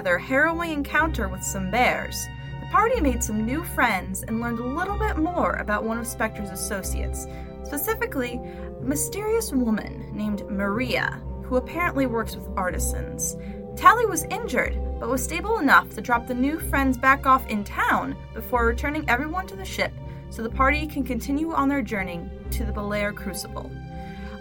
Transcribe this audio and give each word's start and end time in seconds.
Harrowing 0.00 0.72
encounter 0.72 1.28
with 1.28 1.42
some 1.42 1.70
bears, 1.70 2.26
the 2.60 2.66
party 2.72 3.00
made 3.00 3.22
some 3.22 3.44
new 3.44 3.62
friends 3.62 4.22
and 4.22 4.40
learned 4.40 4.58
a 4.58 4.66
little 4.66 4.98
bit 4.98 5.18
more 5.18 5.56
about 5.56 5.84
one 5.84 5.98
of 5.98 6.06
Spectre's 6.06 6.50
associates, 6.50 7.26
specifically, 7.64 8.40
a 8.80 8.82
mysterious 8.82 9.52
woman 9.52 10.10
named 10.12 10.48
Maria, 10.48 11.22
who 11.44 11.56
apparently 11.56 12.06
works 12.06 12.34
with 12.34 12.48
artisans. 12.56 13.36
Tally 13.76 14.06
was 14.06 14.24
injured, 14.24 14.80
but 14.98 15.10
was 15.10 15.22
stable 15.22 15.58
enough 15.58 15.90
to 15.90 16.00
drop 16.00 16.26
the 16.26 16.34
new 16.34 16.58
friends 16.58 16.96
back 16.96 17.26
off 17.26 17.46
in 17.48 17.62
town 17.62 18.16
before 18.32 18.66
returning 18.66 19.08
everyone 19.08 19.46
to 19.48 19.56
the 19.56 19.64
ship 19.64 19.92
so 20.30 20.42
the 20.42 20.48
party 20.48 20.86
can 20.86 21.04
continue 21.04 21.52
on 21.52 21.68
their 21.68 21.82
journey 21.82 22.20
to 22.52 22.64
the 22.64 22.72
Belair 22.72 23.12
Crucible. 23.12 23.70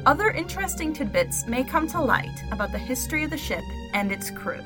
Other 0.06 0.30
interesting 0.32 0.94
tidbits 0.94 1.46
may 1.46 1.64
come 1.64 1.86
to 1.90 2.02
light 2.02 2.44
about 2.52 2.72
the 2.72 2.78
history 2.78 3.26
of 3.26 3.30
the 3.30 3.38
ship 3.38 3.64
and 3.94 4.12
its 4.12 4.32
crew. 4.32 4.64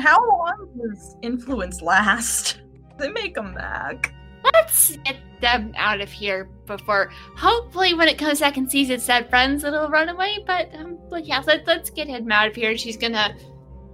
How 0.00 0.18
long 0.28 0.68
does 0.76 1.16
influence 1.22 1.82
last? 1.82 2.60
They 2.98 3.08
make 3.08 3.34
come 3.34 3.54
back. 3.54 4.12
Let's 4.44 4.94
get 5.06 5.16
them 5.40 5.72
out 5.78 6.02
of 6.02 6.10
here 6.10 6.50
before. 6.66 7.10
Hopefully, 7.34 7.94
when 7.94 8.08
it 8.08 8.18
comes 8.18 8.40
back 8.40 8.58
and 8.58 8.70
sees 8.70 8.90
its 8.90 9.06
dead 9.06 9.30
friends, 9.30 9.64
it'll 9.64 9.88
run 9.88 10.10
away. 10.10 10.44
But 10.46 10.68
um, 10.74 10.98
but 11.08 11.24
yeah, 11.24 11.42
let, 11.46 11.66
let's 11.66 11.88
get 11.88 12.08
him 12.08 12.30
out 12.30 12.48
of 12.48 12.54
here. 12.54 12.76
She's 12.76 12.98
gonna 12.98 13.34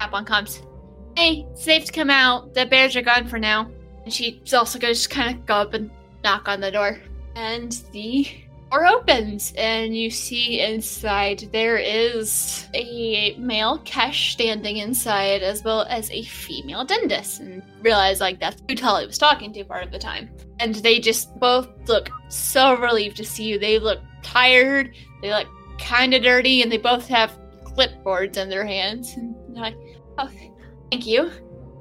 tap 0.01 0.13
on 0.13 0.25
comms. 0.25 0.67
Hey, 1.17 1.47
safe 1.55 1.85
to 1.85 1.93
come 1.93 2.11
out. 2.11 2.53
The 2.53 2.67
bears 2.67 2.97
are 2.97 3.03
gone 3.03 3.29
for 3.29 3.39
now. 3.39 3.71
And 4.05 4.13
she's 4.13 4.53
also 4.53 4.79
gonna 4.79 4.95
just 4.95 5.11
kind 5.11 5.37
of 5.37 5.47
go 5.47 5.55
up 5.55 5.75
and 5.75 5.89
knock 6.25 6.49
on 6.49 6.61
the 6.61 6.73
door. 6.73 7.01
And 7.37 7.73
the 7.93 8.27
door 8.71 8.87
opens, 8.87 9.53
and 9.57 9.97
you 9.97 10.11
see 10.11 10.61
inside 10.61 11.49
there 11.53 11.77
is 11.77 12.69
a 12.75 13.35
male 13.39 13.79
Kesh 13.81 14.33
standing 14.33 14.79
inside, 14.79 15.43
as 15.43 15.63
well 15.63 15.83
as 15.89 16.11
a 16.11 16.23
female 16.25 16.87
Dendis. 16.87 17.41
And 17.41 17.63
realize 17.83 18.21
like 18.21 18.41
that's 18.41 18.63
who 18.69 18.75
Tully 18.75 19.07
was 19.07 19.19
talking 19.19 19.53
to 19.53 19.65
part 19.65 19.85
of 19.85 19.93
the 19.93 19.99
time. 19.99 20.31
And 20.61 20.75
they 20.77 20.99
just 20.99 21.39
both 21.39 21.69
look 21.89 22.11
so 22.29 22.77
relieved 22.77 23.17
to 23.19 23.25
see 23.25 23.45
you. 23.45 23.59
They 23.59 23.79
look 23.79 24.01
tired. 24.23 24.95
They 25.23 25.31
look 25.31 25.49
kind 25.79 26.15
of 26.15 26.23
dirty, 26.23 26.63
and 26.63 26.71
they 26.71 26.79
both 26.79 27.07
have 27.09 27.39
clipboards 27.65 28.37
in 28.37 28.49
their 28.49 28.65
hands. 28.65 29.15
And 29.17 29.35
they're 29.49 29.63
like, 29.63 29.77
"Oh, 30.19 30.31
thank 30.91 31.07
you." 31.07 31.31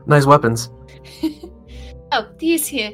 Nice 0.06 0.26
weapons. 0.26 0.70
Oh, 2.12 2.30
these 2.38 2.68
here. 2.68 2.94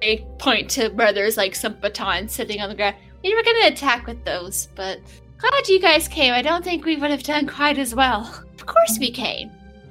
They 0.00 0.26
point 0.38 0.70
to 0.72 0.88
where 0.90 1.12
there's 1.12 1.36
like 1.36 1.54
some 1.54 1.74
batons 1.80 2.32
sitting 2.32 2.60
on 2.60 2.68
the 2.68 2.74
ground. 2.74 2.96
We 3.22 3.34
were 3.34 3.42
gonna 3.42 3.66
attack 3.68 4.06
with 4.06 4.24
those, 4.24 4.68
but 4.74 5.00
glad 5.38 5.68
you 5.68 5.80
guys 5.80 6.08
came. 6.08 6.32
I 6.32 6.42
don't 6.42 6.64
think 6.64 6.84
we 6.84 6.96
would 6.96 7.10
have 7.10 7.22
done 7.22 7.46
quite 7.46 7.78
as 7.78 7.94
well. 7.94 8.22
Of 8.54 8.66
course 8.66 8.98
we 8.98 9.10
came. 9.10 9.50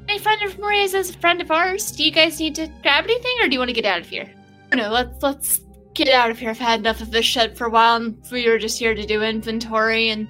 A 0.09 0.17
friend 0.17 0.41
of 0.41 0.57
Maria's 0.59 0.93
is 0.93 1.09
a 1.09 1.17
friend 1.19 1.41
of 1.41 1.51
ours. 1.51 1.91
Do 1.91 2.03
you 2.03 2.11
guys 2.11 2.39
need 2.39 2.55
to 2.55 2.67
grab 2.81 3.05
anything, 3.05 3.35
or 3.41 3.47
do 3.47 3.53
you 3.53 3.59
want 3.59 3.69
to 3.69 3.73
get 3.73 3.85
out 3.85 4.01
of 4.01 4.09
here? 4.09 4.29
No, 4.73 4.89
let's 4.89 5.21
let's 5.23 5.61
get 5.93 6.09
out 6.09 6.31
of 6.31 6.39
here. 6.39 6.49
I've 6.49 6.57
had 6.57 6.79
enough 6.79 7.01
of 7.01 7.11
this 7.11 7.25
shed 7.25 7.57
for 7.57 7.67
a 7.67 7.69
while, 7.69 7.97
and 7.97 8.17
we 8.31 8.47
were 8.47 8.57
just 8.57 8.79
here 8.79 8.95
to 8.95 9.05
do 9.05 9.21
inventory. 9.21 10.09
And 10.09 10.27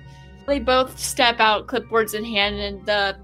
they 0.48 0.60
both 0.60 1.00
step 1.00 1.40
out, 1.40 1.68
clipboards 1.68 2.14
in 2.14 2.26
hand, 2.26 2.56
and 2.56 2.86
the 2.86 3.18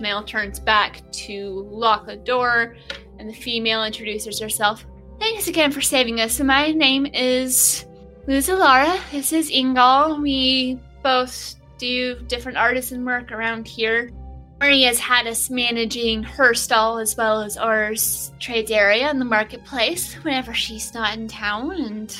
male 0.00 0.24
turns 0.24 0.58
back 0.58 1.02
to 1.12 1.68
lock 1.70 2.06
the 2.06 2.16
door, 2.16 2.76
and 3.18 3.28
the 3.28 3.34
female 3.34 3.84
introduces 3.84 4.40
herself. 4.40 4.84
Thanks 5.20 5.46
again 5.48 5.70
for 5.70 5.80
saving 5.80 6.20
us. 6.20 6.40
My 6.40 6.72
name 6.72 7.06
is 7.06 7.86
Luzalara. 8.26 8.98
This 9.12 9.32
is 9.32 9.50
Ingal. 9.50 10.20
We 10.20 10.80
both 11.02 11.54
do 11.78 12.18
different 12.22 12.58
artisan 12.58 13.04
work 13.04 13.30
around 13.30 13.68
here. 13.68 14.10
Maria's 14.58 14.98
had 14.98 15.28
us 15.28 15.48
managing 15.48 16.24
her 16.24 16.52
stall 16.52 16.98
as 16.98 17.16
well 17.16 17.40
as 17.40 17.56
ours 17.56 18.32
trades 18.40 18.72
area 18.72 19.08
in 19.10 19.20
the 19.20 19.24
marketplace 19.24 20.14
whenever 20.24 20.52
she's 20.52 20.92
not 20.92 21.16
in 21.16 21.28
town, 21.28 21.70
and 21.72 22.18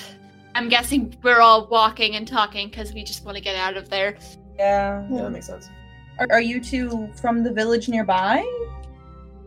I'm 0.54 0.68
guessing 0.68 1.16
we're 1.22 1.40
all 1.40 1.66
walking 1.66 2.14
and 2.14 2.28
talking 2.28 2.68
because 2.68 2.92
we 2.92 3.02
just 3.02 3.24
want 3.24 3.36
to 3.36 3.42
get 3.42 3.56
out 3.56 3.76
of 3.76 3.88
there. 3.88 4.16
Yeah. 4.56 5.04
Yeah, 5.10 5.22
that 5.22 5.30
makes 5.30 5.46
sense. 5.46 5.68
Are, 6.20 6.28
are 6.30 6.40
you 6.40 6.60
two 6.60 7.10
from 7.20 7.42
the 7.42 7.52
village 7.52 7.88
nearby? 7.88 8.44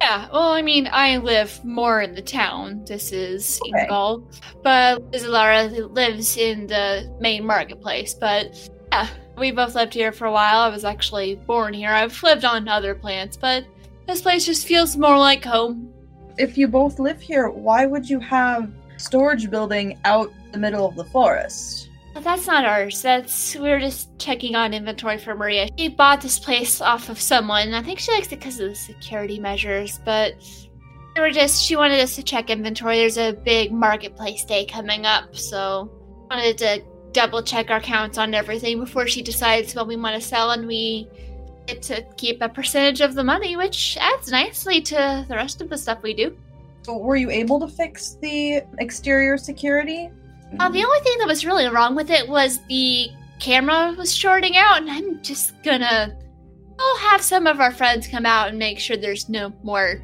Yeah, 0.01 0.29
well, 0.31 0.53
I 0.53 0.61
mean, 0.61 0.87
I 0.91 1.17
live 1.17 1.63
more 1.65 2.01
in 2.01 2.15
the 2.15 2.21
town. 2.21 2.85
This 2.85 3.11
is 3.11 3.59
Okay. 3.67 3.83
Ingal, 3.83 4.25
but 4.63 5.11
Lizalara 5.11 5.93
lives 5.93 6.37
in 6.37 6.67
the 6.67 7.13
main 7.19 7.45
marketplace. 7.45 8.13
But 8.13 8.69
yeah, 8.91 9.09
we 9.37 9.51
both 9.51 9.75
lived 9.75 9.93
here 9.93 10.11
for 10.11 10.25
a 10.25 10.31
while. 10.31 10.59
I 10.59 10.69
was 10.69 10.85
actually 10.85 11.35
born 11.35 11.73
here. 11.73 11.91
I've 11.91 12.21
lived 12.23 12.45
on 12.45 12.67
other 12.67 12.95
planets, 12.95 13.35
but 13.35 13.65
this 14.07 14.21
place 14.21 14.45
just 14.45 14.65
feels 14.65 14.95
more 14.95 15.17
like 15.17 15.43
home. 15.43 15.93
If 16.37 16.57
you 16.57 16.69
both 16.69 16.99
live 16.99 17.19
here, 17.19 17.49
why 17.49 17.85
would 17.85 18.09
you 18.09 18.19
have 18.21 18.71
storage 18.95 19.49
building 19.49 19.99
out 20.05 20.31
the 20.53 20.57
middle 20.57 20.85
of 20.85 20.95
the 20.95 21.03
forest? 21.05 21.88
That's 22.15 22.47
not 22.47 22.65
ours. 22.65 23.01
That's 23.01 23.55
we 23.55 23.71
are 23.71 23.79
just 23.79 24.17
checking 24.19 24.55
on 24.55 24.73
inventory 24.73 25.17
for 25.17 25.35
Maria. 25.35 25.69
She 25.77 25.87
bought 25.87 26.21
this 26.21 26.37
place 26.37 26.81
off 26.81 27.09
of 27.09 27.19
someone. 27.19 27.73
I 27.73 27.81
think 27.81 27.99
she 27.99 28.11
likes 28.11 28.27
it 28.27 28.39
because 28.39 28.59
of 28.59 28.69
the 28.69 28.75
security 28.75 29.39
measures, 29.39 29.99
but 30.03 30.33
they 31.15 31.21
were 31.21 31.31
just 31.31 31.63
she 31.63 31.75
wanted 31.75 31.99
us 31.99 32.15
to 32.15 32.23
check 32.23 32.49
inventory. 32.49 32.97
There's 32.97 33.17
a 33.17 33.33
big 33.33 33.71
marketplace 33.71 34.43
day 34.45 34.65
coming 34.65 35.05
up, 35.05 35.35
so 35.35 35.91
wanted 36.29 36.57
to 36.59 36.83
double 37.11 37.41
check 37.41 37.69
our 37.71 37.79
counts 37.79 38.17
on 38.17 38.33
everything 38.33 38.79
before 38.79 39.07
she 39.07 39.21
decides 39.21 39.73
what 39.73 39.87
we 39.87 39.95
want 39.95 40.21
to 40.21 40.27
sell, 40.27 40.51
and 40.51 40.67
we 40.67 41.07
get 41.67 41.81
to 41.83 42.05
keep 42.17 42.41
a 42.41 42.49
percentage 42.49 43.01
of 43.01 43.15
the 43.15 43.23
money, 43.23 43.55
which 43.57 43.97
adds 43.99 44.31
nicely 44.31 44.81
to 44.81 45.25
the 45.27 45.35
rest 45.35 45.61
of 45.61 45.69
the 45.69 45.77
stuff 45.77 46.01
we 46.03 46.13
do. 46.13 46.37
So 46.83 46.97
were 46.97 47.15
you 47.15 47.29
able 47.29 47.59
to 47.59 47.67
fix 47.67 48.17
the 48.21 48.63
exterior 48.79 49.37
security? 49.37 50.09
Uh, 50.57 50.69
the 50.69 50.83
only 50.83 50.99
thing 51.01 51.17
that 51.19 51.27
was 51.27 51.45
really 51.45 51.67
wrong 51.67 51.95
with 51.95 52.09
it 52.09 52.27
was 52.27 52.59
the 52.67 53.09
camera 53.39 53.93
was 53.97 54.15
shorting 54.15 54.57
out, 54.57 54.81
and 54.81 54.89
I'm 54.89 55.21
just 55.21 55.61
gonna. 55.63 56.17
I'll 56.79 56.97
have 56.97 57.21
some 57.21 57.45
of 57.45 57.59
our 57.59 57.71
friends 57.71 58.07
come 58.07 58.25
out 58.25 58.47
and 58.47 58.57
make 58.57 58.79
sure 58.79 58.95
there's 58.95 59.27
no 59.27 59.53
more 59.63 60.01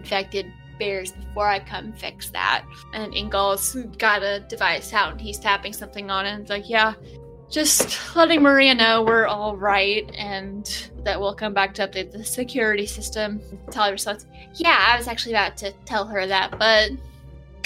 infected 0.00 0.50
bears 0.78 1.12
before 1.12 1.46
I 1.46 1.58
come 1.58 1.92
fix 1.92 2.30
that. 2.30 2.64
And 2.94 3.14
Ingal's 3.14 3.74
got 3.98 4.22
a 4.22 4.40
device 4.40 4.92
out 4.92 5.12
and 5.12 5.20
he's 5.20 5.38
tapping 5.38 5.72
something 5.72 6.10
on 6.10 6.26
it. 6.26 6.30
And 6.30 6.42
it's 6.42 6.50
like, 6.50 6.68
yeah, 6.68 6.94
just 7.50 8.16
letting 8.16 8.42
Maria 8.42 8.74
know 8.74 9.02
we're 9.02 9.26
all 9.26 9.56
right 9.56 10.10
and 10.16 10.90
that 11.04 11.20
we'll 11.20 11.34
come 11.34 11.54
back 11.54 11.74
to 11.74 11.86
update 11.86 12.12
the 12.12 12.24
security 12.24 12.86
system. 12.86 13.40
Tell 13.70 13.84
her 13.84 13.92
response. 13.92 14.26
Yeah, 14.54 14.84
I 14.88 14.96
was 14.96 15.08
actually 15.08 15.32
about 15.32 15.56
to 15.58 15.72
tell 15.84 16.06
her 16.06 16.26
that, 16.26 16.58
but 16.58 16.92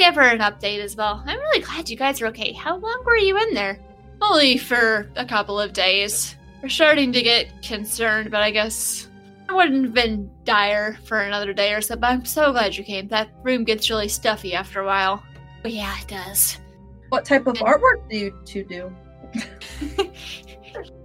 give 0.01 0.15
her 0.15 0.23
an 0.23 0.39
update 0.39 0.83
as 0.83 0.97
well. 0.97 1.23
I'm 1.27 1.39
really 1.39 1.61
glad 1.61 1.91
you 1.91 1.97
guys 1.97 2.23
are 2.23 2.27
okay. 2.29 2.53
How 2.53 2.79
long 2.79 3.03
were 3.05 3.19
you 3.19 3.37
in 3.37 3.53
there? 3.53 3.79
Only 4.23 4.57
for 4.57 5.11
a 5.17 5.27
couple 5.27 5.61
of 5.61 5.75
days. 5.75 6.37
We're 6.63 6.71
starting 6.71 7.13
to 7.13 7.23
get 7.23 7.63
concerned, 7.63 8.31
but 8.31 8.43
I 8.43 8.51
guess 8.51 9.09
it 9.47 9.55
wouldn't 9.55 9.85
have 9.85 9.95
been 9.95 10.31
dire 10.45 10.99
for 11.05 11.21
another 11.21 11.53
day 11.53 11.75
or 11.75 11.83
so. 11.83 11.97
But 11.97 12.13
I'm 12.13 12.25
so 12.25 12.51
glad 12.51 12.79
you 12.79 12.85
came. 12.85 13.09
That 13.09 13.29
room 13.43 13.65
gets 13.65 13.91
really 13.91 14.09
stuffy 14.09 14.55
after 14.55 14.81
a 14.81 14.87
while. 14.87 15.23
But 15.63 15.73
yeah, 15.73 15.95
it 16.01 16.09
does. 16.09 16.59
What 17.11 17.27
type 17.27 17.47
of 17.47 17.57
artwork 17.57 18.09
do 18.09 18.17
you 18.17 18.41
two 18.47 18.65
do? 18.65 18.97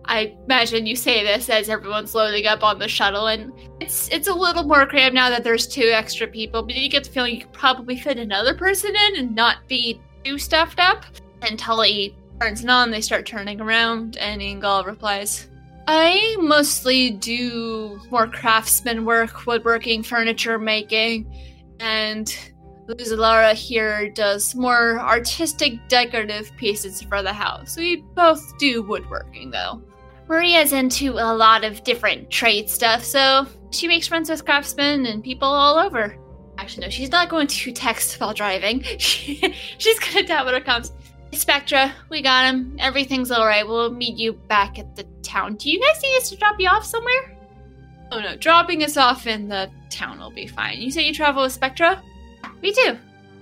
I 0.07 0.35
imagine 0.45 0.85
you 0.85 0.95
say 0.95 1.23
this 1.23 1.49
as 1.49 1.69
everyone's 1.69 2.15
loading 2.15 2.45
up 2.45 2.63
on 2.63 2.79
the 2.79 2.87
shuttle, 2.87 3.27
and 3.27 3.51
it's 3.79 4.09
it's 4.09 4.27
a 4.27 4.33
little 4.33 4.63
more 4.63 4.85
cramped 4.85 5.15
now 5.15 5.29
that 5.29 5.43
there's 5.43 5.67
two 5.67 5.89
extra 5.93 6.27
people. 6.27 6.63
But 6.63 6.75
you 6.75 6.89
get 6.89 7.03
the 7.03 7.09
feeling 7.09 7.35
you 7.35 7.41
could 7.41 7.53
probably 7.53 7.97
fit 7.97 8.17
another 8.17 8.53
person 8.53 8.95
in 8.95 9.15
and 9.17 9.35
not 9.35 9.67
be 9.67 10.01
too 10.23 10.37
stuffed 10.37 10.79
up. 10.79 11.05
And 11.41 11.57
Tully 11.59 12.15
turns 12.39 12.63
it 12.63 12.69
on. 12.69 12.91
They 12.91 13.01
start 13.01 13.25
turning 13.25 13.61
around, 13.61 14.17
and 14.17 14.41
Ingal 14.41 14.83
replies, 14.83 15.49
I 15.87 16.35
mostly 16.39 17.11
do 17.11 17.99
more 18.09 18.27
craftsman 18.27 19.05
work, 19.05 19.45
woodworking, 19.45 20.03
furniture 20.03 20.57
making, 20.57 21.31
and 21.79 22.35
Luzalara 22.87 23.53
here 23.53 24.09
does 24.09 24.55
more 24.55 24.99
artistic, 24.99 25.79
decorative 25.87 26.55
pieces 26.57 27.01
for 27.01 27.23
the 27.23 27.33
house. 27.33 27.77
We 27.77 27.97
both 28.15 28.57
do 28.57 28.83
woodworking, 28.83 29.49
though. 29.51 29.81
Maria's 30.27 30.73
into 30.73 31.13
a 31.13 31.33
lot 31.33 31.63
of 31.63 31.83
different 31.83 32.29
trade 32.29 32.69
stuff, 32.69 33.03
so 33.03 33.45
she 33.71 33.87
makes 33.87 34.07
friends 34.07 34.29
with 34.29 34.45
craftsmen 34.45 35.05
and 35.05 35.23
people 35.23 35.47
all 35.47 35.77
over. 35.77 36.17
Actually, 36.57 36.85
no, 36.85 36.89
she's 36.89 37.11
not 37.11 37.29
going 37.29 37.47
to 37.47 37.71
text 37.73 38.19
while 38.19 38.33
driving. 38.33 38.81
she's 38.97 39.99
gonna 39.99 40.23
tap 40.25 40.45
when 40.45 40.55
it 40.55 40.65
comes. 40.65 40.91
Spectra, 41.31 41.93
we 42.09 42.21
got 42.21 42.45
him. 42.45 42.77
Everything's 42.79 43.31
alright. 43.31 43.67
We'll 43.67 43.91
meet 43.91 44.17
you 44.17 44.33
back 44.33 44.79
at 44.79 44.95
the 44.95 45.03
town. 45.21 45.55
Do 45.55 45.69
you 45.69 45.79
guys 45.79 46.01
need 46.01 46.17
us 46.17 46.29
to 46.29 46.37
drop 46.37 46.55
you 46.59 46.69
off 46.69 46.85
somewhere? 46.85 47.37
Oh 48.11 48.19
no, 48.19 48.35
dropping 48.37 48.83
us 48.83 48.97
off 48.97 49.27
in 49.27 49.49
the 49.49 49.69
town 49.89 50.19
will 50.19 50.31
be 50.31 50.47
fine. 50.47 50.79
You 50.79 50.91
say 50.91 51.05
you 51.05 51.13
travel 51.13 51.43
with 51.43 51.51
Spectra? 51.51 52.01
We 52.61 52.71
do. 52.71 52.97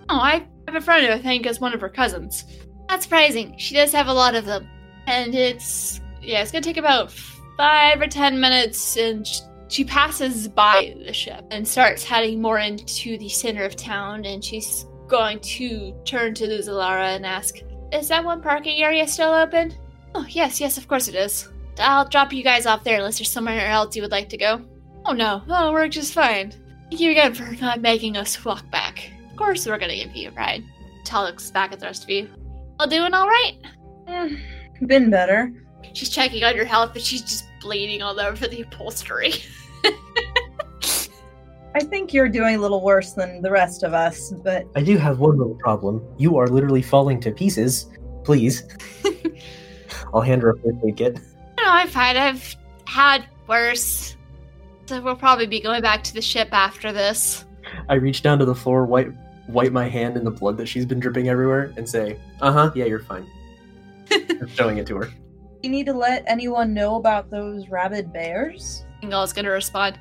Oh, 0.09 0.17
I 0.17 0.45
have 0.67 0.75
a 0.75 0.81
friend 0.81 1.05
who 1.05 1.13
I 1.13 1.21
think 1.21 1.45
is 1.45 1.59
one 1.59 1.73
of 1.73 1.81
her 1.81 1.89
cousins. 1.89 2.45
Not 2.89 3.03
surprising. 3.03 3.55
She 3.57 3.75
does 3.75 3.91
have 3.91 4.07
a 4.07 4.13
lot 4.13 4.35
of 4.35 4.45
them. 4.45 4.67
And 5.05 5.35
it's, 5.35 6.01
yeah, 6.23 6.41
it's 6.41 6.51
gonna 6.51 6.63
take 6.63 6.77
about 6.77 7.11
five 7.57 8.01
or 8.01 8.07
ten 8.07 8.39
minutes, 8.39 8.97
and 8.97 9.27
she 9.67 9.83
passes 9.83 10.47
by 10.47 10.95
the 11.05 11.13
ship 11.13 11.45
and 11.51 11.67
starts 11.67 12.03
heading 12.03 12.41
more 12.41 12.59
into 12.59 13.17
the 13.17 13.29
center 13.29 13.63
of 13.63 13.75
town, 13.75 14.25
and 14.25 14.43
she's 14.43 14.85
going 15.07 15.39
to 15.39 15.93
turn 16.05 16.33
to 16.33 16.45
Luzalara 16.47 17.15
and 17.15 17.25
ask, 17.25 17.59
Is 17.91 18.07
that 18.07 18.23
one 18.23 18.41
parking 18.41 18.81
area 18.81 19.07
still 19.07 19.31
open? 19.33 19.73
Oh, 20.15 20.25
yes, 20.29 20.61
yes, 20.61 20.77
of 20.77 20.87
course 20.87 21.07
it 21.07 21.15
is. 21.15 21.49
I'll 21.79 22.07
drop 22.07 22.31
you 22.31 22.43
guys 22.43 22.65
off 22.65 22.83
there 22.83 22.97
unless 22.97 23.17
there's 23.17 23.31
somewhere 23.31 23.67
else 23.67 23.95
you 23.95 24.01
would 24.01 24.11
like 24.11 24.29
to 24.29 24.37
go. 24.37 24.61
Oh 25.05 25.13
no, 25.13 25.41
that'll 25.47 25.73
work 25.73 25.91
just 25.91 26.13
fine. 26.13 26.51
Thank 26.89 27.01
you 27.01 27.11
again 27.11 27.33
for 27.33 27.51
not 27.61 27.81
making 27.81 28.15
us 28.15 28.43
walk 28.45 28.69
back. 28.71 29.09
Of 29.31 29.37
course 29.37 29.65
we're 29.65 29.79
gonna 29.79 29.95
give 29.95 30.15
you 30.15 30.29
a 30.29 30.33
ride. 30.33 30.63
Tal 31.03 31.23
looks 31.23 31.51
back 31.51 31.73
at 31.73 31.79
the 31.79 31.87
rest 31.87 32.03
of 32.03 32.09
you. 32.09 32.29
All 32.79 32.87
doing 32.87 33.13
alright? 33.13 33.55
Eh, 34.07 34.29
been 34.85 35.09
better. 35.09 35.51
She's 35.93 36.09
checking 36.09 36.43
on 36.43 36.55
your 36.55 36.65
health, 36.65 36.91
but 36.93 37.01
she's 37.01 37.21
just 37.21 37.45
bleeding 37.61 38.01
all 38.01 38.19
over 38.19 38.47
the 38.47 38.61
upholstery. 38.61 39.33
I 41.75 41.79
think 41.79 42.13
you're 42.13 42.29
doing 42.29 42.55
a 42.55 42.59
little 42.59 42.81
worse 42.81 43.13
than 43.13 43.41
the 43.41 43.49
rest 43.49 43.83
of 43.83 43.93
us, 43.93 44.31
but 44.31 44.65
I 44.75 44.83
do 44.83 44.97
have 44.97 45.19
one 45.19 45.37
little 45.37 45.55
problem. 45.55 46.03
You 46.17 46.37
are 46.37 46.47
literally 46.47 46.83
falling 46.83 47.19
to 47.21 47.31
pieces. 47.31 47.89
Please. 48.23 48.63
I'll 50.13 50.21
hand 50.21 50.43
her 50.43 50.51
a 50.51 50.59
first 50.59 50.77
aid 50.85 50.97
kit. 50.97 51.19
No, 51.57 51.63
I'm 51.65 51.87
fine. 51.87 52.15
I've 52.15 52.55
had 52.85 53.25
worse. 53.47 54.15
So 54.85 55.01
we'll 55.01 55.15
probably 55.15 55.47
be 55.47 55.59
going 55.59 55.81
back 55.81 56.03
to 56.03 56.13
the 56.13 56.21
ship 56.21 56.49
after 56.51 56.91
this. 56.91 57.45
I 57.89 57.95
reach 57.95 58.21
down 58.21 58.37
to 58.39 58.45
the 58.45 58.55
floor, 58.55 58.85
wipe 58.85 59.13
wipe 59.47 59.71
my 59.71 59.89
hand 59.89 60.15
in 60.15 60.23
the 60.23 60.31
blood 60.31 60.57
that 60.57 60.67
she's 60.67 60.85
been 60.85 60.99
dripping 60.99 61.29
everywhere, 61.29 61.73
and 61.77 61.87
say, 61.87 62.19
"Uh 62.41 62.51
huh, 62.51 62.71
yeah, 62.75 62.85
you're 62.85 62.99
fine." 62.99 63.25
I'm 64.11 64.47
showing 64.47 64.77
it 64.77 64.85
to 64.87 64.97
her. 64.97 65.09
You 65.63 65.69
need 65.69 65.85
to 65.85 65.93
let 65.93 66.25
anyone 66.27 66.73
know 66.73 66.95
about 66.95 67.31
those 67.31 67.69
rabid 67.69 68.11
bears. 68.11 68.85
Ingol's 69.01 69.33
gonna 69.33 69.49
respond. 69.49 69.97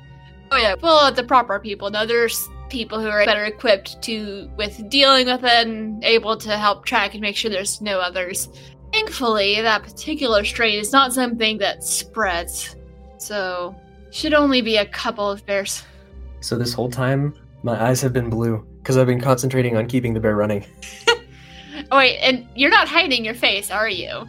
Oh 0.51 0.57
yeah, 0.57 0.75
well 0.81 1.11
the 1.11 1.23
proper 1.23 1.59
people. 1.59 1.89
No, 1.89 2.05
there's 2.05 2.47
people 2.69 2.99
who 2.99 3.07
are 3.07 3.25
better 3.25 3.45
equipped 3.45 4.01
to 4.03 4.49
with 4.57 4.89
dealing 4.89 5.25
with 5.25 5.43
it 5.43 5.67
and 5.67 6.03
able 6.03 6.35
to 6.37 6.57
help 6.57 6.85
track 6.85 7.13
and 7.13 7.21
make 7.21 7.37
sure 7.37 7.49
there's 7.49 7.81
no 7.81 7.99
others. 7.99 8.49
Thankfully, 8.91 9.61
that 9.61 9.83
particular 9.83 10.43
strain 10.43 10.79
is 10.79 10.91
not 10.91 11.13
something 11.13 11.57
that 11.59 11.83
spreads. 11.83 12.75
So 13.17 13.75
should 14.11 14.33
only 14.33 14.61
be 14.61 14.77
a 14.77 14.85
couple 14.85 15.31
of 15.31 15.45
bears. 15.45 15.83
So 16.41 16.57
this 16.57 16.73
whole 16.73 16.91
time, 16.91 17.33
my 17.63 17.81
eyes 17.81 18.01
have 18.01 18.11
been 18.11 18.29
blue 18.29 18.67
because 18.79 18.97
I've 18.97 19.07
been 19.07 19.21
concentrating 19.21 19.77
on 19.77 19.87
keeping 19.87 20.13
the 20.13 20.19
bear 20.19 20.35
running. 20.35 20.65
Oh 21.07 21.17
wait, 21.97 22.17
and 22.17 22.45
you're 22.53 22.69
not 22.69 22.89
hiding 22.89 23.23
your 23.23 23.33
face, 23.33 23.71
are 23.71 23.89
you? 23.89 24.27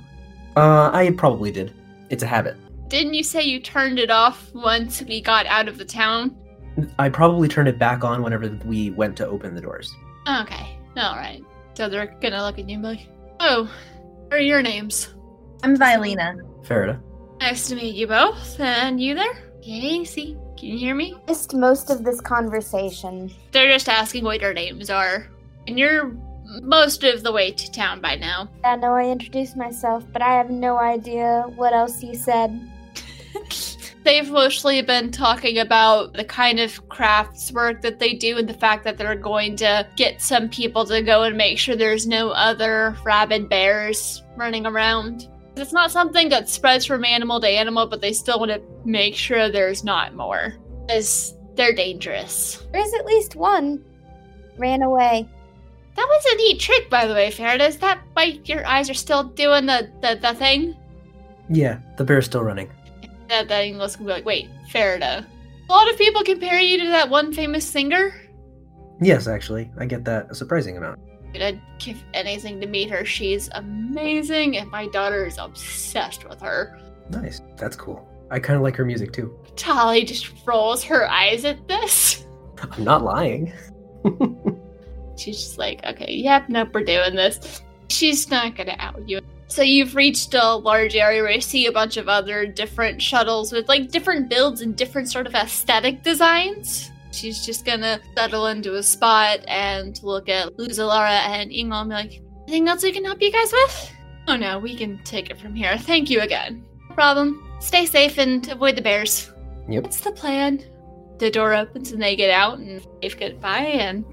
Uh, 0.57 0.91
I 0.93 1.11
probably 1.17 1.51
did. 1.51 1.75
It's 2.11 2.23
a 2.23 2.27
habit. 2.27 2.57
Didn't 2.89 3.15
you 3.15 3.25
say 3.25 3.43
you 3.43 3.61
turned 3.61 3.99
it 3.99 4.11
off 4.11 4.53
once 4.55 5.03
we 5.03 5.21
got 5.21 5.47
out 5.47 5.69
of 5.69 5.79
the 5.79 5.85
town? 5.85 6.37
I 6.99 7.09
probably 7.09 7.49
turned 7.49 7.69
it 7.69 7.79
back 7.79 8.05
on 8.05 8.23
whenever 8.23 8.49
we 8.65 8.91
went 8.91 9.17
to 9.19 9.27
open 9.27 9.55
the 9.55 9.61
doors. 9.61 9.95
Okay, 10.29 10.79
alright. 10.97 11.43
So 11.75 11.89
they're 11.89 12.15
gonna 12.21 12.43
look 12.43 12.59
at 12.59 12.69
you 12.69 12.75
and 12.75 12.83
be 12.83 12.89
like, 12.89 13.09
Oh, 13.41 13.71
what 14.29 14.35
are 14.35 14.41
your 14.41 14.63
names? 14.63 15.15
I'm 15.63 15.77
Violina. 15.77 16.37
Farida. 16.63 17.01
Nice 17.41 17.69
to 17.69 17.77
meet 17.77 17.95
you 17.95 18.07
both. 18.07 18.59
And 18.61 19.01
you 19.01 19.15
there? 19.15 19.35
Casey, 19.63 20.37
can 20.59 20.69
you 20.69 20.79
hear 20.79 20.95
me? 20.95 21.17
Missed 21.27 21.55
most 21.55 21.91
of 21.91 22.05
this 22.05 22.21
conversation. 22.21 23.33
They're 23.53 23.73
just 23.73 23.89
asking 23.89 24.25
what 24.25 24.41
your 24.41 24.53
names 24.53 24.91
are. 24.91 25.29
And 25.67 25.79
you're 25.79 26.17
most 26.63 27.05
of 27.05 27.23
the 27.23 27.33
way 27.33 27.51
to 27.51 27.71
town 27.71 28.01
by 28.01 28.17
now. 28.17 28.49
I 28.65 28.77
know 28.77 28.95
I 28.95 29.09
introduced 29.09 29.57
myself, 29.57 30.05
but 30.13 30.23
I 30.23 30.35
have 30.35 30.51
no 30.51 30.79
idea 30.79 31.45
what 31.57 31.73
else 31.73 32.03
you 32.03 32.15
said. 32.15 32.61
They've 34.05 34.31
mostly 34.31 34.83
been 34.83 35.11
talking 35.11 35.59
about 35.59 36.13
the 36.13 36.25
kind 36.25 36.61
of 36.61 36.89
crafts 36.91 37.51
work 37.53 37.81
that 37.81 37.99
they 37.99 38.13
do 38.13 38.37
and 38.37 38.47
the 38.47 38.55
fact 38.55 38.85
that 38.85 38.99
they're 38.99 39.15
going 39.17 39.57
to 39.57 39.89
get 39.97 40.21
some 40.21 40.51
people 40.51 40.85
to 40.87 41.01
go 41.01 41.23
and 41.23 41.37
make 41.37 41.59
sure 41.59 41.75
there's 41.75 42.07
no 42.07 42.29
other 42.31 42.97
rabid 43.03 43.49
bears 43.49 44.23
running 44.37 44.67
around. 44.67 45.29
It's 45.57 45.73
not 45.73 45.91
something 45.91 46.29
that 46.29 46.51
spreads 46.51 46.85
from 46.85 47.05
animal 47.05 47.41
to 47.41 47.49
animal, 47.49 47.87
but 47.87 48.03
they 48.03 48.13
still 48.13 48.39
want 48.39 48.51
to 48.51 48.61
make 48.85 49.15
sure 49.15 49.49
there's 49.49 49.85
not 49.85 50.15
more. 50.15 50.55
Because 50.87 51.35
they're 51.55 51.73
dangerous. 51.73 52.67
There's 52.73 52.93
at 52.93 53.07
least 53.07 53.37
one. 53.37 53.85
Ran 54.59 54.83
away. 54.83 55.29
That 55.97 56.07
was 56.09 56.25
a 56.33 56.37
neat 56.37 56.61
trick, 56.61 56.91
by 56.91 57.07
the 57.07 57.15
way, 57.15 57.31
Farida. 57.31 57.69
Is 57.69 57.79
that 57.79 58.01
why 58.15 58.41
your 58.45 58.67
eyes 58.67 58.91
are 58.91 58.95
still 58.95 59.25
doing 59.25 59.67
the, 59.67 59.91
the, 60.01 60.19
the 60.21 60.35
thing? 60.35 60.77
Yeah, 61.49 61.79
the 61.97 62.05
bear's 62.05 62.25
still 62.25 62.43
running. 62.43 62.71
That, 63.29 63.49
that 63.49 63.65
English 63.65 63.97
can 63.97 64.07
be 64.07 64.13
like, 64.13 64.25
wait, 64.25 64.49
Farida. 64.73 65.25
A 65.69 65.73
lot 65.73 65.91
of 65.91 65.97
people 65.97 66.23
compare 66.23 66.61
you 66.61 66.79
to 66.79 66.89
that 66.89 67.09
one 67.09 67.33
famous 67.33 67.67
singer. 67.67 68.15
Yes, 69.01 69.27
actually, 69.27 69.71
I 69.79 69.87
get 69.87 70.05
that 70.05 70.31
a 70.31 70.35
surprising 70.35 70.77
amount. 70.77 71.01
I'd 71.35 71.61
give 71.79 72.03
anything 72.13 72.61
to 72.61 72.67
meet 72.67 72.91
her. 72.91 73.05
She's 73.05 73.49
amazing, 73.53 74.57
and 74.57 74.71
my 74.71 74.87
daughter 74.89 75.27
is 75.27 75.39
obsessed 75.39 76.29
with 76.29 76.41
her. 76.41 76.79
Nice. 77.11 77.41
That's 77.57 77.77
cool. 77.77 78.09
I 78.31 78.39
kind 78.39 78.57
of 78.57 78.63
like 78.63 78.77
her 78.77 78.85
music 78.85 79.13
too. 79.13 79.37
Tali 79.57 80.05
just 80.05 80.33
rolls 80.47 80.83
her 80.85 81.09
eyes 81.09 81.45
at 81.45 81.67
this. 81.69 82.25
I'm 82.59 82.85
not 82.85 83.03
lying. 83.03 83.53
She's 85.25 85.39
just 85.39 85.59
like, 85.59 85.83
okay, 85.87 86.13
yep, 86.13 86.51
nope, 86.51 86.69
we're 86.75 86.85
doing 86.85 87.15
this. 87.15 87.63
She's 87.89 88.29
not 88.29 88.57
gonna 88.57 88.77
out 88.79 89.09
you. 89.09 89.21
So 89.47 89.63
you've 89.63 89.95
reached 89.95 90.35
a 90.35 90.57
large 90.57 90.97
area 90.97 91.23
where 91.23 91.31
you 91.31 91.41
see 91.41 91.65
a 91.65 91.73
bunch 91.73 91.97
of 91.97 92.11
other 92.11 92.47
different 92.47 93.01
shuttles 93.01 93.51
with 93.51 93.67
like 93.67 93.91
different 93.91 94.29
builds 94.29 94.61
and 94.61 94.77
different 94.77 95.11
sort 95.11 95.27
of 95.27 95.35
aesthetic 95.35 96.03
designs. 96.03 96.91
She's 97.11 97.47
just 97.47 97.65
gonna 97.65 98.01
settle 98.15 98.49
into 98.49 98.75
a 98.75 98.83
spot 98.83 99.41
and 99.49 99.99
look 100.03 100.29
at 100.29 100.49
Luzalara 100.59 101.21
and 101.27 101.51
Ingol 101.51 101.81
and 101.81 101.89
be 101.89 101.95
like, 101.95 102.23
anything 102.47 102.69
else 102.69 102.83
we 102.83 102.93
can 102.93 103.05
help 103.05 103.23
you 103.23 103.33
guys 103.33 103.51
with? 103.51 103.93
Oh 104.29 104.37
no, 104.37 104.59
we 104.59 104.77
can 104.77 105.03
take 105.05 105.31
it 105.31 105.39
from 105.39 105.55
here. 105.55 105.79
Thank 105.79 106.11
you 106.11 106.21
again. 106.21 106.63
No 106.91 106.95
problem. 106.95 107.43
Stay 107.61 107.87
safe 107.87 108.19
and 108.19 108.47
avoid 108.51 108.77
the 108.77 108.83
bears. 108.83 109.33
Yep. 109.71 109.85
That's 109.85 110.01
the 110.01 110.13
plan. 110.13 110.63
The 111.17 111.31
door 111.31 111.55
opens 111.55 111.93
and 111.93 112.03
they 112.03 112.15
get 112.15 112.31
out 112.31 112.59
and 112.59 112.87
wave 113.01 113.19
goodbye 113.19 113.61
and 113.61 114.05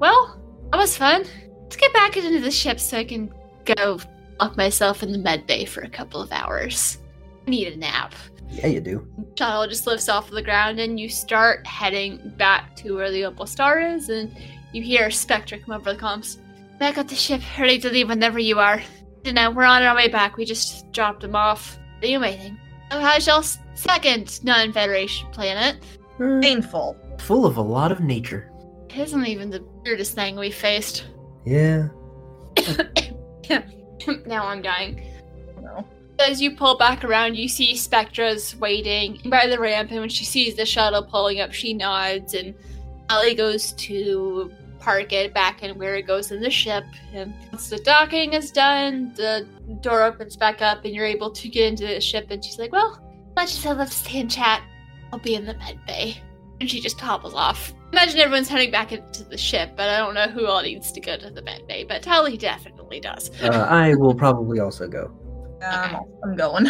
well, 0.00 0.39
that 0.70 0.78
was 0.78 0.96
fun. 0.96 1.24
Let's 1.62 1.76
get 1.76 1.92
back 1.92 2.16
into 2.16 2.40
the 2.40 2.50
ship 2.50 2.80
so 2.80 2.98
I 2.98 3.04
can 3.04 3.32
go 3.64 4.00
lock 4.40 4.56
myself 4.56 5.02
in 5.02 5.12
the 5.12 5.18
med 5.18 5.46
bay 5.46 5.64
for 5.64 5.82
a 5.82 5.88
couple 5.90 6.20
of 6.20 6.32
hours. 6.32 6.98
I 7.46 7.50
need 7.50 7.68
a 7.68 7.76
nap. 7.76 8.14
Yeah, 8.50 8.66
you 8.66 8.80
do. 8.80 9.06
Shuttle 9.38 9.68
just 9.68 9.86
lifts 9.86 10.08
off 10.08 10.30
the 10.30 10.42
ground 10.42 10.80
and 10.80 10.98
you 10.98 11.08
start 11.08 11.66
heading 11.66 12.32
back 12.36 12.74
to 12.76 12.96
where 12.96 13.10
the 13.10 13.24
Opal 13.24 13.46
Star 13.46 13.80
is 13.80 14.08
and 14.08 14.34
you 14.72 14.82
hear 14.82 15.10
Spectre 15.10 15.58
come 15.58 15.74
over 15.74 15.92
the 15.92 15.98
comms. 15.98 16.38
Back 16.78 16.98
at 16.98 17.08
the 17.08 17.14
ship, 17.14 17.40
ready 17.58 17.78
to 17.78 17.90
leave 17.90 18.08
whenever 18.08 18.38
you 18.38 18.58
are. 18.58 18.82
You 19.24 19.32
know, 19.34 19.50
we're 19.50 19.64
on 19.64 19.82
our 19.82 19.94
way 19.94 20.08
back. 20.08 20.36
We 20.36 20.44
just 20.44 20.90
dropped 20.92 21.22
him 21.22 21.36
off. 21.36 21.78
Are 22.02 22.06
you 22.06 22.18
waiting? 22.20 22.58
Oh, 22.90 22.98
how's 23.00 23.26
y'all's 23.26 23.58
second 23.74 24.42
non-Federation 24.42 25.28
planet? 25.30 25.76
Uh, 26.18 26.40
Painful. 26.40 26.96
full 27.18 27.46
of 27.46 27.56
a 27.56 27.62
lot 27.62 27.92
of 27.92 28.00
nature. 28.00 28.50
It 28.92 28.98
isn't 29.00 29.26
even 29.26 29.50
the 29.50 29.64
weirdest 29.84 30.14
thing 30.14 30.36
we 30.36 30.50
faced. 30.50 31.06
Yeah. 31.44 31.88
now 34.26 34.46
I'm 34.46 34.62
dying. 34.62 35.02
No. 35.60 35.86
As 36.18 36.40
you 36.42 36.54
pull 36.56 36.76
back 36.76 37.04
around, 37.04 37.36
you 37.36 37.48
see 37.48 37.74
Spectra's 37.74 38.56
waiting 38.56 39.20
by 39.26 39.46
the 39.46 39.58
ramp, 39.58 39.90
and 39.90 40.00
when 40.00 40.08
she 40.08 40.24
sees 40.24 40.56
the 40.56 40.66
shuttle 40.66 41.02
pulling 41.02 41.40
up, 41.40 41.52
she 41.52 41.72
nods, 41.72 42.34
and 42.34 42.54
Ellie 43.08 43.34
goes 43.34 43.72
to 43.72 44.52
park 44.80 45.12
it 45.12 45.32
back 45.32 45.62
in 45.62 45.78
where 45.78 45.94
it 45.96 46.06
goes 46.06 46.30
in 46.30 46.40
the 46.40 46.50
ship. 46.50 46.84
And 47.12 47.32
once 47.52 47.70
the 47.70 47.78
docking 47.78 48.34
is 48.34 48.50
done, 48.50 49.12
the 49.14 49.46
door 49.80 50.02
opens 50.02 50.36
back 50.36 50.60
up, 50.60 50.84
and 50.84 50.94
you're 50.94 51.06
able 51.06 51.30
to 51.30 51.48
get 51.48 51.68
into 51.68 51.86
the 51.86 52.00
ship. 52.00 52.26
And 52.30 52.44
she's 52.44 52.58
like, 52.58 52.72
"Well, 52.72 53.00
Much 53.36 53.56
as 53.56 53.66
I 53.66 53.72
love 53.72 53.88
to 53.88 53.94
stay 53.94 54.20
and 54.20 54.30
chat, 54.30 54.62
I'll 55.12 55.18
be 55.18 55.34
in 55.34 55.44
the 55.44 55.54
med 55.54 55.78
bay. 55.86 56.20
And 56.60 56.68
she 56.68 56.80
just 56.80 57.00
hobbles 57.00 57.34
off. 57.34 57.72
Imagine 57.92 58.20
everyone's 58.20 58.48
heading 58.48 58.70
back 58.70 58.92
into 58.92 59.24
the 59.24 59.36
ship, 59.36 59.72
but 59.76 59.88
I 59.88 59.98
don't 59.98 60.14
know 60.14 60.28
who 60.28 60.46
all 60.46 60.62
needs 60.62 60.92
to 60.92 61.00
go 61.00 61.16
to 61.16 61.30
the 61.30 61.42
med 61.42 61.66
bay, 61.66 61.84
but 61.84 62.02
Tally 62.02 62.36
definitely 62.36 63.00
does. 63.00 63.30
Uh, 63.42 63.66
I 63.68 63.94
will 63.94 64.14
probably 64.14 64.60
also 64.60 64.86
go. 64.86 65.10
Um, 65.62 66.04
I'm 66.24 66.36
going. 66.36 66.66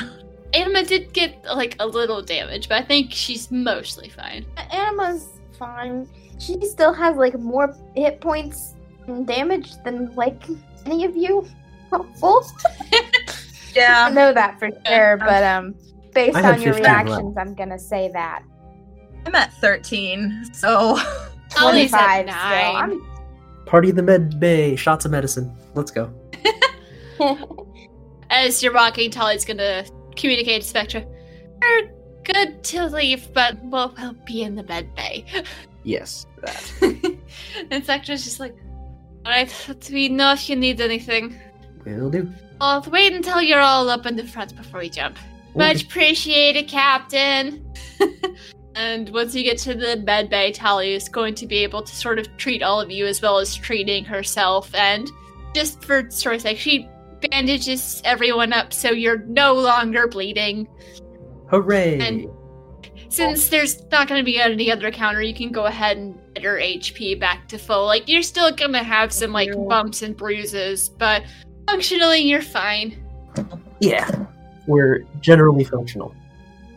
Anima 0.55 0.85
did 0.85 1.13
get 1.13 1.45
like 1.45 1.77
a 1.79 1.87
little 1.87 2.23
damage, 2.23 2.69
but 2.69 2.83
I 2.83 2.85
think 2.85 3.13
she's 3.13 3.51
mostly 3.51 4.09
fine. 4.09 4.47
Anima's 4.73 5.29
fine. 5.59 6.09
She 6.39 6.65
still 6.65 6.93
has 6.93 7.17
like 7.17 7.39
more 7.39 7.75
hit 7.95 8.21
points 8.21 8.75
and 9.07 9.27
damage 9.27 9.75
than 9.85 10.15
like 10.15 10.43
any 10.87 11.05
of 11.05 11.17
you. 11.17 11.47
Hopeful. 11.93 12.45
I 13.77 14.11
know 14.11 14.33
that 14.33 14.59
for 14.59 14.71
sure, 14.87 15.17
but 15.19 15.43
um, 15.43 15.75
based 16.15 16.37
on 16.37 16.61
your 16.63 16.75
15 16.75 16.83
left. 16.83 17.07
reactions, 17.07 17.37
I'm 17.37 17.55
gonna 17.55 17.79
say 17.79 18.11
that. 18.13 18.43
I'm 19.27 19.35
at 19.35 19.53
13, 19.55 20.51
so 20.53 20.99
Tally's 21.51 21.93
at 21.93 22.25
25 22.25 22.27
nine. 22.27 23.01
Party 23.67 23.91
in 23.91 23.97
the 23.97 24.03
med 24.03 24.41
bay. 24.41 24.77
Shots 24.77 25.05
of 25.05 25.11
medicine. 25.11 25.55
Let's 25.75 25.91
go. 25.91 26.13
As 28.31 28.63
you're 28.63 28.73
walking, 28.73 29.11
Tally's 29.11 29.45
gonna 29.45 29.85
communicate 30.17 30.63
to 30.63 30.69
Spectra. 30.69 31.05
We're 31.61 31.91
good 32.25 32.63
to 32.65 32.87
leave, 32.87 33.33
but 33.35 33.63
we'll, 33.65 33.95
we'll 33.99 34.15
be 34.25 34.43
in 34.43 34.55
the 34.55 34.65
med 34.65 34.95
bay. 34.95 35.25
Yes, 35.83 36.27
that. 36.43 36.73
and 37.71 37.83
Spectra's 37.85 38.25
just 38.25 38.41
like, 38.41 38.55
alright, 39.27 39.53
let 39.69 39.91
me 39.91 40.09
know 40.09 40.33
if 40.33 40.49
you 40.49 40.57
need 40.57 40.81
anything. 40.81 41.39
Will 41.85 42.11
do. 42.11 42.31
I'll 42.61 42.83
wait 42.83 43.13
until 43.13 43.41
you're 43.41 43.61
all 43.61 43.89
up 43.89 44.07
in 44.07 44.17
the 44.17 44.27
front 44.27 44.55
before 44.57 44.81
we 44.81 44.91
jump. 44.91 45.19
Much 45.55 45.85
appreciated, 45.85 46.69
Captain. 46.69 47.65
And 48.75 49.09
once 49.11 49.35
you 49.35 49.43
get 49.43 49.59
to 49.59 49.75
the 49.75 49.97
med 49.99 50.31
bay, 50.31 50.53
Tally 50.53 50.93
is 50.93 51.09
going 51.09 51.35
to 51.37 51.47
be 51.47 51.59
able 51.59 51.83
to 51.83 51.95
sort 51.97 52.19
of 52.19 52.37
treat 52.37 52.63
all 52.63 52.81
of 52.81 52.91
you 52.91 53.07
as 53.07 53.21
well 53.21 53.39
as 53.39 53.55
treating 53.55 54.05
herself. 54.05 54.75
And 54.75 55.09
just 55.55 55.85
for 55.85 56.09
story's 56.11 56.43
sake, 56.43 56.59
she 56.59 56.89
bandages 57.31 58.01
everyone 58.05 58.53
up 58.53 58.73
so 58.73 58.91
you're 58.91 59.19
no 59.27 59.55
longer 59.55 60.07
bleeding. 60.07 60.69
Hooray! 61.51 62.01
And- 62.01 62.31
Since 63.09 63.49
there's 63.49 63.83
not 63.91 64.07
going 64.07 64.21
to 64.21 64.25
be 64.25 64.39
any 64.41 64.71
other 64.71 64.91
counter, 64.93 65.21
you 65.21 65.35
can 65.35 65.51
go 65.51 65.65
ahead 65.67 65.97
and 65.97 66.17
get 66.35 66.45
your 66.45 66.59
HP 66.59 67.19
back 67.19 67.49
to 67.49 67.59
full. 67.59 67.85
Like, 67.85 68.09
you're 68.09 68.23
still 68.23 68.53
going 68.55 68.73
to 68.73 68.85
have 68.85 69.13
some, 69.13 69.33
like, 69.33 69.51
bumps 69.69 70.03
and 70.03 70.17
bruises, 70.17 70.89
but 70.91 71.25
functionally, 71.69 72.21
you're 72.21 72.41
fine. 72.41 73.05
yeah, 73.81 74.09
we're 74.69 75.01
generally 75.21 75.65
functional. 75.65 76.15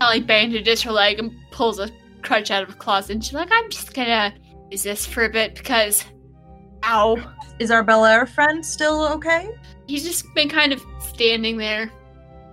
Ellie 0.02 0.22
bandages 0.22 0.82
her 0.82 0.92
leg 0.92 1.20
and 1.20 1.32
pulls 1.52 1.80
a 1.80 1.90
crutch 2.22 2.52
out 2.52 2.64
of 2.64 2.70
a 2.70 2.74
closet. 2.74 3.14
And 3.14 3.24
she's 3.24 3.34
like, 3.34 3.50
I'm 3.52 3.70
just 3.70 3.94
gonna 3.94 4.34
use 4.72 4.84
this 4.84 5.06
for 5.06 5.26
a 5.26 5.30
bit 5.30 5.56
because, 5.56 6.04
ow. 6.84 7.18
is 7.60 7.72
our 7.72 7.84
Bel 7.84 8.06
Air 8.06 8.26
friend 8.26 8.66
still 8.66 9.08
okay? 9.14 9.50
He's 9.88 10.04
just 10.04 10.26
been 10.34 10.50
kind 10.50 10.74
of 10.74 10.84
standing 11.00 11.58
there, 11.58 11.92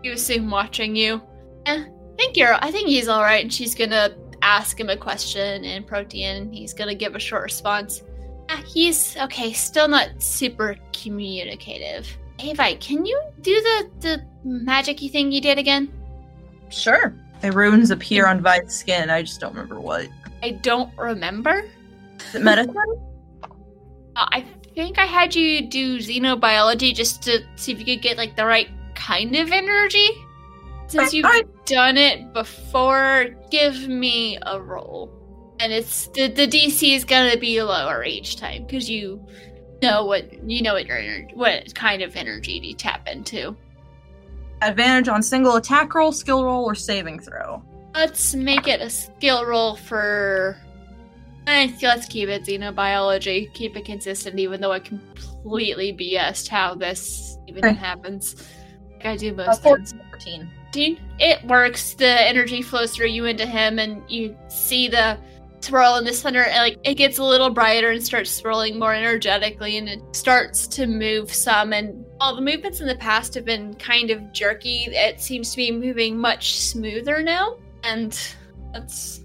using 0.02 0.50
watching 0.50 0.94
you. 0.94 1.22
Eh, 1.66 1.84
I 1.84 2.16
think 2.16 2.36
you're, 2.36 2.54
I 2.62 2.70
think 2.70 2.88
he's 2.88 3.08
alright. 3.08 3.42
And 3.42 3.52
she's 3.52 3.74
gonna 3.74 4.16
ask 4.42 4.78
him 4.78 4.90
a 4.90 4.96
question 4.96 5.64
in 5.64 5.84
Protean. 5.84 6.52
He's 6.52 6.74
gonna 6.74 6.94
give 6.94 7.14
a 7.14 7.20
short 7.20 7.42
response. 7.42 8.02
Ah, 8.48 8.62
he's 8.66 9.16
okay, 9.16 9.52
still 9.52 9.86
not 9.86 10.10
super 10.18 10.76
communicative. 10.92 12.08
Hey, 12.38 12.52
Vi, 12.54 12.74
can 12.76 13.04
you 13.04 13.20
do 13.42 13.60
the, 13.60 13.90
the 14.00 14.26
magic 14.44 14.98
thing 14.98 15.30
you 15.30 15.40
did 15.40 15.58
again? 15.58 15.92
Sure. 16.70 17.14
The 17.40 17.52
runes 17.52 17.90
appear 17.90 18.26
on 18.26 18.40
Vi's 18.40 18.74
skin. 18.74 19.10
I 19.10 19.22
just 19.22 19.40
don't 19.40 19.52
remember 19.54 19.80
what. 19.80 20.08
I 20.42 20.50
don't 20.50 20.96
remember. 20.98 21.64
Is 22.28 22.34
it 22.34 22.42
medicine? 22.42 22.74
Uh, 24.16 24.26
I 24.32 24.44
think 24.74 24.98
I 24.98 25.06
had 25.06 25.36
you 25.36 25.68
do 25.68 25.98
xenobiology 25.98 26.92
just 26.92 27.22
to 27.22 27.44
see 27.54 27.70
if 27.70 27.78
you 27.78 27.84
could 27.84 28.02
get 28.02 28.16
like 28.16 28.34
the 28.34 28.44
right 28.44 28.68
kind 28.96 29.36
of 29.36 29.52
energy. 29.52 30.08
Since 30.88 31.14
you've 31.14 31.46
done 31.64 31.96
it 31.96 32.32
before, 32.32 33.28
give 33.50 33.86
me 33.86 34.36
a 34.42 34.60
roll. 34.60 35.12
And 35.60 35.72
it's 35.72 36.08
the 36.08 36.26
the 36.26 36.48
DC 36.48 36.94
is 36.96 37.04
gonna 37.04 37.36
be 37.36 37.62
lower 37.62 38.02
each 38.02 38.36
time 38.36 38.64
because 38.64 38.90
you 38.90 39.24
know 39.80 40.04
what 40.04 40.48
you 40.48 40.62
know 40.62 40.74
what 40.74 40.86
your 40.86 41.22
what 41.34 41.72
kind 41.74 42.02
of 42.02 42.16
energy 42.16 42.60
to 42.60 42.74
tap 42.74 43.06
into. 43.06 43.56
Advantage 44.62 45.08
on 45.08 45.22
single 45.22 45.56
attack 45.56 45.94
roll, 45.94 46.12
skill 46.12 46.44
roll, 46.44 46.64
or 46.64 46.74
saving 46.74 47.18
throw. 47.20 47.62
Let's 47.94 48.34
make 48.34 48.68
it 48.68 48.80
a 48.80 48.90
skill 48.90 49.44
roll 49.44 49.76
for. 49.76 50.56
Eh, 51.46 51.72
let's 51.82 52.06
keep 52.06 52.28
it 52.28 52.44
xenobiology. 52.44 53.52
Keep 53.54 53.76
it 53.76 53.84
consistent, 53.84 54.38
even 54.38 54.60
though 54.60 54.72
I 54.72 54.78
completely 54.80 55.92
BS'd 55.92 56.48
how 56.48 56.74
this 56.74 57.38
even 57.48 57.64
Okay. 57.64 57.74
happens. 57.74 58.36
Like 58.92 59.06
I 59.06 59.16
do 59.16 59.30
Uh, 59.32 59.46
most 59.46 59.62
things. 59.62 59.94
14. 60.10 60.50
14. 60.72 60.98
It 61.18 61.42
works. 61.46 61.94
The 61.94 62.06
energy 62.28 62.60
flows 62.62 62.94
through 62.94 63.08
you 63.08 63.24
into 63.24 63.46
him, 63.46 63.78
and 63.78 64.02
you 64.08 64.36
see 64.48 64.86
the 64.88 65.18
swirl 65.60 65.96
in 65.96 66.04
the 66.04 66.12
center. 66.12 66.42
And 66.42 66.56
like 66.56 66.78
it 66.84 66.94
gets 66.94 67.18
a 67.18 67.24
little 67.24 67.50
brighter 67.50 67.90
and 67.90 68.02
starts 68.02 68.30
swirling 68.30 68.78
more 68.78 68.94
energetically, 68.94 69.76
and 69.76 69.88
it 69.88 70.00
starts 70.14 70.66
to 70.68 70.86
move 70.86 71.32
some. 71.32 71.72
And 71.72 72.04
all 72.20 72.34
the 72.34 72.42
movements 72.42 72.80
in 72.80 72.86
the 72.86 72.96
past 72.96 73.34
have 73.34 73.44
been 73.44 73.74
kind 73.74 74.10
of 74.10 74.32
jerky. 74.32 74.84
It 74.88 75.20
seems 75.20 75.50
to 75.50 75.56
be 75.56 75.70
moving 75.70 76.18
much 76.18 76.58
smoother 76.60 77.22
now, 77.22 77.58
and 77.84 78.18
that's 78.72 79.20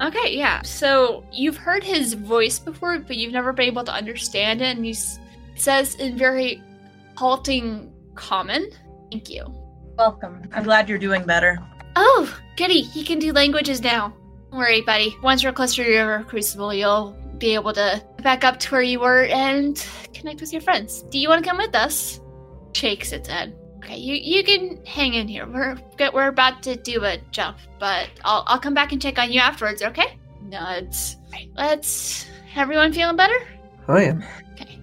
okay. 0.00 0.36
Yeah. 0.36 0.62
So 0.62 1.24
you've 1.32 1.56
heard 1.56 1.84
his 1.84 2.14
voice 2.14 2.58
before, 2.58 2.98
but 2.98 3.16
you've 3.16 3.32
never 3.32 3.52
been 3.52 3.66
able 3.66 3.84
to 3.84 3.92
understand 3.92 4.60
it. 4.60 4.76
And 4.76 4.84
he 4.84 4.96
says 5.56 5.94
in 5.96 6.16
very 6.16 6.62
halting 7.16 7.92
common, 8.14 8.70
"Thank 9.10 9.30
you." 9.30 9.46
Welcome. 9.96 10.42
I'm 10.52 10.64
glad 10.64 10.88
you're 10.88 10.98
doing 10.98 11.24
better. 11.24 11.62
Oh, 11.94 12.28
goody, 12.56 12.80
he 12.80 13.04
can 13.04 13.20
do 13.20 13.32
languages 13.32 13.80
now. 13.80 14.12
Don't 14.54 14.60
worry, 14.60 14.82
buddy. 14.82 15.16
Once 15.20 15.42
you're 15.42 15.52
closer 15.52 15.82
to 15.82 15.90
your 15.90 16.22
crucible, 16.28 16.72
you'll 16.72 17.10
be 17.38 17.54
able 17.54 17.72
to 17.72 18.00
back 18.22 18.44
up 18.44 18.60
to 18.60 18.70
where 18.70 18.82
you 18.82 19.00
were 19.00 19.24
and 19.24 19.84
connect 20.12 20.40
with 20.40 20.52
your 20.52 20.62
friends. 20.62 21.02
Do 21.02 21.18
you 21.18 21.28
want 21.28 21.42
to 21.42 21.50
come 21.50 21.58
with 21.58 21.74
us? 21.74 22.20
Shakes 22.72 23.10
its 23.10 23.28
head. 23.28 23.56
Okay, 23.78 23.96
you 23.96 24.14
you 24.14 24.44
can 24.44 24.78
hang 24.86 25.14
in 25.14 25.26
here. 25.26 25.44
We're 25.44 25.76
we're 26.12 26.28
about 26.28 26.62
to 26.62 26.76
do 26.76 27.04
a 27.04 27.18
jump, 27.32 27.58
but 27.80 28.08
I'll 28.24 28.44
I'll 28.46 28.60
come 28.60 28.74
back 28.74 28.92
and 28.92 29.02
check 29.02 29.18
on 29.18 29.32
you 29.32 29.40
afterwards. 29.40 29.82
Okay? 29.82 30.16
Nods. 30.44 31.16
Right, 31.32 31.50
let's. 31.56 32.28
Everyone 32.54 32.92
feeling 32.92 33.16
better? 33.16 33.48
I 33.88 34.04
am. 34.04 34.22
Okay. 34.52 34.78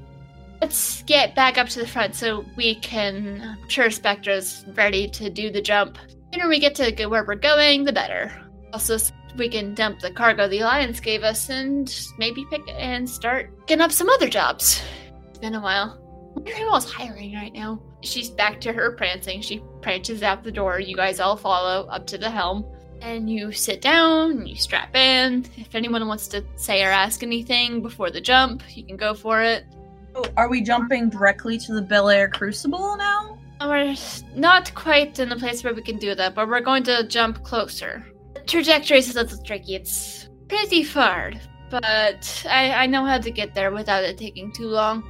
Let's 0.60 1.01
get 1.04 1.34
back 1.34 1.58
up 1.58 1.70
to 1.70 1.80
the 1.80 1.88
front 1.88 2.16
so 2.16 2.44
we 2.58 2.75
can. 2.75 3.58
I'm 3.62 3.70
sure 3.70 3.86
Spectra's 3.86 4.66
ready 4.75 5.08
to 5.12 5.30
do 5.30 5.50
the 5.50 5.62
jump. 5.62 5.98
The 6.10 6.34
sooner 6.34 6.50
we 6.50 6.60
get 6.60 6.75
to 6.75 6.92
go 6.92 7.08
where 7.08 7.24
we're 7.24 7.36
going, 7.36 7.86
the 7.86 7.94
better. 7.94 8.34
Also, 8.74 8.98
we 9.38 9.50
can 9.50 9.73
dump 9.73 10.00
the 10.00 10.11
cargo 10.11 10.47
the 10.47 10.59
Alliance 10.59 11.00
gave 11.00 11.23
us 11.23 11.50
and 11.50 11.93
maybe 12.17 12.45
pick 12.50 12.61
and 12.69 13.09
start 13.09 13.67
getting 13.67 13.81
up 13.81 13.91
some 13.91 14.09
other 14.09 14.29
jobs. 14.29 14.81
It's 15.29 15.39
been 15.39 15.55
a 15.55 15.61
while. 15.61 15.97
I 16.31 16.33
wonder 16.35 16.55
who 16.55 16.79
hiring 16.79 17.33
right 17.33 17.53
now. 17.53 17.81
She's 18.01 18.29
back 18.29 18.61
to 18.61 18.73
her 18.73 18.91
prancing. 18.93 19.41
She 19.41 19.61
prances 19.81 20.23
out 20.23 20.43
the 20.43 20.51
door. 20.51 20.79
You 20.79 20.95
guys 20.95 21.19
all 21.19 21.35
follow 21.35 21.88
up 21.88 22.07
to 22.07 22.17
the 22.17 22.29
helm. 22.29 22.65
And 23.01 23.29
you 23.29 23.51
sit 23.51 23.81
down 23.81 24.45
you 24.45 24.55
strap 24.55 24.95
in. 24.95 25.45
If 25.57 25.73
anyone 25.73 26.07
wants 26.07 26.27
to 26.29 26.45
say 26.55 26.83
or 26.83 26.89
ask 26.89 27.23
anything 27.23 27.81
before 27.81 28.11
the 28.11 28.21
jump, 28.21 28.63
you 28.75 28.85
can 28.85 28.95
go 28.95 29.13
for 29.13 29.41
it. 29.41 29.65
Oh, 30.13 30.25
are 30.38 30.50
we 30.50 30.61
jumping 30.61 31.09
directly 31.09 31.57
to 31.59 31.73
the 31.73 31.81
Bel 31.81 32.09
Air 32.09 32.29
Crucible 32.29 32.95
now? 32.97 33.39
We're 33.61 33.95
not 34.35 34.73
quite 34.73 35.19
in 35.19 35.29
the 35.29 35.35
place 35.35 35.63
where 35.63 35.73
we 35.73 35.81
can 35.81 35.97
do 35.97 36.15
that, 36.15 36.35
but 36.35 36.47
we're 36.47 36.61
going 36.61 36.83
to 36.83 37.07
jump 37.07 37.43
closer. 37.43 38.05
The 38.41 38.48
trajectory 38.48 38.98
is 38.98 39.15
a 39.15 39.21
little 39.21 39.43
tricky. 39.43 39.75
It's 39.75 40.27
pretty 40.48 40.83
far, 40.83 41.31
but 41.69 42.45
I, 42.50 42.74
I 42.74 42.88
know 42.88 43.05
how 43.05 43.19
to 43.19 43.31
get 43.31 43.53
there 43.53 43.71
without 43.71 44.03
it 44.03 44.17
taking 44.17 44.51
too 44.51 44.67
long. 44.67 45.03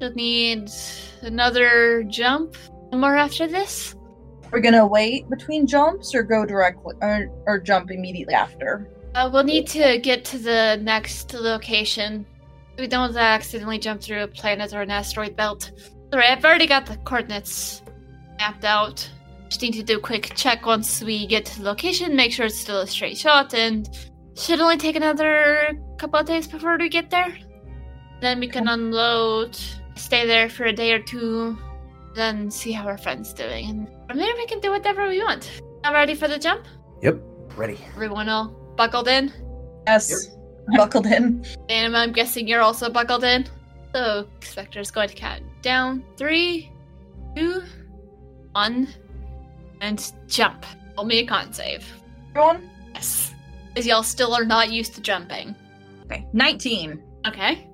You'll 0.00 0.12
need 0.12 0.68
another 1.22 2.02
jump. 2.04 2.56
More 2.92 3.16
after 3.16 3.46
this? 3.46 3.94
We're 4.50 4.60
gonna 4.60 4.86
wait 4.86 5.30
between 5.30 5.66
jumps 5.66 6.14
or 6.14 6.22
go 6.22 6.44
directly 6.44 6.94
or, 7.00 7.28
or 7.46 7.60
jump 7.60 7.90
immediately 7.90 8.34
after. 8.34 8.90
Uh, 9.14 9.30
we'll 9.32 9.44
need 9.44 9.66
to 9.68 9.98
get 9.98 10.24
to 10.26 10.38
the 10.38 10.78
next 10.82 11.34
location. 11.34 12.26
We 12.78 12.88
don't 12.88 13.00
want 13.00 13.14
to 13.14 13.20
accidentally 13.20 13.78
jump 13.78 14.02
through 14.02 14.24
a 14.24 14.28
planet 14.28 14.74
or 14.74 14.82
an 14.82 14.90
asteroid 14.90 15.36
belt. 15.36 15.70
Alright, 16.12 16.36
I've 16.36 16.44
already 16.44 16.66
got 16.66 16.84
the 16.84 16.96
coordinates 16.98 17.82
mapped 18.38 18.64
out. 18.64 19.08
Just 19.56 19.62
need 19.62 19.80
to 19.80 19.82
do 19.82 19.96
a 19.96 20.00
quick 20.00 20.34
check 20.34 20.66
once 20.66 21.02
we 21.02 21.26
get 21.26 21.46
to 21.46 21.60
the 21.60 21.64
location, 21.64 22.14
make 22.14 22.30
sure 22.30 22.44
it's 22.44 22.60
still 22.60 22.80
a 22.80 22.86
straight 22.86 23.16
shot, 23.16 23.54
and 23.54 23.88
should 24.36 24.60
only 24.60 24.76
take 24.76 24.96
another 24.96 25.70
couple 25.96 26.20
of 26.20 26.26
days 26.26 26.46
before 26.46 26.76
we 26.76 26.90
get 26.90 27.08
there. 27.08 27.34
Then 28.20 28.38
we 28.38 28.48
can 28.48 28.68
unload, 28.68 29.56
stay 29.94 30.26
there 30.26 30.50
for 30.50 30.64
a 30.64 30.74
day 30.74 30.92
or 30.92 30.98
two, 30.98 31.56
then 32.14 32.50
see 32.50 32.70
how 32.70 32.86
our 32.86 32.98
friend's 32.98 33.32
doing. 33.32 33.70
And 33.70 33.88
from 34.06 34.18
there, 34.18 34.34
we 34.36 34.46
can 34.46 34.60
do 34.60 34.70
whatever 34.72 35.08
we 35.08 35.22
want. 35.22 35.50
All 35.86 35.94
ready 35.94 36.14
for 36.14 36.28
the 36.28 36.38
jump? 36.38 36.66
Yep. 37.00 37.18
Ready. 37.56 37.78
Everyone 37.94 38.28
all 38.28 38.48
buckled 38.76 39.08
in? 39.08 39.32
Yes. 39.86 40.36
Buckled 40.76 41.06
in. 41.06 41.46
And 41.70 41.96
I'm 41.96 42.12
guessing 42.12 42.46
you're 42.46 42.60
also 42.60 42.90
buckled 42.90 43.24
in. 43.24 43.46
So 43.94 44.28
Spectre's 44.42 44.90
going 44.90 45.08
to 45.08 45.14
count 45.14 45.44
down. 45.62 46.04
Three, 46.18 46.70
two, 47.34 47.62
one, 48.52 48.88
and 49.80 50.12
jump. 50.28 50.64
Roll 50.96 51.06
me 51.06 51.20
a 51.20 51.26
con 51.26 51.52
save. 51.52 51.84
Everyone? 52.30 52.68
Yes. 52.94 53.34
Because 53.68 53.86
y'all 53.86 54.02
still 54.02 54.34
are 54.34 54.44
not 54.44 54.70
used 54.70 54.94
to 54.94 55.00
jumping. 55.00 55.54
Okay. 56.04 56.26
19. 56.32 57.02
Okay. 57.26 57.68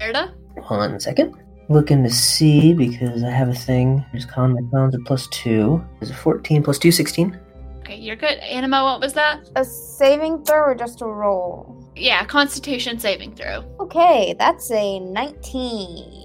Erda? 0.00 0.32
One 0.68 1.00
second. 1.00 1.36
Looking 1.68 2.02
to 2.02 2.10
see 2.10 2.74
because 2.74 3.22
I 3.22 3.30
have 3.30 3.48
a 3.48 3.54
thing. 3.54 4.04
Just 4.14 4.28
con 4.28 4.54
my 4.54 4.60
cons 4.70 4.94
are 4.94 5.00
plus 5.04 5.26
two. 5.28 5.84
Is 6.00 6.10
it 6.10 6.14
14 6.14 6.62
plus 6.62 6.78
2, 6.78 6.90
16? 6.90 7.38
Okay, 7.80 7.96
you're 7.96 8.16
good. 8.16 8.38
Anima, 8.38 8.84
what 8.84 9.00
was 9.00 9.12
that? 9.14 9.48
A 9.56 9.64
saving 9.64 10.44
throw 10.44 10.62
or 10.62 10.74
just 10.74 11.02
a 11.02 11.06
roll? 11.06 11.90
Yeah, 11.96 12.24
Constitution 12.24 12.98
saving 12.98 13.34
throw. 13.34 13.64
Okay, 13.80 14.34
that's 14.38 14.70
a 14.70 15.00
19. 15.00 16.24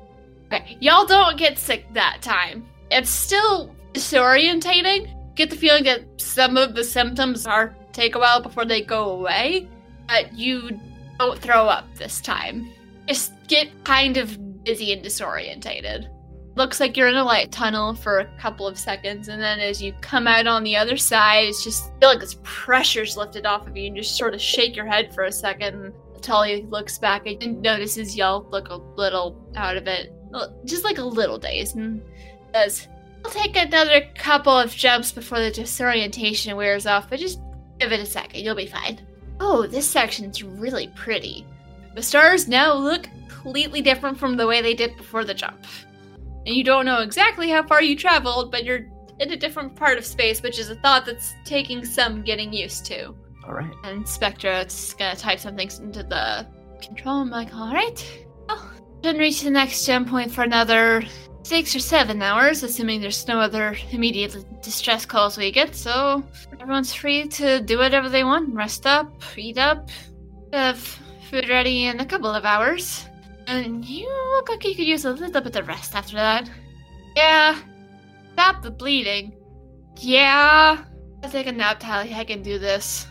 Okay, 0.52 0.78
y'all 0.80 1.06
don't 1.06 1.38
get 1.38 1.58
sick 1.58 1.86
that 1.94 2.22
time. 2.22 2.66
It's 2.92 3.10
still 3.10 3.76
disorientating. 3.94 5.14
Get 5.38 5.52
the 5.52 5.56
feeling 5.56 5.84
that 5.84 6.02
some 6.20 6.58
of 6.58 6.74
the 6.74 6.84
symptoms 6.84 7.46
are 7.46 7.76
take 7.94 8.16
a 8.16 8.20
while 8.20 8.42
before 8.42 8.66
they 8.66 8.82
go 8.82 9.12
away, 9.12 9.70
but 10.08 10.34
you 10.34 10.80
don't 11.20 11.40
throw 11.40 11.68
up 11.68 11.86
this 11.96 12.20
time. 12.20 12.70
Just 13.08 13.34
get 13.48 13.70
kind 13.84 14.18
of 14.18 14.64
dizzy 14.64 14.92
and 14.94 15.06
disorientated. 15.06 16.10
Looks 16.56 16.80
like 16.80 16.98
you're 16.98 17.08
in 17.08 17.16
a 17.16 17.24
light 17.24 17.52
tunnel 17.52 17.94
for 17.94 18.18
a 18.18 18.38
couple 18.40 18.66
of 18.66 18.80
seconds, 18.80 19.28
and 19.28 19.40
then 19.40 19.60
as 19.60 19.80
you 19.80 19.94
come 20.02 20.26
out 20.26 20.48
on 20.48 20.64
the 20.64 20.76
other 20.76 20.98
side, 20.98 21.46
it's 21.46 21.64
just 21.64 21.92
feel 22.00 22.10
like 22.10 22.20
this 22.20 22.40
pressure's 22.42 23.16
lifted 23.16 23.46
off 23.46 23.68
of 23.68 23.78
you, 23.78 23.86
and 23.88 23.96
just 23.96 24.18
sort 24.18 24.34
of 24.34 24.42
shake 24.42 24.76
your 24.76 24.88
head 24.88 25.14
for 25.14 25.26
a 25.26 25.32
second. 25.32 25.94
Tully 26.20 26.64
looks 26.64 26.98
back 26.98 27.28
and 27.28 27.62
notices 27.62 28.18
y'all 28.18 28.48
look 28.50 28.70
a 28.70 28.76
little 28.76 29.40
out 29.56 29.78
of 29.78 29.86
it, 29.86 30.12
just 30.66 30.84
like 30.84 30.98
a 30.98 31.04
little 31.04 31.38
dazed, 31.38 31.76
and 31.76 32.02
says, 32.56 32.88
"I'll 33.24 33.32
take 33.32 33.58
another 33.58 34.08
couple 34.16 34.58
of 34.58 34.72
jumps 34.72 35.12
before 35.12 35.40
the 35.40 35.52
disorientation 35.52 36.56
wears 36.56 36.86
off, 36.86 37.10
but 37.10 37.20
just 37.20 37.40
give 37.80 37.92
it 37.92 38.00
a 38.00 38.06
second, 38.06 38.42
you'll 38.42 38.56
be 38.56 38.66
fine." 38.68 39.00
Oh, 39.40 39.68
this 39.68 39.88
section's 39.88 40.44
really 40.44 40.88
pretty. 40.96 41.46
The 41.96 42.02
stars 42.02 42.48
now 42.48 42.74
look 42.74 43.10
completely 43.28 43.82
different 43.82 44.18
from 44.18 44.38
the 44.38 44.48
way 44.48 44.62
they 44.62 44.74
did 44.74 44.98
before 44.98 45.24
the 45.24 45.34
jump 45.34 45.66
and 46.48 46.56
you 46.56 46.64
don't 46.64 46.86
know 46.86 47.02
exactly 47.02 47.50
how 47.50 47.62
far 47.62 47.82
you 47.82 47.96
traveled, 47.96 48.52
but 48.52 48.64
you're 48.64 48.88
in 49.20 49.32
a 49.32 49.36
different 49.36 49.76
part 49.76 49.98
of 49.98 50.06
space, 50.06 50.42
which 50.42 50.58
is 50.58 50.70
a 50.70 50.76
thought 50.76 51.06
that's 51.06 51.36
taking 51.44 51.84
some 51.84 52.24
getting 52.24 52.54
used 52.54 52.86
to. 52.86 53.14
All 53.46 53.54
right. 53.54 53.72
And 53.84 54.08
Spectra 54.08 54.62
is 54.62 54.96
gonna 54.98 55.18
type 55.18 55.40
something 55.40 55.70
into 55.82 56.04
the 56.04 56.48
control. 56.82 57.18
I'm 57.18 57.30
like, 57.30 57.54
all 57.54 57.74
right, 57.74 58.26
well, 58.48 58.72
shouldn't 59.04 59.20
reach 59.20 59.42
the 59.42 59.50
next 59.50 59.86
jump 59.86 60.08
point 60.08 60.32
for 60.32 60.44
another 60.44 61.04
six 61.48 61.74
or 61.74 61.80
seven 61.80 62.22
hours, 62.22 62.62
assuming 62.62 63.00
there's 63.00 63.26
no 63.26 63.40
other 63.40 63.78
immediate 63.92 64.36
distress 64.62 65.06
calls 65.06 65.38
we 65.38 65.50
get. 65.50 65.74
So 65.74 66.22
everyone's 66.60 66.94
free 66.94 67.28
to 67.30 67.62
do 67.62 67.78
whatever 67.78 68.10
they 68.10 68.26
want, 68.26 68.54
rest 68.54 68.86
up, 68.86 69.10
eat 69.38 69.58
up, 69.58 69.90
have 70.52 70.78
food 71.30 71.48
ready 71.48 71.86
in 71.86 72.02
a 72.02 72.06
couple 72.06 72.30
of 72.30 72.44
hours. 72.44 73.06
And 73.48 73.86
you 73.86 74.10
look 74.36 74.50
like 74.50 74.66
you 74.66 74.76
could 74.76 74.86
use 74.86 75.06
a 75.06 75.14
little 75.14 75.42
bit 75.42 75.56
of 75.56 75.70
rest 75.70 75.96
after 75.96 76.18
that. 76.18 76.50
Yeah. 77.16 77.58
Stop 78.34 78.62
the 78.62 78.72
bleeding. 78.72 79.34
Yeah. 79.96 80.84
I'll 81.24 81.30
take 81.30 81.48
a 81.48 81.52
nap, 81.54 81.80
Tally. 81.80 82.14
I 82.14 82.26
can 82.26 82.42
do 82.42 82.60
this. 82.60 83.08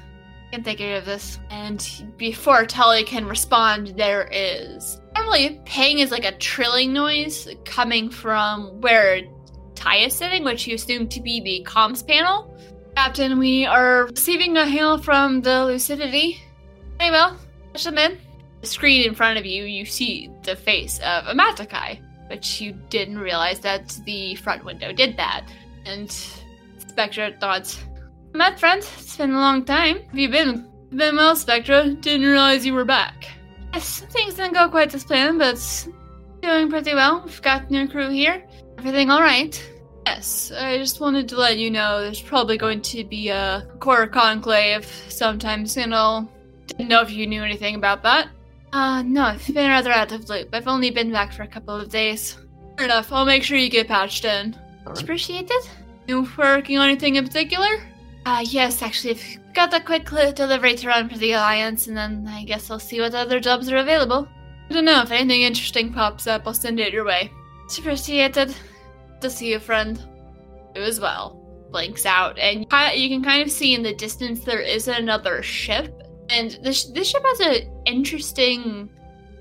I 0.49 0.57
can 0.57 0.62
take 0.62 0.79
care 0.79 0.99
of 0.99 1.07
this. 1.07 1.38
And 1.49 2.12
before 2.18 2.66
Tally 2.66 3.03
can 3.03 3.25
respond, 3.25 3.94
there 3.96 4.29
is. 4.31 5.01
Normally, 5.16 5.61
ping 5.64 6.00
is 6.00 6.11
like 6.11 6.26
a 6.26 6.37
trilling 6.37 6.92
noise 6.92 7.48
coming 7.64 8.11
from 8.11 8.83
where 8.83 9.22
Ty 9.74 9.96
is 9.96 10.14
sitting, 10.14 10.44
which 10.44 10.66
you 10.66 10.74
assume 10.74 11.09
to 11.09 11.22
be 11.22 11.40
the 11.40 11.64
comms 11.64 12.07
panel. 12.07 12.55
Captain, 12.94 13.38
we 13.38 13.64
are 13.64 14.07
receiving 14.07 14.59
a 14.59 14.66
hail 14.66 14.98
from 14.98 15.40
the 15.40 15.64
Lucidity. 15.64 16.42
Hey, 17.00 17.11
well. 17.11 17.38
Push 17.72 17.85
them 17.85 17.96
in 17.96 18.18
the 18.61 18.66
screen 18.66 19.07
in 19.07 19.14
front 19.14 19.38
of 19.38 19.46
you, 19.46 19.64
you 19.64 19.87
see 19.87 20.31
the 20.42 20.55
face 20.55 20.98
of 20.98 21.26
a 21.26 21.35
Amatakai, 21.35 21.98
but 22.29 22.61
you 22.61 22.72
didn't 22.90 23.18
realize 23.18 23.61
that 23.61 23.98
the 24.05 24.35
front 24.37 24.64
window 24.64 24.92
did 24.92 25.16
that. 25.16 25.46
And 25.87 26.11
Spectra 26.79 27.33
thought, 27.40 27.74
Met 28.35 28.61
friend, 28.61 28.87
it's 28.98 29.16
been 29.16 29.33
a 29.33 29.40
long 29.40 29.64
time. 29.64 30.02
Have 30.02 30.18
you 30.18 30.29
been? 30.29 30.70
Been 30.90 31.16
well, 31.16 31.37
Spectra. 31.37 31.94
Didn't 31.94 32.26
realize 32.26 32.66
you 32.66 32.74
were 32.74 32.85
back. 32.85 33.36
Yes, 33.76 34.00
things 34.08 34.32
didn't 34.32 34.54
go 34.54 34.70
quite 34.70 34.94
as 34.94 35.04
planned, 35.04 35.38
but 35.38 35.52
it's 35.52 35.86
doing 36.40 36.70
pretty 36.70 36.94
well. 36.94 37.20
We've 37.26 37.42
got 37.42 37.70
new 37.70 37.86
crew 37.86 38.08
here. 38.08 38.42
Everything 38.78 39.10
alright? 39.10 39.62
Yes, 40.06 40.50
I 40.50 40.78
just 40.78 40.98
wanted 40.98 41.28
to 41.28 41.36
let 41.36 41.58
you 41.58 41.70
know 41.70 42.00
there's 42.00 42.22
probably 42.22 42.56
going 42.56 42.80
to 42.80 43.04
be 43.04 43.28
a 43.28 43.68
core 43.78 44.06
conclave 44.06 44.86
sometime 45.10 45.66
soon. 45.66 45.92
I 45.92 46.24
didn't 46.68 46.88
know 46.88 47.02
if 47.02 47.10
you 47.10 47.26
knew 47.26 47.42
anything 47.42 47.74
about 47.74 48.02
that. 48.04 48.30
Uh, 48.72 49.02
no, 49.02 49.24
I've 49.24 49.46
been 49.46 49.68
rather 49.68 49.92
out 49.92 50.10
of 50.10 50.26
loop. 50.30 50.48
I've 50.54 50.68
only 50.68 50.90
been 50.90 51.12
back 51.12 51.34
for 51.34 51.42
a 51.42 51.46
couple 51.46 51.74
of 51.74 51.90
days. 51.90 52.38
Fair 52.78 52.86
enough, 52.86 53.12
I'll 53.12 53.26
make 53.26 53.42
sure 53.42 53.58
you 53.58 53.68
get 53.68 53.88
patched 53.88 54.24
in. 54.24 54.56
Alright. 54.86 55.02
Appreciated. 55.02 55.68
You 56.06 56.26
working 56.38 56.78
on 56.78 56.88
anything 56.88 57.16
in 57.16 57.26
particular? 57.26 57.68
Uh, 58.24 58.42
yes, 58.42 58.80
actually, 58.80 59.10
I've 59.16 59.38
got 59.57 59.73
a 59.73 59.81
quick 59.81 60.07
delivery 60.35 60.75
to 60.77 60.87
run 60.87 61.09
for 61.09 61.16
the 61.16 61.33
Alliance, 61.33 61.87
and 61.87 61.97
then 61.97 62.27
I 62.29 62.45
guess 62.45 62.71
I'll 62.71 62.79
see 62.79 63.01
what 63.01 63.14
other 63.14 63.40
jobs 63.40 63.73
are 63.73 63.79
available. 63.79 64.29
I 64.69 64.75
don't 64.75 64.85
know, 64.85 65.01
if 65.01 65.11
anything 65.11 65.42
interesting 65.42 65.92
pops 65.92 66.27
up, 66.27 66.42
I'll 66.47 66.53
send 66.55 66.79
it 66.79 66.92
your 66.92 67.05
way. 67.05 67.33
It's 67.64 67.79
appreciated. 67.79 68.55
To 69.23 69.31
see 69.31 69.53
you, 69.53 69.59
friend. 69.59 69.99
You 70.75 70.83
as 70.83 71.01
well. 71.01 71.42
Blinks 71.71 72.05
out, 72.05 72.38
and 72.38 72.66
you 72.95 73.09
can 73.09 73.25
kind 73.25 73.42
of 73.42 73.51
see 73.51 73.75
in 73.75 73.83
the 73.83 73.95
distance 73.95 74.40
there 74.40 74.61
is 74.61 74.88
another 74.88 75.42
ship, 75.42 76.03
and 76.29 76.59
this 76.62 76.85
this 76.85 77.09
ship 77.09 77.23
has 77.25 77.40
an 77.40 77.71
interesting 77.87 78.90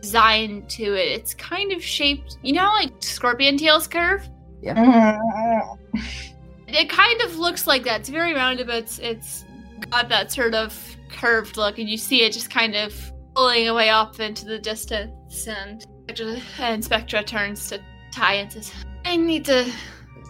design 0.02 0.66
to 0.70 0.96
it. 0.96 1.12
It's 1.20 1.34
kind 1.34 1.74
of 1.74 1.84
shaped, 1.84 2.38
you 2.42 2.54
know, 2.54 2.72
like 2.72 2.94
scorpion 3.00 3.58
tails 3.58 3.88
curve. 3.88 4.28
Mm. 4.64 5.78
It 6.68 6.90
kind 6.90 7.22
of 7.22 7.38
looks 7.38 7.68
like 7.68 7.84
that. 7.84 8.02
It's 8.02 8.10
very 8.10 8.34
rounded, 8.34 8.66
but 8.66 8.78
it's, 8.78 8.98
it's 8.98 9.46
got 9.90 10.10
that 10.10 10.32
sort 10.32 10.54
of 10.54 10.98
curved 11.10 11.58
look, 11.58 11.80
and 11.80 11.90
you 11.90 11.98
see 11.98 12.24
it 12.24 12.34
just 12.34 12.50
kind 12.50 12.76
of 12.76 12.94
pulling 13.36 13.68
away 13.68 13.90
off 13.90 14.20
into 14.20 14.46
the 14.46 14.60
distance. 14.60 15.48
And 15.48 15.82
Spectra, 15.82 16.42
and 16.60 16.84
Spectra 16.84 17.24
turns 17.24 17.68
to 17.70 17.80
Ty 18.12 18.34
and 18.34 18.52
says, 18.52 18.72
"I 19.06 19.16
need 19.16 19.46
to 19.46 19.72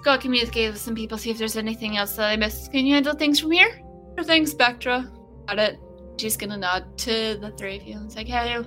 go 0.03 0.17
communicate 0.17 0.71
with 0.71 0.81
some 0.81 0.95
people, 0.95 1.17
see 1.17 1.31
if 1.31 1.37
there's 1.37 1.57
anything 1.57 1.97
else 1.97 2.15
that 2.15 2.29
I 2.29 2.35
missed. 2.35 2.71
Can 2.71 2.85
you 2.85 2.93
handle 2.93 3.13
things 3.13 3.39
from 3.39 3.51
here?" 3.51 3.81
Sure 4.15 4.23
thing, 4.23 4.45
Spectra. 4.45 5.11
Got 5.47 5.59
it. 5.59 5.79
She's 6.17 6.37
gonna 6.37 6.57
nod 6.57 6.97
to 6.99 7.37
the 7.39 7.51
three 7.57 7.77
of 7.77 7.83
you 7.83 7.97
and 7.97 8.11
say, 8.11 8.21
"Okay, 8.21 8.57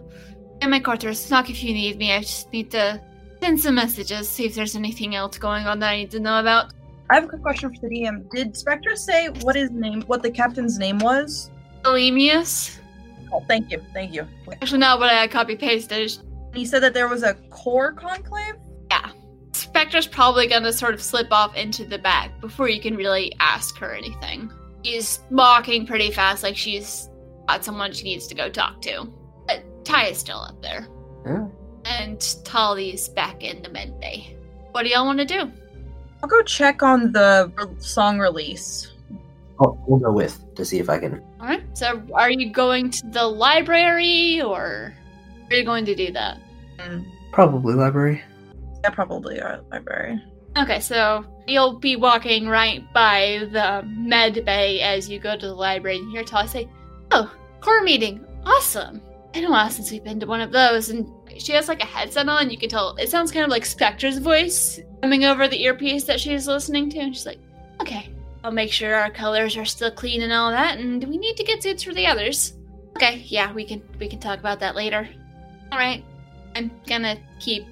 in 0.60 0.70
my 0.70 0.80
quarters. 0.80 1.30
Knock 1.30 1.48
if 1.50 1.62
you 1.64 1.72
need 1.72 1.98
me. 1.98 2.12
I 2.12 2.20
just 2.20 2.52
need 2.52 2.70
to 2.72 3.00
send 3.40 3.60
some 3.60 3.76
messages, 3.76 4.28
see 4.28 4.44
if 4.44 4.54
there's 4.54 4.76
anything 4.76 5.14
else 5.14 5.38
going 5.38 5.66
on 5.66 5.78
that 5.78 5.90
I 5.90 5.96
need 5.96 6.10
to 6.10 6.20
know 6.20 6.40
about." 6.40 6.72
I 7.10 7.14
have 7.14 7.24
a 7.24 7.28
quick 7.28 7.42
question 7.42 7.74
for 7.74 7.88
the 7.88 7.88
DM. 7.88 8.28
Did 8.30 8.56
Spectre 8.56 8.94
say 8.96 9.28
what 9.40 9.56
his 9.56 9.70
name, 9.70 10.02
what 10.02 10.22
the 10.22 10.30
captain's 10.30 10.78
name 10.78 10.98
was? 10.98 11.50
Elemius. 11.82 12.78
Oh, 13.32 13.44
thank 13.48 13.70
you, 13.70 13.82
thank 13.94 14.12
you. 14.12 14.26
Actually, 14.52 14.78
no, 14.78 14.98
but 14.98 15.10
I 15.10 15.26
copy 15.26 15.56
pasted. 15.56 16.18
He 16.54 16.64
said 16.64 16.82
that 16.82 16.94
there 16.94 17.08
was 17.08 17.22
a 17.22 17.34
core 17.50 17.92
conclave. 17.92 18.54
Yeah, 18.90 19.10
Spectre's 19.52 20.06
probably 20.06 20.46
gonna 20.46 20.72
sort 20.72 20.94
of 20.94 21.02
slip 21.02 21.28
off 21.30 21.54
into 21.54 21.84
the 21.84 21.98
back 21.98 22.40
before 22.40 22.68
you 22.68 22.80
can 22.80 22.96
really 22.96 23.32
ask 23.40 23.76
her 23.78 23.92
anything. 23.92 24.50
She's 24.84 25.20
walking 25.30 25.86
pretty 25.86 26.10
fast, 26.10 26.42
like 26.42 26.56
she's 26.56 27.10
got 27.46 27.64
someone 27.64 27.92
she 27.92 28.04
needs 28.04 28.26
to 28.28 28.34
go 28.34 28.48
talk 28.48 28.80
to. 28.82 29.12
But 29.46 29.84
Ty 29.84 30.06
is 30.06 30.18
still 30.18 30.38
up 30.38 30.60
there. 30.62 30.86
Yeah. 31.26 31.48
And 31.84 32.20
Tali's 32.44 33.08
back 33.08 33.42
in 33.42 33.62
the 33.62 33.70
med 33.70 33.98
bay. 34.00 34.36
What 34.72 34.82
do 34.82 34.90
y'all 34.90 35.06
want 35.06 35.18
to 35.18 35.24
do? 35.24 35.50
I'll 36.22 36.28
go 36.28 36.42
check 36.42 36.82
on 36.82 37.12
the 37.12 37.50
song 37.78 38.18
release. 38.18 38.92
Oh, 39.60 39.78
we'll 39.86 39.98
go 40.00 40.12
with 40.12 40.54
to 40.54 40.64
see 40.64 40.78
if 40.78 40.88
I 40.88 40.98
can. 40.98 41.22
Alright, 41.40 41.76
so 41.76 42.02
are 42.14 42.30
you 42.30 42.50
going 42.52 42.90
to 42.90 43.06
the 43.10 43.24
library 43.26 44.40
or 44.40 44.94
are 45.50 45.54
you 45.56 45.64
going 45.64 45.84
to 45.86 45.94
do 45.94 46.12
that? 46.12 46.38
Probably 47.32 47.74
library. 47.74 48.22
yeah, 48.84 48.90
probably 48.90 49.40
our 49.40 49.60
library. 49.70 50.22
Okay, 50.56 50.80
so 50.80 51.24
you'll 51.46 51.78
be 51.78 51.96
walking 51.96 52.48
right 52.48 52.82
by 52.92 53.48
the 53.52 53.86
med 53.88 54.44
bay 54.44 54.80
as 54.80 55.08
you 55.08 55.18
go 55.18 55.36
to 55.36 55.46
the 55.46 55.54
library 55.54 55.98
and 55.98 56.10
hear 56.10 56.24
Tali 56.24 56.48
say, 56.48 56.68
Oh, 57.10 57.32
core 57.60 57.82
meeting. 57.82 58.24
Awesome. 58.44 59.00
Been 59.32 59.44
a 59.44 59.50
while 59.50 59.70
since 59.70 59.90
we've 59.90 60.04
been 60.04 60.20
to 60.20 60.26
one 60.26 60.40
of 60.40 60.52
those. 60.52 60.90
And 60.90 61.06
she 61.36 61.52
has 61.52 61.68
like 61.68 61.82
a 61.82 61.86
headset 61.86 62.28
on. 62.28 62.50
You 62.50 62.58
can 62.58 62.68
tell 62.68 62.96
it 62.96 63.10
sounds 63.10 63.30
kind 63.30 63.44
of 63.44 63.50
like 63.50 63.66
Spectre's 63.66 64.18
voice 64.18 64.80
coming 65.02 65.24
over 65.24 65.48
the 65.48 65.62
earpiece 65.62 66.04
that 66.04 66.20
she's 66.20 66.46
listening 66.46 66.90
to. 66.90 66.98
And 66.98 67.14
she's 67.14 67.26
like, 67.26 67.38
Okay, 67.80 68.10
I'll 68.42 68.50
make 68.50 68.72
sure 68.72 68.94
our 68.94 69.10
colors 69.10 69.56
are 69.56 69.64
still 69.64 69.90
clean 69.90 70.22
and 70.22 70.32
all 70.32 70.50
that, 70.50 70.78
and 70.78 71.02
we 71.04 71.18
need 71.18 71.36
to 71.36 71.44
get 71.44 71.62
suits 71.62 71.82
for 71.82 71.92
the 71.92 72.06
others. 72.06 72.54
Okay, 72.96 73.24
yeah, 73.26 73.52
we 73.52 73.64
can 73.64 73.82
we 73.98 74.08
can 74.08 74.18
talk 74.18 74.38
about 74.38 74.60
that 74.60 74.74
later. 74.74 75.08
All 75.70 75.78
right, 75.78 76.04
I'm 76.54 76.70
gonna 76.86 77.18
keep 77.40 77.66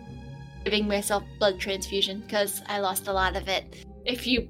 giving 0.64 0.86
myself 0.86 1.24
blood 1.38 1.58
transfusion 1.58 2.20
because 2.20 2.62
I 2.66 2.80
lost 2.80 3.08
a 3.08 3.12
lot 3.12 3.36
of 3.36 3.48
it. 3.48 3.84
If 4.04 4.26
you 4.26 4.48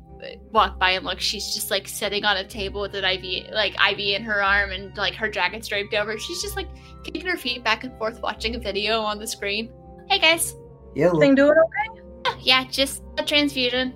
walk 0.53 0.79
by 0.79 0.91
and 0.93 1.05
look, 1.05 1.21
she's 1.21 1.55
just 1.55 1.71
like 1.71 1.87
sitting 1.89 2.25
on 2.25 2.37
a 2.37 2.45
table 2.45 2.81
with 2.81 2.95
an 2.95 3.05
IV, 3.05 3.51
like 3.53 3.75
IV 3.91 3.99
in 3.99 4.23
her 4.23 4.43
arm, 4.43 4.71
and 4.71 4.97
like 4.97 5.15
her 5.15 5.29
jacket 5.29 5.67
draped 5.69 5.95
over. 5.95 6.19
She's 6.19 6.43
just 6.43 6.57
like 6.57 6.69
kicking 7.05 7.27
her 7.27 7.37
feet 7.37 7.63
back 7.65 7.85
and 7.85 7.97
forth, 7.99 8.21
watching 8.23 8.55
a 8.55 8.59
video 8.59 9.01
on 9.01 9.19
the 9.19 9.27
screen. 9.27 9.73
Hey 10.09 10.19
guys, 10.19 10.55
Yeah, 10.95 11.11
Thing 11.19 11.35
doing 11.35 11.51
okay? 11.51 12.01
Oh, 12.27 12.37
yeah, 12.41 12.65
just 12.71 13.03
a 13.19 13.25
transfusion. 13.25 13.95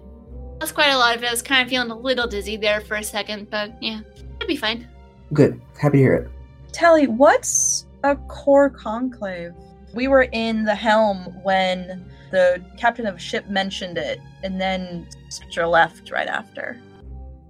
That's 0.59 0.73
quite 0.73 0.91
a 0.91 0.99
lot 0.99 1.17
of 1.17 1.23
it. 1.23 1.27
I 1.29 1.31
was 1.31 1.43
kind 1.43 1.63
of 1.63 1.69
feeling 1.71 1.91
a 1.91 1.97
little 1.97 2.27
dizzy 2.27 2.57
there 2.57 2.81
for 2.81 2.97
a 2.97 3.03
second, 3.03 3.49
but 3.51 3.73
yeah, 3.83 4.01
it'll 4.37 4.47
be 4.49 4.57
fine. 4.57 4.89
good. 5.33 5.61
Happy 5.79 5.99
to 5.99 6.03
hear 6.03 6.15
it. 6.15 6.31
Tally, 6.73 7.07
what's 7.07 7.87
a 8.05 8.17
core 8.17 8.71
conclave? 8.71 9.53
We 9.95 10.07
were 10.09 10.29
in 10.33 10.65
the 10.65 10.75
helm 10.75 11.25
when 11.43 12.10
the 12.31 12.63
captain 12.77 13.07
of 13.07 13.17
a 13.17 13.19
ship 13.19 13.49
mentioned 13.49 13.99
it, 13.99 14.21
and 14.43 14.61
then 14.61 15.07
Spectre 15.29 15.67
left 15.67 16.11
right 16.11 16.29
after. 16.29 16.81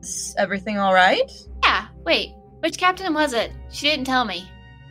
Is 0.00 0.34
everything 0.38 0.78
all 0.78 0.94
right? 0.94 1.30
Yeah, 1.62 1.86
wait, 2.04 2.32
which 2.60 2.78
captain 2.78 3.12
was 3.14 3.32
it? 3.32 3.52
She 3.70 3.88
didn't 3.88 4.06
tell 4.06 4.24
me. 4.24 4.48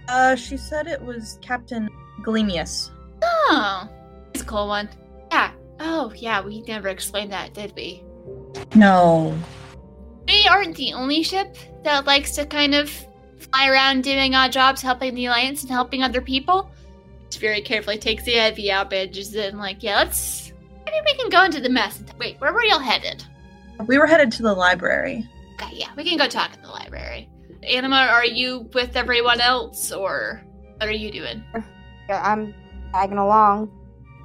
Uh, 0.08 0.36
she 0.36 0.58
said 0.58 0.88
it 0.88 1.02
was 1.02 1.38
Captain 1.42 1.90
Galemius. 2.22 2.90
Oh, 3.24 3.90
it's 4.34 4.42
a 4.42 4.46
cool 4.46 4.68
one. 4.68 4.90
Yeah. 5.32 5.52
Oh, 5.80 6.12
yeah, 6.16 6.42
we 6.42 6.62
never 6.62 6.90
explained 6.90 7.32
that, 7.32 7.54
did 7.54 7.74
we? 7.76 8.04
No. 8.76 9.38
We 10.28 10.48
aren't 10.48 10.76
the 10.76 10.94
only 10.94 11.24
ship 11.24 11.56
that 11.84 12.06
likes 12.06 12.32
to 12.34 12.46
kind 12.46 12.76
of 12.76 12.90
fly 13.38 13.70
around 13.70 14.04
doing 14.04 14.36
odd 14.36 14.52
jobs, 14.52 14.82
helping 14.82 15.16
the 15.16 15.26
Alliance 15.28 15.62
and 15.62 15.72
helping 15.72 16.04
other 16.04 16.22
people. 16.22 16.70
Just 17.30 17.40
very 17.40 17.62
carefully 17.62 17.98
takes 17.98 18.24
the 18.24 18.36
IV 18.36 18.70
out, 18.72 18.90
bandages 18.90 19.36
it, 19.36 19.50
and 19.50 19.60
like, 19.60 19.84
yeah, 19.84 19.98
let's. 19.98 20.52
Maybe 20.86 20.98
we 21.06 21.18
can 21.18 21.30
go 21.30 21.44
into 21.44 21.62
the 21.62 21.70
mess. 21.70 22.04
Wait, 22.20 22.40
where 22.42 22.52
were 22.52 22.64
y'all 22.64 22.80
headed? 22.80 23.24
We 23.86 23.98
were 23.98 24.08
headed 24.08 24.32
to 24.34 24.44
the 24.44 24.54
library. 24.54 25.30
Okay, 25.54 25.76
yeah, 25.76 25.90
we 25.96 26.04
can 26.04 26.18
go 26.18 26.28
talk 26.28 26.56
in 26.56 26.62
the 26.62 26.70
library. 26.70 27.30
Anima, 27.64 28.08
are 28.12 28.26
you 28.26 28.70
with 28.74 28.96
everyone 28.96 29.40
else, 29.42 29.92
or 29.92 30.42
what 30.78 30.90
are 30.90 30.94
you 30.94 31.12
doing? 31.12 31.44
Yeah, 32.08 32.22
I'm 32.24 32.54
tagging 32.92 33.18
along. 33.18 33.72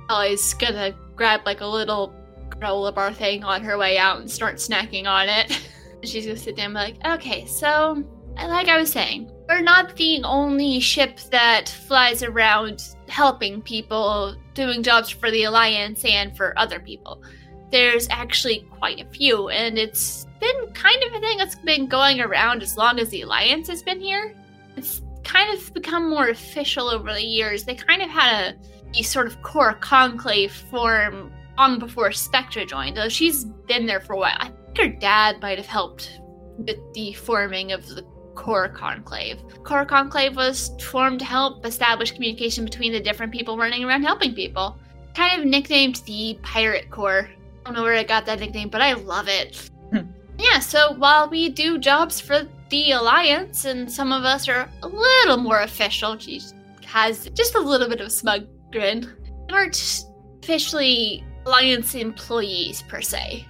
Ellie's 0.08 0.54
gonna 0.54 0.94
grab 1.16 1.42
like 1.44 1.60
a 1.60 1.66
little 1.66 2.14
granola 2.48 2.94
bar 2.94 3.12
thing 3.12 3.44
on 3.44 3.62
her 3.62 3.76
way 3.76 3.98
out 3.98 4.20
and 4.20 4.30
start 4.30 4.56
snacking 4.56 5.06
on 5.06 5.28
it. 5.28 5.60
She's 6.04 6.26
gonna 6.26 6.38
sit 6.38 6.56
down 6.56 6.76
and 6.76 6.96
be 6.96 7.02
like, 7.02 7.14
okay, 7.18 7.46
so, 7.46 8.04
like 8.36 8.68
I 8.68 8.78
was 8.78 8.90
saying, 8.90 9.30
we're 9.48 9.60
not 9.60 9.96
the 9.96 10.22
only 10.24 10.80
ship 10.80 11.20
that 11.30 11.68
flies 11.68 12.22
around 12.22 12.94
helping 13.08 13.62
people, 13.62 14.36
doing 14.54 14.82
jobs 14.82 15.10
for 15.10 15.30
the 15.30 15.44
Alliance 15.44 16.04
and 16.04 16.36
for 16.36 16.58
other 16.58 16.80
people. 16.80 17.22
There's 17.70 18.08
actually 18.10 18.66
quite 18.70 19.00
a 19.00 19.10
few, 19.10 19.48
and 19.48 19.78
it's 19.78 20.26
been 20.40 20.72
kind 20.72 21.02
of 21.04 21.14
a 21.14 21.20
thing 21.20 21.38
that's 21.38 21.56
been 21.56 21.86
going 21.86 22.20
around 22.20 22.62
as 22.62 22.76
long 22.76 22.98
as 22.98 23.08
the 23.10 23.22
Alliance 23.22 23.68
has 23.68 23.82
been 23.82 24.00
here. 24.00 24.34
It's 24.76 25.02
kind 25.24 25.56
of 25.56 25.72
become 25.74 26.10
more 26.10 26.28
official 26.28 26.88
over 26.88 27.12
the 27.12 27.24
years. 27.24 27.64
They 27.64 27.74
kind 27.74 28.02
of 28.02 28.08
had 28.08 28.54
a 28.54 28.58
the 28.92 29.02
sort 29.02 29.26
of 29.26 29.42
core 29.42 29.74
conclave 29.74 30.52
form 30.52 31.32
long 31.58 31.78
before 31.78 32.12
Spectra 32.12 32.64
joined, 32.64 32.96
though 32.96 33.08
she's 33.08 33.44
been 33.44 33.86
there 33.86 34.00
for 34.00 34.14
a 34.14 34.18
while. 34.18 34.36
I 34.38 34.50
think 34.50 34.78
her 34.78 34.88
dad 35.00 35.40
might 35.40 35.58
have 35.58 35.66
helped 35.66 36.20
with 36.58 36.78
the 36.94 37.12
forming 37.14 37.72
of 37.72 37.86
the 37.88 38.04
core 38.34 38.68
conclave. 38.68 39.38
Core 39.62 39.84
conclave 39.84 40.36
was 40.36 40.70
formed 40.82 41.18
to 41.20 41.24
help 41.24 41.64
establish 41.64 42.12
communication 42.12 42.64
between 42.64 42.92
the 42.92 43.00
different 43.00 43.32
people 43.32 43.56
running 43.56 43.84
around 43.84 44.02
helping 44.02 44.34
people. 44.34 44.76
Kind 45.14 45.40
of 45.40 45.46
nicknamed 45.46 45.96
the 46.06 46.38
Pirate 46.42 46.90
Corps. 46.90 47.28
I 47.30 47.64
don't 47.64 47.74
know 47.74 47.82
where 47.82 47.94
I 47.94 48.02
got 48.02 48.26
that 48.26 48.40
nickname, 48.40 48.68
but 48.68 48.80
I 48.80 48.94
love 48.94 49.28
it. 49.28 49.70
Hmm. 49.90 50.10
yeah, 50.38 50.58
so 50.58 50.92
while 50.94 51.28
we 51.28 51.48
do 51.48 51.78
jobs 51.78 52.20
for 52.20 52.42
the 52.68 52.92
Alliance, 52.92 53.64
and 53.64 53.90
some 53.90 54.12
of 54.12 54.24
us 54.24 54.48
are 54.48 54.68
a 54.82 54.88
little 54.88 55.36
more 55.36 55.60
official, 55.60 56.18
she 56.18 56.40
has 56.84 57.28
just 57.34 57.54
a 57.54 57.60
little 57.60 57.88
bit 57.88 58.00
of 58.00 58.08
a 58.08 58.10
smug 58.10 58.46
grin, 58.72 59.10
we 59.48 59.54
aren't 59.54 60.04
officially 60.42 61.24
Alliance 61.46 61.94
employees 61.94 62.82
per 62.82 63.00
se. 63.00 63.46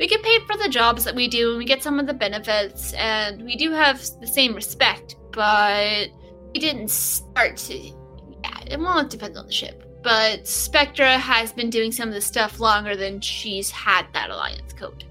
We 0.00 0.06
get 0.06 0.22
paid 0.22 0.40
for 0.46 0.56
the 0.56 0.70
jobs 0.70 1.04
that 1.04 1.14
we 1.14 1.28
do 1.28 1.50
and 1.50 1.58
we 1.58 1.66
get 1.66 1.82
some 1.82 2.00
of 2.00 2.06
the 2.06 2.14
benefits, 2.14 2.94
and 2.94 3.44
we 3.44 3.54
do 3.54 3.70
have 3.72 4.00
the 4.18 4.26
same 4.26 4.54
respect, 4.54 5.16
but 5.30 6.08
we 6.54 6.58
didn't 6.58 6.88
start 6.88 7.58
to. 7.58 7.76
Yeah, 7.76 8.76
well, 8.78 9.00
it 9.00 9.10
depends 9.10 9.36
on 9.36 9.46
the 9.46 9.52
ship. 9.52 9.86
But 10.02 10.48
Spectra 10.48 11.18
has 11.18 11.52
been 11.52 11.68
doing 11.68 11.92
some 11.92 12.08
of 12.08 12.14
the 12.14 12.22
stuff 12.22 12.60
longer 12.60 12.96
than 12.96 13.20
she's 13.20 13.70
had 13.70 14.06
that 14.14 14.30
Alliance 14.30 14.72
code. 14.72 15.04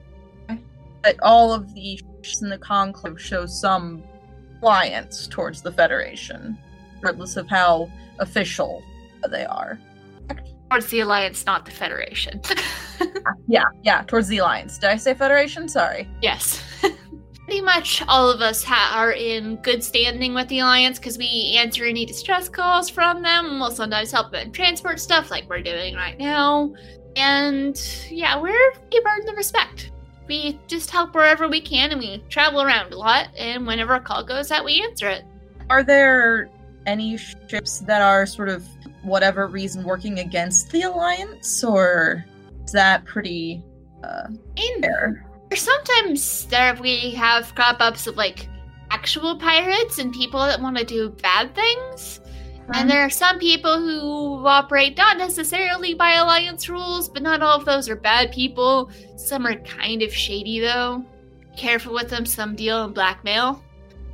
But 1.03 1.17
all 1.21 1.53
of 1.53 1.71
the 1.75 1.97
ships 1.97 2.41
in 2.41 2.49
the 2.49 2.57
conclave 2.57 3.21
show 3.21 3.45
some 3.45 4.03
alliance 4.63 5.27
towards 5.27 5.61
the 5.61 5.71
Federation, 5.71 6.57
regardless 6.95 7.37
of 7.37 7.47
how 7.47 7.91
official 8.17 8.81
they 9.29 9.45
are. 9.45 9.79
Towards 10.69 10.87
the 10.87 10.99
Alliance, 11.01 11.45
not 11.45 11.65
the 11.65 11.71
Federation. 11.71 12.41
Yeah, 13.47 13.65
yeah, 13.83 14.03
towards 14.03 14.27
the 14.27 14.37
alliance. 14.37 14.77
Did 14.77 14.91
I 14.91 14.95
say 14.95 15.13
Federation? 15.13 15.67
Sorry. 15.67 16.07
yes. 16.21 16.61
Pretty 17.45 17.61
much 17.61 18.03
all 18.07 18.29
of 18.29 18.41
us 18.41 18.63
ha- 18.63 18.93
are 18.95 19.11
in 19.11 19.55
good 19.63 19.83
standing 19.83 20.35
with 20.35 20.47
the 20.49 20.59
Alliance 20.59 20.99
because 20.99 21.17
we 21.17 21.55
answer 21.57 21.83
any 21.85 22.05
distress 22.05 22.47
calls 22.47 22.89
from 22.89 23.23
them. 23.23 23.59
We'll 23.59 23.71
sometimes 23.71 24.11
help 24.11 24.31
them 24.31 24.51
transport 24.51 24.99
stuff 24.99 25.31
like 25.31 25.49
we're 25.49 25.63
doing 25.63 25.95
right 25.95 26.15
now. 26.19 26.71
And 27.15 27.81
yeah, 28.11 28.39
we're 28.39 28.73
we 28.91 29.01
earn 29.03 29.25
the 29.25 29.33
respect. 29.35 29.91
We 30.27 30.59
just 30.67 30.91
help 30.91 31.15
wherever 31.15 31.47
we 31.47 31.59
can 31.59 31.91
and 31.91 31.99
we 31.99 32.23
travel 32.29 32.61
around 32.61 32.93
a 32.93 32.97
lot. 32.97 33.29
And 33.35 33.65
whenever 33.65 33.95
a 33.95 33.99
call 33.99 34.23
goes 34.23 34.51
out, 34.51 34.63
we 34.63 34.83
answer 34.83 35.09
it. 35.09 35.23
Are 35.71 35.81
there 35.81 36.51
any 36.85 37.17
ships 37.17 37.79
that 37.79 38.03
are 38.03 38.27
sort 38.27 38.49
of 38.49 38.63
whatever 39.09 39.47
reason 39.47 39.83
working 39.83 40.19
against 40.19 40.69
the 40.71 40.83
alliance, 40.83 41.63
or 41.63 42.25
is 42.63 42.71
that 42.71 43.05
pretty 43.05 43.63
uh, 44.03 44.27
And 44.27 44.83
fair? 44.83 45.25
sometimes 45.55 46.45
there 46.45 46.75
we 46.75 47.11
have 47.11 47.53
crop 47.55 47.77
ups 47.79 48.07
of 48.07 48.15
like 48.15 48.47
actual 48.91 49.37
pirates 49.37 49.97
and 49.99 50.13
people 50.13 50.39
that 50.39 50.61
want 50.61 50.77
to 50.77 50.85
do 50.85 51.09
bad 51.21 51.53
things. 51.55 52.21
And 52.71 52.87
there 52.87 53.01
are 53.01 53.09
some 53.09 53.39
people 53.39 53.79
who 53.79 54.45
operate 54.45 54.95
not 54.95 55.17
necessarily 55.17 55.95
by 55.95 56.13
alliance 56.13 56.69
rules, 56.69 57.09
but 57.09 57.23
not 57.23 57.41
all 57.41 57.57
of 57.57 57.65
those 57.65 57.89
are 57.89 57.95
bad 57.95 58.31
people. 58.31 58.91
Some 59.15 59.47
are 59.47 59.55
kind 59.61 60.03
of 60.03 60.13
shady 60.13 60.59
though. 60.59 61.03
Careful 61.57 61.93
with 61.93 62.09
them, 62.09 62.27
some 62.27 62.55
deal 62.55 62.85
in 62.85 62.93
blackmail. 62.93 63.63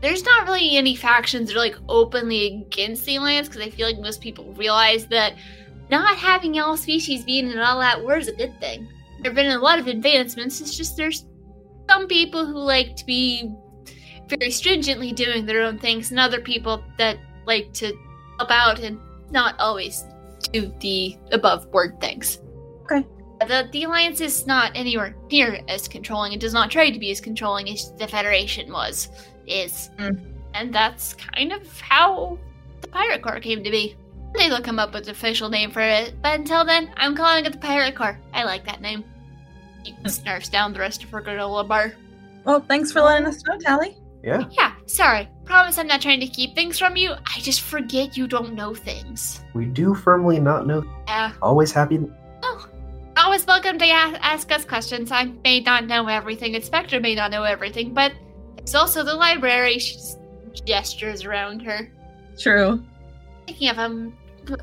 There's 0.05 0.23
not 0.23 0.45
really 0.45 0.77
any 0.77 0.95
factions 0.95 1.49
that 1.49 1.55
are 1.55 1.59
like 1.59 1.77
openly 1.89 2.63
against 2.67 3.05
the 3.05 3.15
alliance 3.15 3.47
because 3.47 3.63
I 3.63 3.71
feel 3.71 3.87
like 3.87 3.97
most 3.97 4.21
people 4.21 4.53
realize 4.53 5.07
that 5.07 5.33
not 5.89 6.15
having 6.15 6.59
all 6.59 6.77
species 6.77 7.23
being 7.23 7.49
in 7.49 7.57
all 7.57 7.79
that 7.79 8.03
war 8.03 8.15
is 8.15 8.27
a 8.27 8.33
good 8.33 8.53
thing. 8.59 8.87
There 9.23 9.31
have 9.31 9.35
been 9.35 9.51
a 9.51 9.57
lot 9.57 9.79
of 9.79 9.87
advancements, 9.87 10.61
it's 10.61 10.77
just 10.77 10.95
there's 10.95 11.25
some 11.89 12.07
people 12.07 12.45
who 12.45 12.59
like 12.59 12.95
to 12.97 13.05
be 13.07 13.51
very 14.27 14.51
stringently 14.51 15.11
doing 15.11 15.43
their 15.43 15.63
own 15.63 15.79
things 15.79 16.11
and 16.11 16.19
other 16.19 16.39
people 16.39 16.83
that 16.99 17.17
like 17.47 17.73
to 17.73 17.87
help 18.37 18.51
out 18.51 18.81
and 18.81 18.99
not 19.31 19.55
always 19.57 20.05
do 20.53 20.71
the 20.81 21.17
above 21.31 21.71
board 21.71 21.99
things. 21.99 22.43
Okay. 22.83 23.07
The, 23.39 23.67
the 23.71 23.85
Alliance 23.85 24.21
is 24.21 24.45
not 24.45 24.71
anywhere 24.75 25.15
near 25.31 25.61
as 25.67 25.87
controlling. 25.87 26.33
It 26.33 26.41
does 26.41 26.53
not 26.53 26.69
try 26.69 26.91
to 26.91 26.99
be 26.99 27.09
as 27.09 27.19
controlling 27.19 27.71
as 27.71 27.91
the 27.93 28.07
Federation 28.07 28.71
was, 28.71 29.09
is. 29.47 29.89
Mm. 29.97 30.33
And 30.53 30.73
that's 30.73 31.13
kind 31.13 31.51
of 31.51 31.79
how 31.81 32.37
the 32.81 32.87
Pirate 32.87 33.21
Corps 33.21 33.39
came 33.39 33.63
to 33.63 33.69
be. 33.69 33.95
They 34.37 34.49
will 34.49 34.61
come 34.61 34.79
up 34.79 34.93
with 34.93 35.05
an 35.05 35.11
official 35.11 35.49
name 35.49 35.71
for 35.71 35.81
it, 35.81 36.21
but 36.21 36.39
until 36.39 36.65
then, 36.65 36.93
I'm 36.97 37.15
calling 37.15 37.45
it 37.45 37.51
the 37.53 37.57
Pirate 37.57 37.95
Corps. 37.95 38.19
I 38.33 38.43
like 38.43 38.65
that 38.65 38.81
name. 38.81 39.03
He 39.83 39.93
snarfs 40.05 40.49
down 40.49 40.73
the 40.73 40.79
rest 40.79 41.03
of 41.03 41.09
her 41.11 41.21
granola 41.21 41.67
bar. 41.67 41.93
Well, 42.43 42.59
thanks 42.59 42.91
for 42.91 43.01
letting 43.01 43.27
us 43.27 43.43
know, 43.45 43.57
Tally. 43.59 43.97
Yeah. 44.23 44.45
Yeah, 44.51 44.73
sorry. 44.87 45.29
Promise 45.45 45.77
I'm 45.77 45.87
not 45.87 46.01
trying 46.01 46.19
to 46.19 46.27
keep 46.27 46.55
things 46.55 46.79
from 46.79 46.95
you. 46.95 47.11
I 47.11 47.39
just 47.39 47.61
forget 47.61 48.17
you 48.17 48.27
don't 48.27 48.55
know 48.55 48.73
things. 48.73 49.41
We 49.53 49.65
do 49.65 49.93
firmly 49.93 50.39
not 50.39 50.65
know. 50.65 50.83
Yeah. 51.07 51.31
Always 51.41 51.71
happy. 51.71 51.99
Oh, 52.41 52.67
always 53.17 53.45
welcome 53.45 53.77
to 53.77 53.85
ask 53.85 54.51
us 54.51 54.65
questions. 54.65 55.11
I 55.11 55.31
may 55.43 55.59
not 55.59 55.85
know 55.85 56.07
everything, 56.07 56.55
Inspector 56.55 56.99
may 56.99 57.15
not 57.15 57.31
know 57.31 57.43
everything, 57.43 57.93
but 57.93 58.13
it's 58.65 58.73
also 58.73 59.03
the 59.03 59.13
library. 59.13 59.77
She 59.77 59.93
just 59.93 60.17
gestures 60.65 61.23
around 61.23 61.61
her. 61.61 61.87
True. 62.35 62.83
Speaking 63.43 63.69
of, 63.69 63.77
um, 63.77 64.11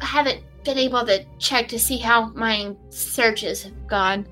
I 0.00 0.04
haven't 0.04 0.42
been 0.64 0.76
able 0.76 1.06
to 1.06 1.24
check 1.38 1.68
to 1.68 1.78
see 1.78 1.98
how 1.98 2.30
my 2.30 2.74
searches 2.90 3.62
have 3.62 3.86
gone. 3.86 4.26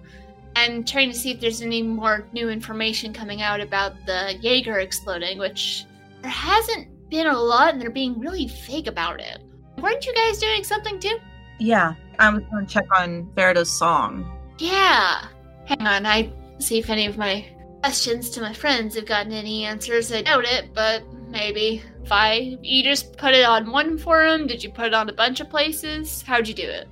and 0.57 0.87
trying 0.89 1.09
to 1.09 1.17
see 1.17 1.31
if 1.31 1.39
there's 1.41 1.63
any 1.63 1.83
more 1.83 2.27
new 2.33 2.51
information 2.51 3.13
coming 3.13 3.41
out 3.43 3.61
about 3.61 3.95
the 4.07 4.37
Jaeger 4.43 4.81
exploding, 4.81 5.39
which 5.39 5.87
there 6.23 6.31
hasn't 6.33 6.89
been 7.09 7.29
a 7.29 7.39
lot, 7.39 7.73
and 7.73 7.81
they're 7.81 7.91
being 7.91 8.19
really 8.19 8.49
vague 8.67 8.89
about 8.89 9.21
it. 9.21 9.39
Weren't 9.79 10.05
you 10.05 10.13
guys 10.13 10.39
doing 10.39 10.65
something 10.65 10.99
too? 10.99 11.19
Yeah, 11.61 11.95
I 12.19 12.29
was 12.31 12.43
going 12.51 12.67
to 12.67 12.73
check 12.73 12.87
on 12.99 13.31
Farida's 13.37 13.71
song. 13.71 14.29
Yeah. 14.59 15.27
Hang 15.67 15.87
on, 15.87 16.05
I 16.05 16.33
see 16.59 16.81
if 16.81 16.91
any 16.91 17.07
of 17.07 17.17
my 17.17 17.47
questions 17.81 18.31
to 18.31 18.41
my 18.41 18.53
friends 18.53 18.95
have 18.95 19.07
gotten 19.07 19.33
any 19.33 19.65
answers. 19.65 20.13
I 20.13 20.23
doubt 20.23 20.45
it, 20.45 20.73
but 20.75 21.03
maybe. 21.29 21.83
If 22.03 22.13
I, 22.13 22.59
you 22.63 22.83
just 22.83 23.17
put 23.17 23.35
it 23.35 23.45
on 23.45 23.71
one 23.71 23.99
forum? 23.99 24.47
Did 24.47 24.65
you 24.65 24.71
put 24.71 24.87
it 24.87 24.95
on 24.95 25.09
a 25.09 25.13
bunch 25.13 25.41
of 25.41 25.51
places? 25.51 26.23
How'd 26.23 26.49
you 26.49 26.55
do 26.55 26.69
it? 26.69 26.89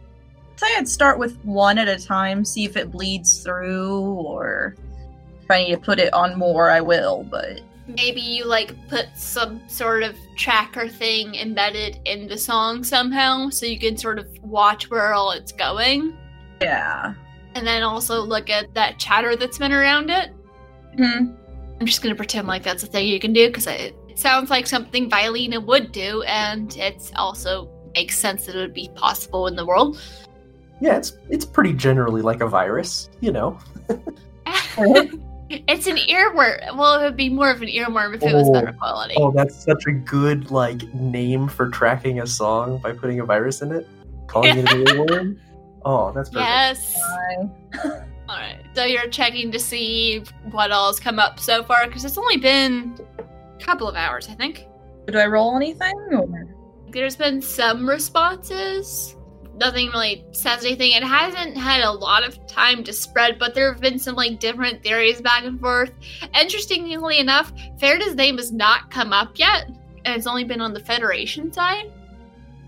say 0.58 0.66
I'd 0.76 0.88
start 0.88 1.18
with 1.18 1.38
one 1.44 1.78
at 1.78 1.88
a 1.88 2.04
time, 2.04 2.44
see 2.44 2.64
if 2.64 2.76
it 2.76 2.90
bleeds 2.90 3.42
through, 3.42 4.02
or 4.02 4.74
if 5.42 5.50
I 5.50 5.64
need 5.64 5.70
to 5.70 5.78
put 5.78 6.00
it 6.00 6.12
on 6.12 6.38
more, 6.38 6.70
I 6.70 6.80
will, 6.80 7.24
but. 7.30 7.60
Maybe 7.86 8.20
you 8.20 8.44
like 8.44 8.74
put 8.88 9.06
some 9.14 9.66
sort 9.66 10.02
of 10.02 10.14
tracker 10.36 10.88
thing 10.88 11.34
embedded 11.36 12.00
in 12.04 12.28
the 12.28 12.36
song 12.36 12.84
somehow 12.84 13.48
so 13.48 13.64
you 13.64 13.78
can 13.78 13.96
sort 13.96 14.18
of 14.18 14.26
watch 14.42 14.90
where 14.90 15.14
all 15.14 15.30
it's 15.30 15.52
going. 15.52 16.14
Yeah. 16.60 17.14
And 17.54 17.66
then 17.66 17.82
also 17.82 18.20
look 18.20 18.50
at 18.50 18.74
that 18.74 18.98
chatter 18.98 19.36
that's 19.36 19.56
been 19.56 19.72
around 19.72 20.10
it. 20.10 20.32
Hmm. 20.98 21.32
I'm 21.80 21.86
just 21.86 22.02
gonna 22.02 22.14
pretend 22.16 22.48
like 22.48 22.62
that's 22.64 22.82
a 22.82 22.86
thing 22.86 23.06
you 23.06 23.20
can 23.20 23.32
do 23.32 23.46
because 23.46 23.66
it 23.68 23.94
sounds 24.16 24.50
like 24.50 24.66
something 24.66 25.08
Violina 25.08 25.60
would 25.60 25.92
do, 25.92 26.22
and 26.22 26.76
it's 26.76 27.12
also 27.16 27.70
makes 27.94 28.18
sense 28.18 28.46
that 28.46 28.56
it 28.56 28.58
would 28.58 28.74
be 28.74 28.90
possible 28.96 29.46
in 29.46 29.54
the 29.56 29.64
world. 29.64 30.00
Yeah, 30.80 30.96
it's 30.96 31.16
it's 31.30 31.44
pretty 31.44 31.72
generally 31.72 32.20
like 32.20 32.40
a 32.40 32.48
virus, 32.48 33.10
you 33.20 33.30
know. 33.32 33.58
it's 35.50 35.86
an 35.86 35.96
earworm. 35.96 36.76
Well, 36.76 37.00
it 37.00 37.04
would 37.04 37.16
be 37.16 37.28
more 37.28 37.50
of 37.50 37.62
an 37.62 37.68
earworm 37.68 38.14
if 38.16 38.22
it 38.24 38.34
was 38.34 38.48
Oh. 38.48 38.52
better 38.52 38.72
quality. 38.72 39.14
Oh, 39.16 39.30
that's 39.30 39.54
such 39.64 39.86
a 39.86 39.92
good 39.92 40.50
like 40.50 40.82
name 40.94 41.46
for 41.48 41.68
tracking 41.68 42.20
a 42.20 42.26
song 42.26 42.78
by 42.78 42.92
putting 42.92 43.20
a 43.20 43.24
virus 43.24 43.62
in 43.62 43.70
it. 43.72 43.88
Calling 44.26 44.58
it 44.58 44.72
an 44.72 44.84
earworm. 44.86 45.38
Oh, 45.84 46.10
that's 46.12 46.28
perfect. 46.30 46.48
yes. 46.48 48.02
All 48.28 48.36
right. 48.36 48.62
So 48.74 48.84
you're 48.84 49.08
checking 49.08 49.50
to 49.52 49.58
see 49.58 50.22
what 50.50 50.70
all's 50.70 51.00
come 51.00 51.18
up 51.18 51.40
so 51.40 51.62
far 51.62 51.86
because 51.86 52.04
it's 52.04 52.18
only 52.18 52.36
been 52.36 52.98
a 53.18 53.64
couple 53.64 53.88
of 53.88 53.96
hours, 53.96 54.28
I 54.28 54.34
think. 54.34 54.66
Do 55.06 55.18
I 55.18 55.26
roll 55.26 55.56
anything? 55.56 55.94
Or... 56.12 56.46
There's 56.90 57.16
been 57.16 57.40
some 57.40 57.88
responses. 57.88 59.16
Nothing 59.56 59.88
really 59.88 60.24
says 60.32 60.64
anything. 60.64 60.92
It 60.92 61.02
hasn't 61.02 61.56
had 61.56 61.80
a 61.80 61.90
lot 61.90 62.22
of 62.22 62.46
time 62.46 62.84
to 62.84 62.92
spread, 62.92 63.38
but 63.38 63.54
there 63.54 63.72
have 63.72 63.80
been 63.80 63.98
some 63.98 64.14
like 64.14 64.38
different 64.38 64.82
theories 64.82 65.20
back 65.22 65.44
and 65.44 65.58
forth. 65.58 65.92
Interestingly 66.38 67.18
enough, 67.18 67.52
Farida's 67.80 68.14
name 68.14 68.36
has 68.36 68.52
not 68.52 68.90
come 68.90 69.12
up 69.12 69.38
yet, 69.38 69.68
and 70.04 70.14
it's 70.14 70.26
only 70.26 70.44
been 70.44 70.60
on 70.60 70.74
the 70.74 70.80
Federation 70.80 71.50
side. 71.52 71.90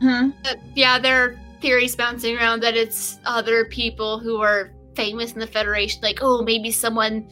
Hmm. 0.00 0.30
But 0.42 0.58
yeah, 0.74 0.98
there 0.98 1.22
are 1.22 1.40
theories 1.60 1.94
bouncing 1.94 2.36
around 2.36 2.60
that 2.62 2.76
it's 2.76 3.20
other 3.24 3.66
people 3.66 4.18
who 4.18 4.40
are 4.40 4.72
famous 4.94 5.32
in 5.32 5.40
the 5.40 5.46
Federation. 5.46 6.00
Like, 6.02 6.18
oh, 6.22 6.42
maybe 6.42 6.70
someone 6.70 7.28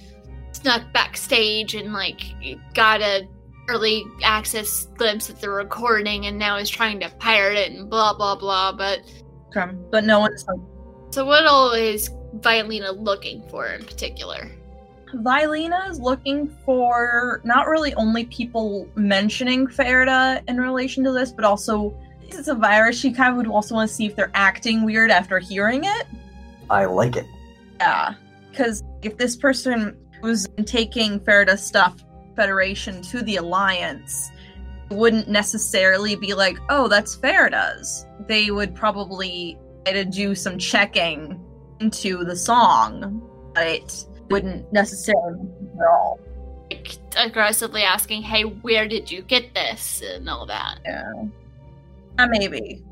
snuck 0.52 0.92
backstage 0.92 1.74
and 1.74 1.92
like 1.92 2.22
got 2.74 3.00
a 3.00 3.28
early 3.68 4.04
access 4.24 4.86
glimpse 4.96 5.28
at 5.28 5.40
the 5.40 5.50
recording 5.50 6.26
and 6.26 6.38
now 6.38 6.56
is 6.56 6.70
trying 6.70 6.98
to 6.98 7.10
pirate 7.18 7.58
it 7.58 7.72
and 7.72 7.90
blah 7.90 8.14
blah 8.14 8.36
blah. 8.36 8.72
But 8.72 9.00
Okay. 9.56 9.72
But 9.90 10.04
no 10.04 10.20
one's 10.20 10.44
like. 10.46 10.60
so 11.10 11.24
what 11.24 11.46
all 11.46 11.72
is 11.72 12.10
Violina 12.34 12.92
looking 12.92 13.42
for 13.48 13.66
in 13.66 13.84
particular? 13.84 14.50
Violina 15.14 15.86
is 15.88 15.98
looking 15.98 16.48
for 16.66 17.40
not 17.44 17.66
really 17.66 17.94
only 17.94 18.26
people 18.26 18.86
mentioning 18.94 19.66
Ferda 19.66 20.42
in 20.48 20.60
relation 20.60 21.02
to 21.04 21.12
this, 21.12 21.32
but 21.32 21.44
also 21.44 21.94
since 22.20 22.40
it's 22.40 22.48
a 22.48 22.54
virus, 22.54 22.98
she 22.98 23.10
kind 23.10 23.30
of 23.30 23.36
would 23.38 23.46
also 23.46 23.74
want 23.74 23.88
to 23.88 23.94
see 23.94 24.04
if 24.04 24.14
they're 24.14 24.30
acting 24.34 24.84
weird 24.84 25.10
after 25.10 25.38
hearing 25.38 25.84
it. 25.84 26.06
I 26.68 26.84
like 26.84 27.16
it. 27.16 27.24
Yeah. 27.80 28.14
Because 28.50 28.82
if 29.02 29.16
this 29.16 29.36
person 29.36 29.96
was 30.22 30.48
taking 30.66 31.20
Ferda's 31.20 31.64
stuff, 31.64 32.04
Federation 32.36 33.02
to 33.02 33.22
the 33.22 33.36
Alliance, 33.36 34.30
it 34.90 34.96
wouldn't 34.96 35.28
necessarily 35.28 36.16
be 36.16 36.34
like, 36.34 36.58
oh, 36.68 36.88
that's 36.88 37.16
Ferda's. 37.16 38.06
They 38.26 38.50
would 38.50 38.74
probably 38.74 39.58
try 39.84 39.92
to 39.92 40.04
do 40.04 40.34
some 40.34 40.58
checking 40.58 41.40
into 41.80 42.24
the 42.24 42.36
song, 42.36 43.22
but 43.54 43.66
it 43.66 44.06
wouldn't 44.30 44.72
necessarily 44.72 45.40
at 45.80 45.86
all. 45.86 46.20
Like 46.70 46.98
aggressively 47.16 47.82
asking, 47.82 48.22
"Hey, 48.22 48.42
where 48.42 48.86
did 48.86 49.10
you 49.10 49.22
get 49.22 49.54
this?" 49.54 50.02
and 50.02 50.28
all 50.28 50.44
that. 50.46 50.78
Yeah. 50.84 51.12
Uh, 52.18 52.26
maybe. 52.28 52.82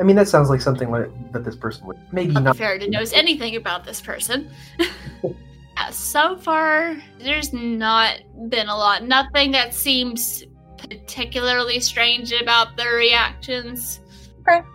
I 0.00 0.04
mean, 0.04 0.16
that 0.16 0.28
sounds 0.28 0.48
like 0.48 0.60
something 0.60 0.90
like, 0.90 1.10
that 1.32 1.44
this 1.44 1.56
person 1.56 1.86
would 1.86 1.98
maybe 2.12 2.32
Not 2.32 2.44
not. 2.44 2.56
Farida 2.56 2.88
knows 2.88 3.12
anything 3.12 3.56
about 3.56 3.84
this 3.84 4.00
person. 4.00 4.50
yeah, 5.22 5.90
so 5.90 6.36
far, 6.36 6.96
there's 7.18 7.52
not 7.52 8.20
been 8.48 8.68
a 8.68 8.76
lot. 8.76 9.04
Nothing 9.04 9.50
that 9.52 9.74
seems 9.74 10.44
particularly 10.78 11.80
strange 11.80 12.32
about 12.32 12.76
their 12.76 12.94
reactions. 12.94 14.00
Okay. 14.48 14.66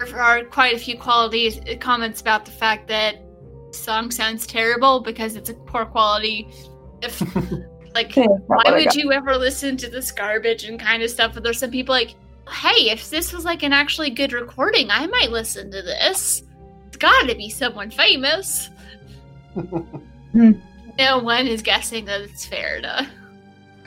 There 0.00 0.20
are 0.20 0.44
quite 0.44 0.74
a 0.74 0.78
few 0.78 0.98
qualities 0.98 1.60
comments 1.80 2.20
about 2.20 2.44
the 2.44 2.50
fact 2.50 2.88
that 2.88 3.22
song 3.70 4.10
sounds 4.10 4.46
terrible 4.46 5.00
because 5.00 5.36
it's 5.36 5.50
a 5.50 5.54
poor 5.54 5.84
quality. 5.86 6.48
If 7.00 7.20
like 7.94 8.12
why 8.16 8.64
would 8.70 8.94
you 8.94 9.12
ever 9.12 9.36
listen 9.36 9.76
to 9.78 9.88
this 9.88 10.10
garbage 10.10 10.64
and 10.64 10.78
kind 10.78 11.02
of 11.02 11.10
stuff? 11.10 11.34
But 11.34 11.44
there's 11.44 11.58
some 11.58 11.70
people 11.70 11.94
like, 11.94 12.14
hey, 12.50 12.90
if 12.90 13.10
this 13.10 13.32
was 13.32 13.44
like 13.44 13.62
an 13.62 13.72
actually 13.72 14.10
good 14.10 14.32
recording, 14.32 14.90
I 14.90 15.06
might 15.06 15.30
listen 15.30 15.70
to 15.70 15.82
this. 15.82 16.42
It's 16.88 16.96
gotta 16.96 17.34
be 17.34 17.48
someone 17.48 17.90
famous. 17.90 18.70
No 20.98 21.18
one 21.18 21.46
is 21.46 21.62
guessing 21.62 22.04
that 22.06 22.20
it's 22.20 22.46
Farida. 22.46 23.08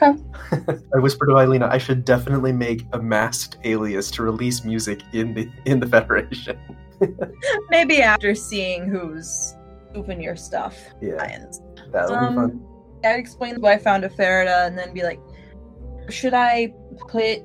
I 0.00 0.98
whispered 0.98 1.26
to 1.26 1.36
Eileen, 1.36 1.62
I 1.62 1.78
should 1.78 2.04
definitely 2.04 2.52
make 2.52 2.82
a 2.92 3.00
masked 3.00 3.58
alias 3.64 4.10
to 4.12 4.22
release 4.22 4.64
music 4.64 5.02
in 5.12 5.34
the 5.34 5.48
in 5.64 5.80
the 5.80 5.86
Federation. 5.86 6.58
Maybe 7.70 8.02
after 8.02 8.34
seeing 8.34 8.88
who's 8.88 9.54
moving 9.94 10.20
your 10.20 10.36
stuff. 10.36 10.78
Yeah, 11.00 11.14
Lions. 11.14 11.62
that'll 11.92 12.28
be 12.28 12.34
fun. 12.34 12.38
Um, 12.38 12.66
I'd 13.04 13.18
explain 13.18 13.60
why 13.60 13.74
I 13.74 13.78
found 13.78 14.04
a 14.04 14.08
Farida 14.08 14.66
and 14.66 14.76
then 14.76 14.92
be 14.92 15.02
like, 15.02 15.20
should 16.10 16.34
I 16.34 16.74
put 17.08 17.42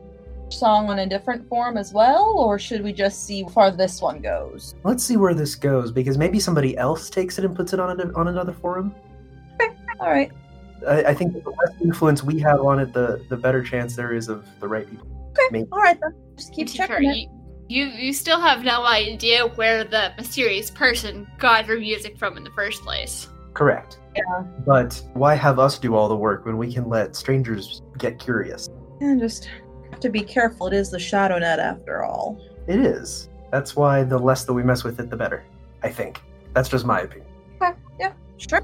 song 0.54 0.90
on 0.90 1.00
a 1.00 1.08
different 1.08 1.48
form 1.48 1.78
as 1.78 1.94
well, 1.94 2.36
or 2.38 2.60
should 2.60 2.84
we 2.84 2.94
just 2.94 3.26
see 3.26 3.44
how 3.44 3.50
far 3.50 3.72
this 3.72 4.02
one 4.02 4.22
goes? 4.22 4.76
Let's 4.84 5.04
see 5.04 5.18
where 5.18 5.34
this 5.34 5.56
goes 5.56 5.92
because 5.92 6.18
maybe 6.18 6.40
somebody 6.40 6.78
else 6.78 7.10
takes 7.10 7.38
it 7.40 7.46
and 7.46 7.56
puts 7.56 7.74
it 7.74 7.80
on 7.80 8.00
a, 8.00 8.14
on 8.14 8.28
another 8.28 8.54
forum. 8.54 8.94
Okay. 9.62 9.76
All 10.00 10.10
right. 10.10 10.32
I, 10.88 11.04
I 11.06 11.14
think 11.14 11.34
the 11.34 11.50
less 11.50 11.80
influence 11.82 12.24
we 12.24 12.40
have 12.40 12.60
on 12.62 12.80
it, 12.80 12.94
the 12.94 13.24
the 13.30 13.38
better 13.38 13.62
chance 13.64 13.96
there 13.96 14.14
is 14.14 14.28
of 14.30 14.46
the 14.60 14.68
right 14.68 14.90
people. 14.90 15.08
Okay. 15.32 15.48
Maybe. 15.52 15.68
All 15.72 15.80
right 15.80 16.00
then. 16.02 16.14
Just 16.36 16.54
keep 16.54 16.68
To 16.68 16.74
checking 16.74 17.10
it. 17.10 17.18
you, 17.18 17.30
you 17.70 17.86
you 17.86 18.14
still 18.14 18.40
have 18.40 18.64
no 18.64 18.84
idea 18.86 19.48
where 19.48 19.84
the 19.84 20.12
mysterious 20.18 20.70
person 20.72 21.28
got 21.38 21.66
her 21.66 21.78
music 21.78 22.18
from 22.18 22.36
in 22.38 22.44
the 22.44 22.52
first 22.52 22.82
place. 22.84 23.28
Correct. 23.54 24.00
Yeah. 24.16 24.44
But 24.66 25.02
why 25.14 25.36
have 25.36 25.60
us 25.60 25.78
do 25.78 25.94
all 25.96 26.08
the 26.10 26.16
work 26.16 26.46
when 26.46 26.58
we 26.58 26.74
can 26.74 26.90
let 26.90 27.16
strangers 27.16 27.82
get 27.98 28.18
curious? 28.18 28.68
And 29.02 29.20
just 29.20 29.46
have 29.46 29.54
to 30.02 30.10
be 30.10 30.22
careful. 30.22 30.68
It 30.68 30.74
is 30.74 30.90
the 30.90 31.00
shadow 31.00 31.40
net 31.40 31.60
after 31.60 32.04
all. 32.04 32.40
It 32.68 32.80
is. 32.80 33.30
That's 33.52 33.76
why 33.76 34.04
the 34.04 34.18
less 34.18 34.46
that 34.46 34.54
we 34.54 34.64
mess 34.64 34.84
with 34.84 35.00
it, 35.00 35.10
the 35.10 35.18
better. 35.18 35.44
I 35.84 35.90
think. 35.90 36.22
That's 36.54 36.70
just 36.70 36.86
my 36.86 37.02
opinion. 37.02 37.28
Okay. 37.62 37.74
Yeah. 38.00 38.14
Sure. 38.38 38.62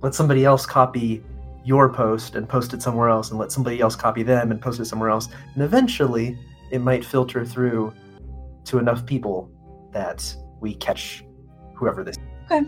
Let 0.00 0.14
somebody 0.14 0.44
else 0.44 0.66
copy 0.66 1.24
your 1.64 1.92
post 1.92 2.34
and 2.34 2.48
post 2.48 2.72
it 2.72 2.82
somewhere 2.82 3.08
else, 3.08 3.30
and 3.30 3.38
let 3.38 3.52
somebody 3.52 3.80
else 3.80 3.94
copy 3.94 4.22
them 4.22 4.50
and 4.50 4.60
post 4.60 4.80
it 4.80 4.86
somewhere 4.86 5.10
else. 5.10 5.28
And 5.54 5.62
eventually, 5.62 6.38
it 6.70 6.80
might 6.80 7.04
filter 7.04 7.44
through 7.44 7.92
to 8.64 8.78
enough 8.78 9.04
people 9.04 9.50
that 9.92 10.34
we 10.60 10.74
catch 10.74 11.24
whoever 11.74 12.04
this. 12.04 12.16
Okay. 12.50 12.62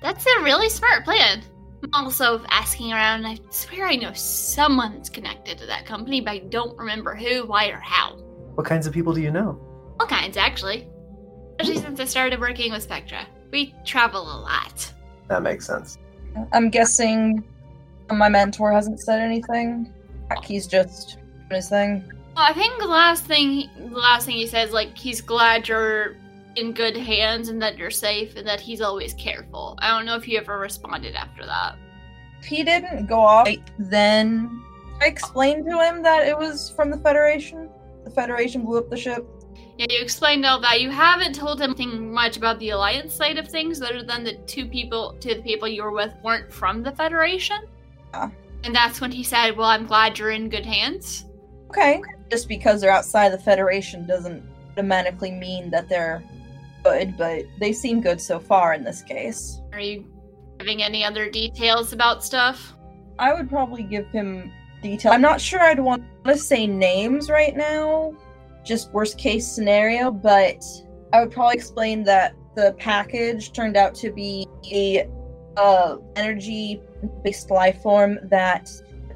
That's 0.00 0.24
a 0.26 0.42
really 0.42 0.68
smart 0.68 1.04
plan. 1.04 1.42
I'm 1.82 2.04
also 2.04 2.44
asking 2.48 2.92
around. 2.92 3.26
I 3.26 3.38
swear 3.50 3.86
I 3.86 3.96
know 3.96 4.12
someone 4.12 4.94
that's 4.94 5.08
connected 5.08 5.58
to 5.58 5.66
that 5.66 5.84
company, 5.84 6.20
but 6.20 6.30
I 6.30 6.38
don't 6.38 6.76
remember 6.78 7.14
who, 7.14 7.44
why, 7.46 7.68
or 7.68 7.80
how. 7.80 8.16
What 8.54 8.66
kinds 8.66 8.86
of 8.86 8.92
people 8.92 9.12
do 9.12 9.20
you 9.20 9.30
know? 9.30 9.60
All 9.98 10.06
kinds, 10.06 10.36
actually. 10.36 10.88
Especially 11.58 11.82
since 11.82 12.00
I 12.00 12.04
started 12.04 12.40
working 12.40 12.72
with 12.72 12.82
Spectra. 12.82 13.26
We 13.50 13.74
travel 13.84 14.22
a 14.22 14.38
lot. 14.40 14.92
That 15.28 15.42
makes 15.42 15.66
sense. 15.66 15.98
I'm 16.52 16.70
guessing 16.70 17.44
my 18.10 18.28
mentor 18.28 18.72
hasn't 18.72 19.00
said 19.00 19.20
anything. 19.20 19.92
He's 20.44 20.66
just 20.66 21.18
doing 21.48 21.56
his 21.56 21.68
thing. 21.68 22.04
Well, 22.36 22.46
I 22.48 22.54
think 22.54 22.80
the 22.80 22.86
last 22.86 23.24
thing, 23.24 23.68
the 23.78 23.98
last 23.98 24.24
thing 24.24 24.36
he 24.36 24.46
says, 24.46 24.72
like 24.72 24.96
he's 24.96 25.20
glad 25.20 25.68
you're 25.68 26.16
in 26.56 26.72
good 26.72 26.96
hands 26.96 27.48
and 27.48 27.60
that 27.62 27.78
you're 27.78 27.90
safe 27.90 28.36
and 28.36 28.46
that 28.46 28.60
he's 28.60 28.80
always 28.80 29.14
careful. 29.14 29.76
I 29.80 29.88
don't 29.88 30.06
know 30.06 30.16
if 30.16 30.28
you 30.28 30.38
ever 30.38 30.58
responded 30.58 31.14
after 31.14 31.44
that. 31.46 31.76
He 32.44 32.62
didn't 32.62 33.06
go 33.06 33.20
off. 33.20 33.48
Then 33.78 34.62
I 35.00 35.06
explained 35.06 35.64
to 35.70 35.80
him 35.82 36.02
that 36.02 36.26
it 36.26 36.36
was 36.36 36.70
from 36.70 36.90
the 36.90 36.98
Federation. 36.98 37.68
The 38.04 38.10
Federation 38.10 38.64
blew 38.64 38.78
up 38.78 38.90
the 38.90 38.96
ship. 38.96 39.26
Yeah, 39.78 39.86
you 39.88 40.00
explained 40.00 40.44
all 40.44 40.60
that. 40.60 40.80
You 40.80 40.90
haven't 40.90 41.34
told 41.34 41.60
him 41.60 41.70
anything 41.70 42.12
much 42.12 42.36
about 42.36 42.58
the 42.58 42.70
alliance 42.70 43.14
side 43.14 43.38
of 43.38 43.48
things, 43.48 43.80
other 43.80 44.02
than 44.02 44.22
the 44.22 44.34
two 44.46 44.66
people, 44.66 45.16
two 45.20 45.30
of 45.30 45.36
the 45.38 45.42
people 45.42 45.66
you 45.66 45.82
were 45.82 45.92
with, 45.92 46.12
weren't 46.22 46.52
from 46.52 46.82
the 46.82 46.92
Federation. 46.92 47.58
Yeah. 48.12 48.30
And 48.64 48.74
that's 48.74 49.00
when 49.00 49.10
he 49.10 49.22
said, 49.22 49.56
"Well, 49.56 49.68
I'm 49.68 49.86
glad 49.86 50.18
you're 50.18 50.30
in 50.30 50.48
good 50.48 50.66
hands." 50.66 51.24
Okay. 51.70 52.02
Just 52.30 52.48
because 52.48 52.80
they're 52.80 52.90
outside 52.90 53.30
the 53.30 53.38
Federation 53.38 54.06
doesn't 54.06 54.44
automatically 54.72 55.30
mean 55.30 55.70
that 55.70 55.88
they're 55.88 56.22
good, 56.82 57.16
but 57.16 57.44
they 57.58 57.72
seem 57.72 58.00
good 58.00 58.20
so 58.20 58.38
far 58.38 58.74
in 58.74 58.84
this 58.84 59.02
case. 59.02 59.60
Are 59.72 59.80
you 59.80 60.06
giving 60.58 60.82
any 60.82 61.04
other 61.04 61.30
details 61.30 61.92
about 61.92 62.24
stuff? 62.24 62.74
I 63.18 63.32
would 63.32 63.48
probably 63.48 63.82
give 63.82 64.08
him 64.08 64.52
detail. 64.82 65.12
I'm 65.12 65.22
not 65.22 65.40
sure 65.40 65.60
I'd 65.60 65.80
want 65.80 66.04
to 66.24 66.36
say 66.36 66.66
names 66.66 67.30
right 67.30 67.56
now, 67.56 68.14
just 68.64 68.92
worst 68.92 69.18
case 69.18 69.46
scenario, 69.46 70.10
but 70.10 70.64
I 71.12 71.20
would 71.20 71.30
probably 71.30 71.56
explain 71.56 72.04
that 72.04 72.34
the 72.54 72.74
package 72.78 73.52
turned 73.52 73.76
out 73.76 73.94
to 73.96 74.10
be 74.10 74.46
a 74.70 75.08
uh, 75.56 75.96
energy 76.16 76.82
based 77.22 77.50
life 77.50 77.82
form 77.82 78.18
that 78.24 78.70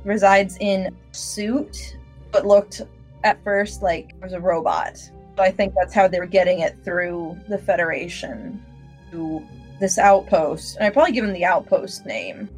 resides 0.05 0.57
in 0.61 0.97
suit, 1.13 1.97
but 2.33 2.47
looked 2.47 2.83
at 3.25 3.43
first 3.43 3.83
like 3.83 4.11
it 4.11 4.23
was 4.23 4.33
a 4.33 4.41
robot. 4.41 4.99
So 5.37 5.43
I 5.43 5.51
think 5.51 5.75
that's 5.75 5.93
how 5.93 6.09
they 6.09 6.19
were 6.19 6.27
getting 6.27 6.61
it 6.61 6.77
through 6.83 7.39
the 7.49 7.59
Federation 7.59 8.65
to 9.11 9.47
this 9.81 9.99
outpost. 9.99 10.77
And 10.77 10.87
I 10.87 10.91
probably 10.91 11.13
give 11.13 11.25
him 11.25 11.35
the 11.35 11.45
outpost 11.45 12.07
name. 12.07 12.49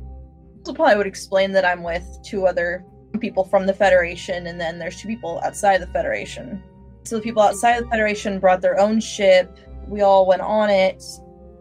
Also, 0.61 0.75
probably 0.75 0.97
would 0.97 1.07
explain 1.07 1.51
that 1.53 1.65
I'm 1.65 1.83
with 1.83 2.07
two 2.25 2.47
other 2.47 2.85
people 3.21 3.43
from 3.43 3.67
the 3.67 3.73
Federation, 3.73 4.47
and 4.47 4.61
then 4.61 4.79
there's 4.79 5.01
two 5.01 5.09
people 5.09 5.41
outside 5.45 5.81
the 5.81 5.87
Federation. 5.89 6.63
So 7.05 7.17
the 7.17 7.23
people 7.23 7.43
outside 7.43 7.83
the 7.83 7.89
Federation 7.89 8.39
brought 8.39 8.61
their 8.61 8.79
own 8.79 9.01
ship. 9.01 9.59
We 9.89 10.03
all 10.03 10.27
went 10.27 10.43
on 10.43 10.71
it, 10.71 11.03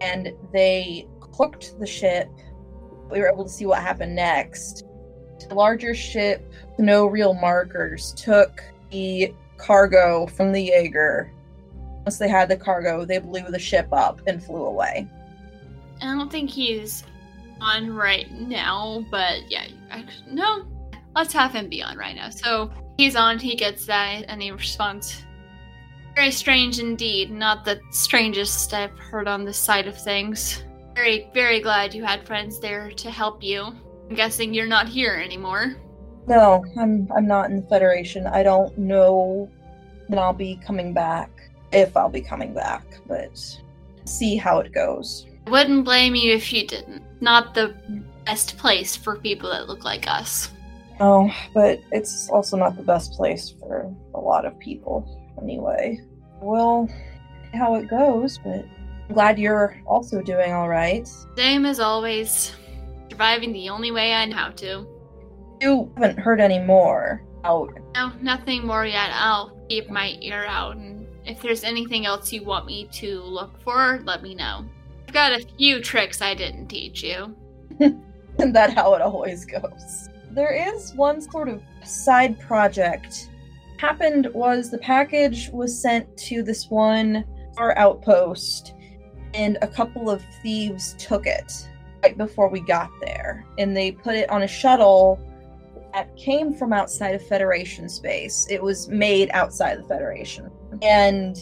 and 0.01 0.33
they 0.53 1.07
hooked 1.33 1.79
the 1.79 1.87
ship. 1.87 2.29
We 3.09 3.19
were 3.19 3.29
able 3.29 3.45
to 3.45 3.49
see 3.49 3.65
what 3.65 3.81
happened 3.81 4.15
next. 4.15 4.83
The 5.47 5.55
larger 5.55 5.95
ship, 5.95 6.51
no 6.77 7.07
real 7.07 7.33
markers, 7.33 8.13
took 8.13 8.61
the 8.91 9.33
cargo 9.57 10.27
from 10.27 10.51
the 10.51 10.61
Jaeger. 10.61 11.31
Once 12.05 12.17
they 12.17 12.29
had 12.29 12.49
the 12.49 12.57
cargo, 12.57 13.05
they 13.05 13.17
blew 13.17 13.43
the 13.49 13.59
ship 13.59 13.87
up 13.91 14.21
and 14.27 14.43
flew 14.43 14.65
away. 14.65 15.07
I 16.01 16.05
don't 16.05 16.31
think 16.31 16.49
he's 16.49 17.03
on 17.59 17.93
right 17.93 18.31
now, 18.31 19.05
but 19.09 19.49
yeah, 19.49 19.67
actually, 19.89 20.33
no. 20.33 20.65
Let's 21.15 21.33
have 21.33 21.51
him 21.51 21.67
be 21.67 21.81
on 21.81 21.97
right 21.97 22.15
now. 22.15 22.29
So 22.29 22.71
he's 22.97 23.15
on, 23.15 23.39
he 23.39 23.55
gets 23.55 23.85
that, 23.87 24.25
and 24.27 24.41
he 24.41 24.51
responds, 24.51 25.23
Very 26.15 26.31
strange 26.31 26.79
indeed. 26.79 27.31
Not 27.31 27.65
the 27.65 27.81
strangest 27.91 28.73
I've 28.73 28.97
heard 28.97 29.27
on 29.27 29.43
this 29.43 29.57
side 29.57 29.87
of 29.87 29.99
things. 29.99 30.63
Very, 30.95 31.29
very 31.33 31.59
glad 31.59 31.93
you 31.93 32.03
had 32.03 32.25
friends 32.25 32.59
there 32.59 32.91
to 32.91 33.11
help 33.11 33.43
you. 33.43 33.63
I'm 34.09 34.15
guessing 34.15 34.53
you're 34.53 34.67
not 34.67 34.87
here 34.87 35.15
anymore. 35.15 35.75
No, 36.27 36.65
I'm 36.77 37.09
I'm 37.15 37.25
not 37.25 37.49
in 37.49 37.61
the 37.61 37.67
Federation. 37.67 38.27
I 38.27 38.43
don't 38.43 38.77
know 38.77 39.49
when 40.07 40.19
I'll 40.19 40.33
be 40.33 40.59
coming 40.65 40.93
back. 40.93 41.29
If 41.71 41.97
I'll 41.97 42.09
be 42.09 42.21
coming 42.21 42.53
back, 42.53 42.85
but 43.07 43.59
see 44.05 44.35
how 44.35 44.59
it 44.59 44.73
goes. 44.73 45.25
I 45.47 45.49
wouldn't 45.49 45.85
blame 45.85 46.15
you 46.15 46.33
if 46.33 46.51
you 46.51 46.67
didn't. 46.67 47.03
Not 47.21 47.53
the 47.53 47.75
best 48.25 48.57
place 48.57 48.95
for 48.95 49.17
people 49.17 49.49
that 49.49 49.67
look 49.67 49.83
like 49.83 50.07
us. 50.07 50.51
Oh, 50.99 51.33
but 51.53 51.81
it's 51.91 52.29
also 52.29 52.57
not 52.57 52.75
the 52.75 52.83
best 52.83 53.13
place 53.13 53.53
for 53.59 53.93
a 54.13 54.19
lot 54.19 54.45
of 54.45 54.57
people 54.59 55.05
anyway. 55.41 56.01
We'll 56.41 56.89
how 57.53 57.75
it 57.75 57.87
goes, 57.87 58.37
but 58.37 58.65
I'm 59.07 59.13
glad 59.13 59.39
you're 59.39 59.81
also 59.85 60.21
doing 60.21 60.51
all 60.51 60.67
right. 60.67 61.07
Same 61.37 61.65
as 61.65 61.79
always. 61.79 62.53
Surviving 63.09 63.53
the 63.53 63.69
only 63.69 63.91
way 63.91 64.13
I 64.13 64.25
know 64.25 64.35
how 64.35 64.49
to. 64.49 64.87
You 65.61 65.91
haven't 65.95 66.19
heard 66.19 66.39
any 66.39 66.59
more 66.59 67.23
out. 67.43 67.77
No, 67.95 68.11
nothing 68.21 68.65
more 68.65 68.85
yet. 68.85 69.09
I'll 69.13 69.57
keep 69.69 69.89
my 69.89 70.17
ear 70.21 70.45
out, 70.47 70.75
and 70.75 71.07
if 71.25 71.41
there's 71.41 71.63
anything 71.63 72.05
else 72.05 72.31
you 72.31 72.43
want 72.43 72.65
me 72.65 72.87
to 72.93 73.21
look 73.21 73.59
for, 73.61 74.01
let 74.05 74.21
me 74.21 74.35
know. 74.35 74.65
I've 75.07 75.13
got 75.13 75.33
a 75.33 75.45
few 75.57 75.81
tricks 75.81 76.21
I 76.21 76.33
didn't 76.33 76.67
teach 76.67 77.03
you. 77.03 77.35
Isn't 77.79 78.53
that 78.53 78.73
how 78.73 78.93
it 78.93 79.01
always 79.01 79.45
goes? 79.45 80.09
There 80.31 80.53
is 80.53 80.93
one 80.93 81.21
sort 81.21 81.49
of 81.49 81.61
side 81.83 82.39
project. 82.39 83.29
Happened 83.79 84.27
was 84.33 84.69
the 84.69 84.77
package 84.77 85.49
was 85.51 85.79
sent 85.79 86.17
to 86.17 86.43
this 86.43 86.69
one 86.69 87.25
our 87.57 87.75
outpost, 87.77 88.73
and 89.33 89.57
a 89.61 89.67
couple 89.67 90.09
of 90.09 90.23
thieves 90.43 90.95
took 90.99 91.25
it 91.25 91.51
right 92.03 92.17
before 92.17 92.49
we 92.49 92.59
got 92.59 92.91
there, 93.01 93.45
and 93.57 93.75
they 93.75 93.91
put 93.91 94.15
it 94.15 94.29
on 94.29 94.43
a 94.43 94.47
shuttle 94.47 95.19
that 95.93 96.15
came 96.15 96.53
from 96.53 96.73
outside 96.73 97.15
of 97.15 97.25
Federation 97.27 97.89
space. 97.89 98.47
It 98.49 98.61
was 98.61 98.87
made 98.89 99.29
outside 99.33 99.79
the 99.79 99.83
Federation, 99.83 100.51
and 100.81 101.37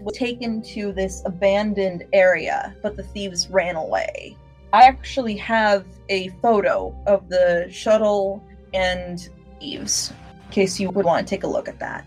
was 0.00 0.16
taken 0.16 0.62
to 0.62 0.92
this 0.92 1.22
abandoned 1.26 2.04
area, 2.12 2.74
but 2.82 2.96
the 2.96 3.02
thieves 3.02 3.50
ran 3.50 3.76
away. 3.76 4.36
I 4.72 4.84
actually 4.84 5.36
have 5.36 5.84
a 6.08 6.28
photo 6.40 6.96
of 7.06 7.28
the 7.28 7.68
shuttle 7.70 8.42
and 8.72 9.28
thieves, 9.58 10.12
in 10.46 10.52
case 10.52 10.80
you 10.80 10.90
would 10.90 11.04
want 11.04 11.26
to 11.26 11.30
take 11.30 11.42
a 11.42 11.48
look 11.48 11.68
at 11.68 11.78
that. 11.80 12.06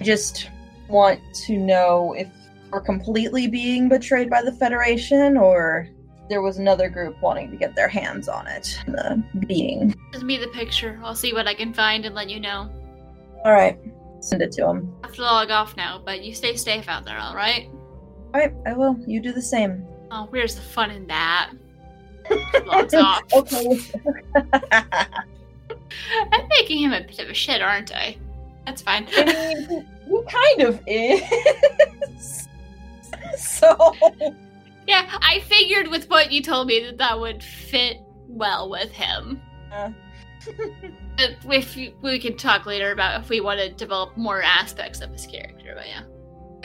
I 0.00 0.04
just 0.04 0.48
want 0.88 1.20
to 1.46 1.58
know 1.58 2.14
if 2.14 2.28
we're 2.70 2.80
completely 2.80 3.46
being 3.46 3.88
betrayed 3.88 4.30
by 4.30 4.42
the 4.42 4.52
Federation 4.52 5.36
or 5.36 5.88
there 6.32 6.40
was 6.40 6.56
another 6.56 6.88
group 6.88 7.20
wanting 7.20 7.50
to 7.50 7.58
get 7.58 7.74
their 7.74 7.88
hands 7.88 8.26
on 8.26 8.46
it. 8.46 8.78
The 8.86 9.22
being. 9.46 9.94
Send 10.14 10.26
me 10.26 10.38
the 10.38 10.46
picture. 10.48 10.98
I'll 11.04 11.14
see 11.14 11.34
what 11.34 11.46
I 11.46 11.52
can 11.52 11.74
find 11.74 12.06
and 12.06 12.14
let 12.14 12.30
you 12.30 12.40
know. 12.40 12.70
Alright, 13.44 13.78
send 14.20 14.40
it 14.40 14.50
to 14.52 14.66
him. 14.66 14.96
I 15.02 15.08
have 15.08 15.16
to 15.16 15.22
log 15.22 15.50
off 15.50 15.76
now, 15.76 16.00
but 16.02 16.24
you 16.24 16.34
stay 16.34 16.56
safe 16.56 16.88
out 16.88 17.04
there, 17.04 17.18
alright? 17.18 17.68
Alright, 18.34 18.54
I 18.64 18.72
will. 18.72 18.96
You 19.06 19.20
do 19.20 19.30
the 19.30 19.42
same. 19.42 19.86
Oh, 20.10 20.26
where's 20.30 20.54
the 20.54 20.62
fun 20.62 20.90
in 20.90 21.06
that? 21.08 21.50
Logs 22.64 22.94
off. 22.94 23.22
okay. 23.34 23.78
I'm 26.32 26.48
making 26.48 26.78
him 26.78 26.94
a 26.94 27.02
bit 27.02 27.18
of 27.18 27.28
a 27.28 27.34
shit, 27.34 27.60
aren't 27.60 27.94
I? 27.94 28.16
That's 28.64 28.80
fine. 28.80 29.06
I 29.18 29.24
mean, 29.26 29.86
he 30.06 30.22
kind 30.30 30.62
of 30.62 30.80
is. 30.86 32.48
so, 33.36 33.94
yeah, 34.86 35.18
I 35.20 35.40
figured 35.40 35.88
with 35.88 36.08
what 36.10 36.32
you 36.32 36.42
told 36.42 36.66
me 36.66 36.84
that 36.84 36.98
that 36.98 37.18
would 37.18 37.42
fit 37.42 37.98
well 38.26 38.68
with 38.70 38.90
him. 38.90 39.40
uh, 39.72 39.90
But 41.16 41.36
if 41.44 41.76
you, 41.76 41.94
we 42.00 42.18
can 42.18 42.36
talk 42.36 42.64
later 42.66 42.90
about 42.90 43.20
if 43.20 43.28
we 43.28 43.40
want 43.40 43.60
to 43.60 43.70
develop 43.70 44.16
more 44.16 44.42
aspects 44.42 45.00
of 45.00 45.10
his 45.10 45.26
character. 45.26 45.74
But 45.76 45.86
yeah, 45.86 46.02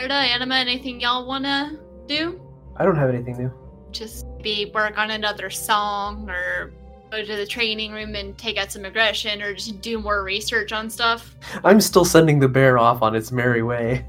Erda, 0.04 0.14
Anima, 0.14 0.56
anything 0.56 1.02
y'all 1.02 1.28
wanna 1.28 1.78
do? 2.08 2.42
I 2.78 2.86
don't 2.86 2.96
have 2.96 3.10
anything 3.10 3.38
new. 3.38 3.52
Just 3.92 4.26
be 4.42 4.72
work 4.74 4.98
on 4.98 5.12
another 5.12 5.50
song, 5.50 6.30
or 6.30 6.72
go 7.12 7.24
to 7.24 7.36
the 7.36 7.46
training 7.46 7.92
room 7.92 8.16
and 8.16 8.38
take 8.38 8.58
out 8.58 8.72
some 8.72 8.86
aggression, 8.86 9.42
or 9.42 9.54
just 9.54 9.82
do 9.82 10.00
more 10.00 10.24
research 10.24 10.72
on 10.72 10.90
stuff. 10.90 11.36
I'm 11.64 11.82
still 11.82 12.06
sending 12.06 12.40
the 12.40 12.48
bear 12.48 12.78
off 12.78 13.02
on 13.02 13.16
its 13.16 13.32
merry 13.32 13.64
way. 13.64 14.06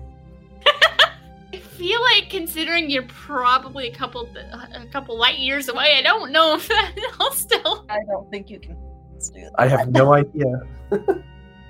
I 1.78 1.80
feel 1.80 2.00
like 2.02 2.28
considering 2.28 2.90
you're 2.90 3.04
probably 3.04 3.86
a 3.86 3.94
couple 3.94 4.28
a 4.74 4.84
couple 4.86 5.16
light 5.16 5.38
years 5.38 5.68
away, 5.68 5.94
I 5.96 6.02
don't 6.02 6.32
know 6.32 6.56
if 6.56 6.66
that'll 6.66 7.30
still. 7.32 7.86
I 7.88 8.00
don't 8.08 8.28
think 8.32 8.50
you 8.50 8.58
can 8.58 8.74
do 8.74 9.42
that. 9.42 9.52
I 9.56 9.68
have 9.68 9.88
no 9.92 10.12
idea. 10.14 10.60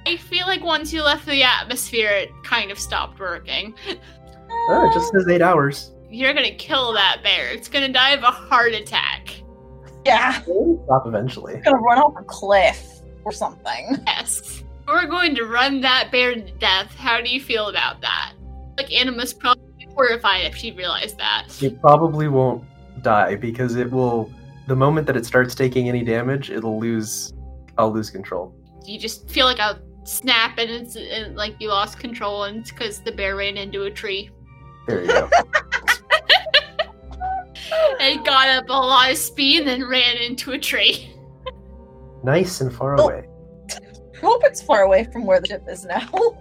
I 0.06 0.16
feel 0.16 0.46
like 0.46 0.64
once 0.64 0.94
you 0.94 1.02
left 1.02 1.26
the 1.26 1.42
atmosphere, 1.42 2.08
it 2.08 2.30
kind 2.42 2.70
of 2.70 2.78
stopped 2.78 3.20
working. 3.20 3.74
Oh, 4.50 4.88
it 4.90 4.94
just 4.94 5.12
says 5.12 5.28
eight 5.28 5.42
hours. 5.42 5.92
You're 6.08 6.32
gonna 6.32 6.54
kill 6.54 6.94
that 6.94 7.18
bear. 7.22 7.50
It's 7.50 7.68
gonna 7.68 7.92
die 7.92 8.12
of 8.12 8.22
a 8.22 8.30
heart 8.30 8.72
attack. 8.72 9.28
Yeah, 10.06 10.40
It'll 10.40 10.82
stop 10.86 11.06
eventually. 11.06 11.56
it's 11.56 11.64
gonna 11.66 11.76
run 11.76 11.98
off 11.98 12.14
a 12.18 12.24
cliff 12.24 13.02
or 13.26 13.32
something. 13.32 13.98
Yes. 14.06 14.64
We're 14.86 15.04
going 15.06 15.34
to 15.34 15.44
run 15.44 15.82
that 15.82 16.08
bear 16.10 16.34
to 16.34 16.40
death. 16.52 16.94
How 16.94 17.20
do 17.20 17.28
you 17.28 17.42
feel 17.42 17.68
about 17.68 18.00
that? 18.00 18.32
Like 18.78 18.90
Anima's 18.90 19.34
probably 19.34 19.67
horrified 19.98 20.44
if 20.46 20.54
she 20.56 20.70
realized 20.72 21.18
that. 21.18 21.46
It 21.60 21.80
probably 21.80 22.28
won't 22.28 22.64
die 23.02 23.34
because 23.34 23.74
it 23.74 23.90
will. 23.90 24.30
The 24.68 24.76
moment 24.76 25.06
that 25.08 25.16
it 25.16 25.26
starts 25.26 25.54
taking 25.54 25.88
any 25.88 26.04
damage, 26.04 26.50
it'll 26.50 26.78
lose. 26.78 27.32
I'll 27.78 27.92
lose 27.92 28.10
control. 28.10 28.54
You 28.84 28.98
just 28.98 29.28
feel 29.28 29.46
like 29.46 29.58
a 29.58 29.80
snap 30.04 30.58
and 30.58 30.70
it's 30.70 30.96
and, 30.96 31.36
like 31.36 31.54
you 31.58 31.68
lost 31.68 31.98
control 31.98 32.44
and 32.44 32.58
it's 32.60 32.70
because 32.70 33.00
the 33.00 33.12
bear 33.12 33.36
ran 33.36 33.56
into 33.56 33.84
a 33.84 33.90
tree. 33.90 34.30
There 34.86 35.02
you 35.02 35.08
go. 35.08 35.28
it 38.00 38.24
got 38.24 38.48
up 38.48 38.68
a 38.68 38.72
lot 38.72 39.10
of 39.10 39.16
speed 39.18 39.60
and 39.60 39.68
then 39.68 39.88
ran 39.88 40.16
into 40.16 40.52
a 40.52 40.58
tree. 40.58 41.14
Nice 42.24 42.60
and 42.60 42.72
far 42.72 42.98
Oh. 42.98 43.04
away. 43.04 43.27
I 44.18 44.26
hope 44.26 44.42
it's 44.44 44.60
far 44.60 44.82
away 44.82 45.04
from 45.04 45.24
where 45.24 45.40
the 45.40 45.46
ship 45.46 45.64
is 45.68 45.84
now. 45.84 46.08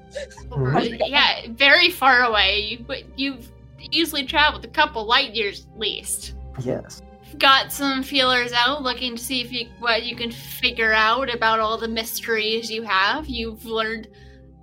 Yeah, 0.80 1.42
very 1.50 1.92
far 1.92 2.24
away. 2.24 2.62
You 2.62 2.86
you've 3.16 3.52
easily 3.92 4.26
traveled 4.26 4.66
a 4.66 4.70
couple 4.70 5.06
light 5.06 5.36
years 5.36 5.68
at 5.72 5.80
least. 5.80 6.34
Yes. 6.64 7.02
Got 7.38 7.72
some 7.72 8.02
feelers 8.02 8.52
out, 8.54 8.82
looking 8.82 9.16
to 9.16 9.24
see 9.24 9.42
if 9.42 9.52
you 9.52 9.68
what 9.80 10.04
you 10.04 10.16
can 10.16 10.32
figure 10.32 10.94
out 10.94 11.34
about 11.34 11.60
all 11.60 11.78
the 11.78 11.88
mysteries 11.88 12.72
you 12.72 12.84
have. 12.84 13.28
You've 13.28 13.66
learned 13.66 14.08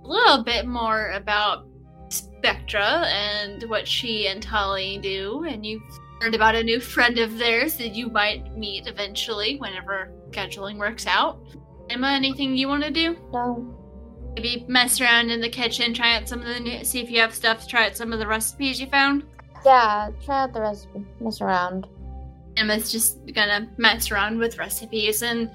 a 0.03 0.07
little 0.07 0.43
bit 0.43 0.65
more 0.65 1.11
about 1.11 1.67
Spectra 2.09 3.05
and 3.07 3.63
what 3.69 3.87
she 3.87 4.27
and 4.27 4.41
Tali 4.41 4.97
do, 4.97 5.45
and 5.47 5.65
you've 5.65 5.83
learned 6.21 6.35
about 6.35 6.55
a 6.55 6.63
new 6.63 6.79
friend 6.79 7.17
of 7.19 7.37
theirs 7.37 7.75
that 7.77 7.93
you 7.93 8.09
might 8.09 8.55
meet 8.57 8.87
eventually 8.87 9.57
whenever 9.57 10.11
scheduling 10.31 10.77
works 10.77 11.07
out. 11.07 11.39
Emma, 11.95 12.09
anything 12.09 12.57
you 12.57 12.67
want 12.67 12.83
to 12.83 12.91
do? 12.91 13.15
No. 13.31 13.73
Maybe 14.35 14.65
mess 14.67 14.99
around 14.99 15.29
in 15.29 15.39
the 15.39 15.47
kitchen, 15.47 15.93
try 15.93 16.17
out 16.17 16.27
some 16.27 16.41
of 16.41 16.47
the 16.47 16.59
new, 16.59 16.83
see 16.83 16.99
if 16.99 17.09
you 17.09 17.21
have 17.21 17.33
stuff 17.33 17.65
try 17.69 17.85
out 17.85 17.95
some 17.95 18.11
of 18.11 18.19
the 18.19 18.27
recipes 18.27 18.81
you 18.81 18.87
found. 18.87 19.23
Yeah, 19.65 20.09
try 20.25 20.43
out 20.43 20.53
the 20.53 20.59
recipe. 20.59 21.05
Mess 21.21 21.39
around. 21.39 21.87
Emma's 22.57 22.91
just 22.91 23.33
gonna 23.33 23.69
mess 23.77 24.11
around 24.11 24.39
with 24.39 24.57
recipes, 24.57 25.21
and 25.21 25.49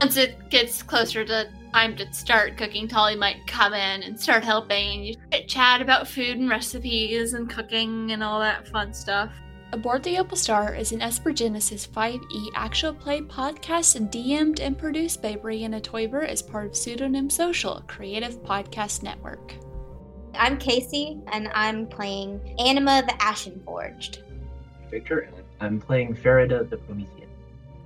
once 0.00 0.16
it 0.16 0.50
gets 0.50 0.82
closer 0.82 1.24
to 1.24 1.48
time 1.72 1.94
to 1.98 2.12
start 2.12 2.56
cooking, 2.56 2.88
Tolly 2.88 3.14
might 3.14 3.46
come 3.46 3.72
in 3.72 4.02
and 4.02 4.20
start 4.20 4.42
helping, 4.42 4.96
and 4.96 5.06
you 5.06 5.14
chit 5.32 5.46
chat 5.46 5.80
about 5.80 6.08
food 6.08 6.36
and 6.36 6.50
recipes 6.50 7.34
and 7.34 7.48
cooking 7.48 8.10
and 8.10 8.24
all 8.24 8.40
that 8.40 8.66
fun 8.66 8.92
stuff. 8.92 9.30
Aboard 9.72 10.04
the 10.04 10.18
Opal 10.18 10.36
Star 10.36 10.74
is 10.76 10.92
an 10.92 11.02
Esper 11.02 11.32
Genesis 11.32 11.86
5e 11.88 12.50
actual 12.54 12.94
play 12.94 13.20
podcast 13.20 13.98
DM'd 14.10 14.60
and 14.60 14.78
produced 14.78 15.20
by 15.20 15.34
Brianna 15.34 15.82
Toiber 15.82 16.24
as 16.24 16.40
part 16.40 16.66
of 16.66 16.76
Pseudonym 16.76 17.28
Social, 17.28 17.78
a 17.78 17.82
creative 17.82 18.40
podcast 18.44 19.02
network. 19.02 19.54
I'm 20.34 20.56
Casey, 20.56 21.18
and 21.32 21.48
I'm 21.52 21.88
playing 21.88 22.40
Anima 22.60 23.02
the 23.06 23.20
Ashen 23.20 23.60
Forged. 23.64 24.22
Victor, 24.88 25.28
I'm 25.60 25.80
playing 25.80 26.14
Farida 26.14 26.68
the 26.70 26.76
Promethean. 26.76 27.28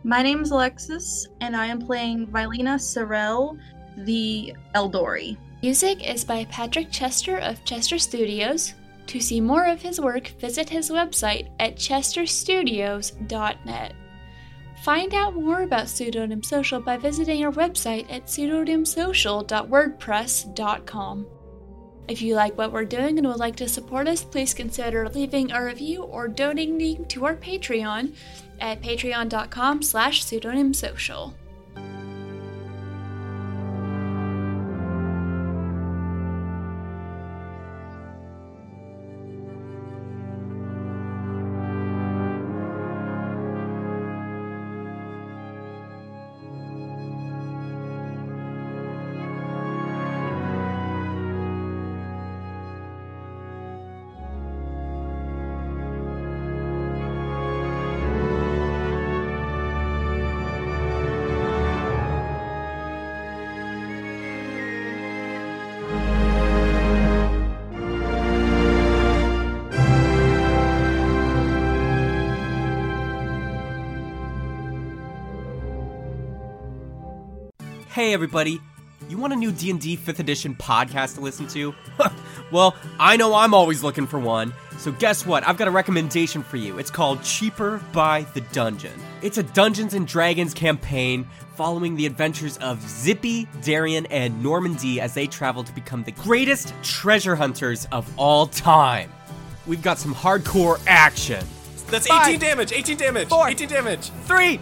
My 0.05 0.23
name's 0.23 0.51
Alexis, 0.51 1.29
and 1.41 1.57
I 1.57 1.67
am 1.67 1.81
playing 1.81 2.27
Vilena 2.27 2.79
Sorel, 2.79 3.57
the 3.97 4.55
Eldori. 4.75 5.39
Music 5.63 6.07
is 6.07 6.27
by 6.27 6.45
Patrick 6.47 6.91
Chester 6.91 7.39
of 7.39 7.65
Chester 7.65 7.99
Studios. 7.99 8.75
To 9.11 9.19
see 9.19 9.41
more 9.41 9.67
of 9.67 9.83
his 9.83 10.01
work, 10.01 10.29
visit 10.39 10.69
his 10.69 10.89
website 10.89 11.49
at 11.59 11.75
chesterstudios.net. 11.75 13.93
Find 14.85 15.15
out 15.15 15.35
more 15.35 15.63
about 15.63 15.89
Pseudonym 15.89 16.45
Social 16.45 16.81
by 16.81 16.97
visiting 16.97 17.45
our 17.45 17.51
website 17.51 18.07
at 18.09 18.27
pseudonymsocial.wordpress.com. 18.27 21.27
If 22.07 22.23
you 22.23 22.37
like 22.37 22.57
what 22.57 22.71
we're 22.71 22.85
doing 22.85 23.19
and 23.19 23.27
would 23.27 23.39
like 23.39 23.57
to 23.57 23.69
support 23.69 24.07
us, 24.07 24.23
please 24.23 24.55
consider 24.55 25.09
leaving 25.09 25.51
a 25.51 25.65
review 25.65 26.05
or 26.05 26.29
donating 26.29 27.05
to 27.07 27.25
our 27.25 27.35
Patreon 27.35 28.15
at 28.61 28.81
patreon.com 28.81 29.83
slash 29.83 30.25
pseudonymsocial. 30.25 31.35
Hey 78.01 78.15
everybody, 78.15 78.63
you 79.11 79.19
want 79.19 79.35
a 79.35 79.37
new 79.37 79.53
D&D 79.53 79.99
5th 79.99 80.21
edition 80.21 80.55
podcast 80.55 81.17
to 81.17 81.21
listen 81.21 81.47
to? 81.49 81.75
well, 82.51 82.75
I 82.99 83.19
know 83.19 83.35
I'm 83.35 83.53
always 83.53 83.83
looking 83.83 84.07
for 84.07 84.19
one. 84.19 84.55
So 84.79 84.91
guess 84.91 85.27
what? 85.27 85.47
I've 85.47 85.59
got 85.59 85.69
a 85.69 85.71
recommendation 85.71 86.43
for 86.43 86.57
you. 86.57 86.79
It's 86.79 86.91
called 86.91 87.23
Cheaper 87.23 87.83
by 87.93 88.23
the 88.33 88.41
Dungeon. 88.41 88.99
It's 89.21 89.37
a 89.37 89.43
Dungeons 89.43 89.93
and 89.93 90.09
Dragons 90.09 90.55
campaign 90.55 91.29
following 91.57 91.95
the 91.95 92.07
adventures 92.07 92.57
of 92.57 92.81
Zippy, 92.81 93.47
Darian, 93.61 94.07
and 94.07 94.43
Normandy 94.43 94.99
as 94.99 95.13
they 95.13 95.27
travel 95.27 95.63
to 95.63 95.73
become 95.75 96.03
the 96.03 96.13
greatest 96.13 96.73
treasure 96.83 97.37
hunters 97.37 97.87
of 97.93 98.11
all 98.19 98.47
time. 98.47 99.13
We've 99.67 99.83
got 99.83 99.99
some 99.99 100.15
hardcore 100.15 100.81
action. 100.87 101.45
That's 101.89 102.07
Five. 102.07 102.29
18 102.29 102.41
damage. 102.41 102.73
18 102.73 102.97
damage. 102.97 103.29
Four. 103.29 103.47
18 103.47 103.69
damage. 103.69 104.11
Three! 104.25 104.59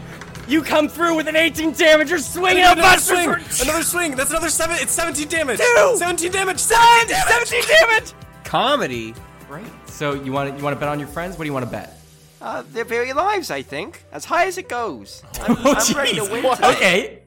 You 0.49 0.62
come 0.62 0.88
through 0.88 1.14
with 1.16 1.28
an 1.28 1.36
18 1.36 1.72
damage, 1.72 2.11
you're 2.11 2.18
swinging 2.18 2.62
a 2.62 2.72
another 2.72 2.82
buster 2.82 3.14
swing. 3.14 3.26
sword. 3.51 3.68
Another 3.68 3.82
swing. 3.84 4.16
That's 4.16 4.30
another 4.30 4.49
seven. 4.49 4.76
It's 4.80 4.92
17 4.92 5.28
damage. 5.28 5.59
Two. 5.59 5.94
17 5.99 6.32
damage. 6.32 6.59
17 6.59 7.09
damage. 7.09 7.49
17 7.49 7.62
damage! 7.86 8.12
Comedy? 8.44 9.14
Right. 9.49 9.64
So 9.86 10.14
you 10.14 10.32
want 10.32 10.51
to 10.51 10.57
you 10.57 10.64
want 10.64 10.74
to 10.74 10.80
bet 10.80 10.88
on 10.88 10.99
your 10.99 11.09
friends? 11.09 11.36
What 11.36 11.44
do 11.44 11.49
you 11.49 11.53
want 11.53 11.66
to 11.66 11.70
bet? 11.70 11.94
Uh, 12.40 12.62
their 12.72 12.84
very 12.84 13.12
lives, 13.12 13.51
I 13.51 13.62
think. 13.62 14.05
As 14.12 14.24
high 14.24 14.46
as 14.46 14.57
it 14.59 14.68
goes. 14.68 15.22
I'm, 15.42 15.57
Oh, 15.66 15.74
I'm 15.76 15.96
ready 15.96 16.14
to 16.16 16.22
win. 16.24 16.42
What? 16.44 16.57
tonight. 16.57 16.76
Okay. 16.76 17.22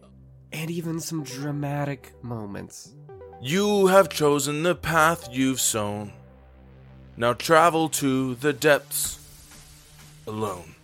And 0.54 0.72
even 0.72 1.00
some 1.00 1.24
dramatic 1.24 2.14
moments. 2.24 2.92
You 3.42 3.88
have 3.88 4.10
chosen 4.10 4.64
the 4.64 4.74
path 4.76 5.28
you've 5.32 5.60
sown. 5.62 6.14
Now 7.18 7.34
travel 7.34 7.88
to 7.90 8.36
the 8.36 8.54
depths 8.54 9.20
alone. 10.28 10.76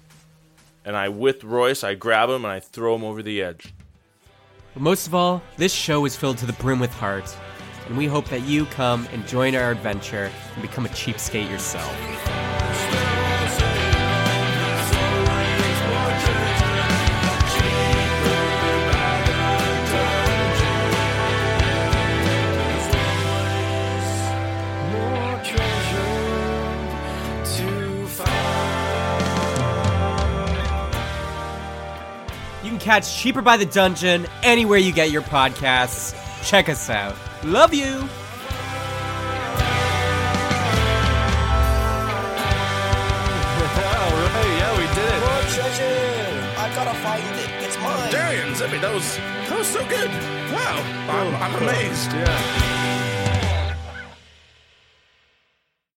And 0.88 0.96
I, 0.96 1.10
with 1.10 1.44
Royce, 1.44 1.84
I 1.84 1.96
grab 1.96 2.30
him 2.30 2.46
and 2.46 2.48
I 2.48 2.62
throw 2.62 2.96
him 2.96 3.04
over 3.04 3.22
the 3.22 3.44
edge. 3.44 3.74
But 4.74 4.82
most 4.82 5.06
of 5.06 5.14
all, 5.14 5.44
this 5.58 5.74
show 5.74 6.06
is 6.06 6.16
filled 6.16 6.38
to 6.38 6.46
the 6.46 6.54
brim 6.54 6.80
with 6.80 6.94
heart, 6.94 7.36
and 7.88 7.98
we 7.98 8.06
hope 8.06 8.30
that 8.30 8.44
you 8.44 8.66
come 8.68 9.06
and 9.12 9.28
join 9.28 9.54
our 9.54 9.70
adventure 9.70 10.32
and 10.54 10.62
become 10.62 10.86
a 10.86 10.90
cheapskate 10.90 11.50
yourself. 11.50 11.94
Catch 32.88 33.18
Cheaper 33.18 33.42
by 33.42 33.58
the 33.58 33.66
Dungeon 33.66 34.26
anywhere 34.44 34.80
you 34.80 34.94
get 34.94 35.12
your 35.12 35.22
podcasts. 35.22 36.16
Check 36.48 36.70
us 36.70 36.90
out. 36.90 37.18
Love 37.44 37.74
you! 37.74 37.84
All 37.92 38.00
right. 44.24 44.52
Yeah, 44.58 44.72
we 44.80 44.86
did 44.96 45.04
it. 45.04 45.20
More 45.20 45.44
treasure! 45.52 46.56
I 46.58 46.72
gotta 46.76 46.98
find 47.00 47.28
it. 47.36 47.50
It's 47.66 47.78
mine. 47.80 48.10
Darian, 48.10 48.56
Zippy, 48.56 48.78
that 48.78 48.94
was 48.94 49.18
that 49.18 49.58
was 49.58 49.68
so 49.68 49.86
good. 49.90 50.10
Wow, 50.54 50.82
I'm, 51.10 51.36
I'm 51.44 51.56
oh, 51.56 51.68
amazed. 51.68 52.14
Yeah. 52.14 52.77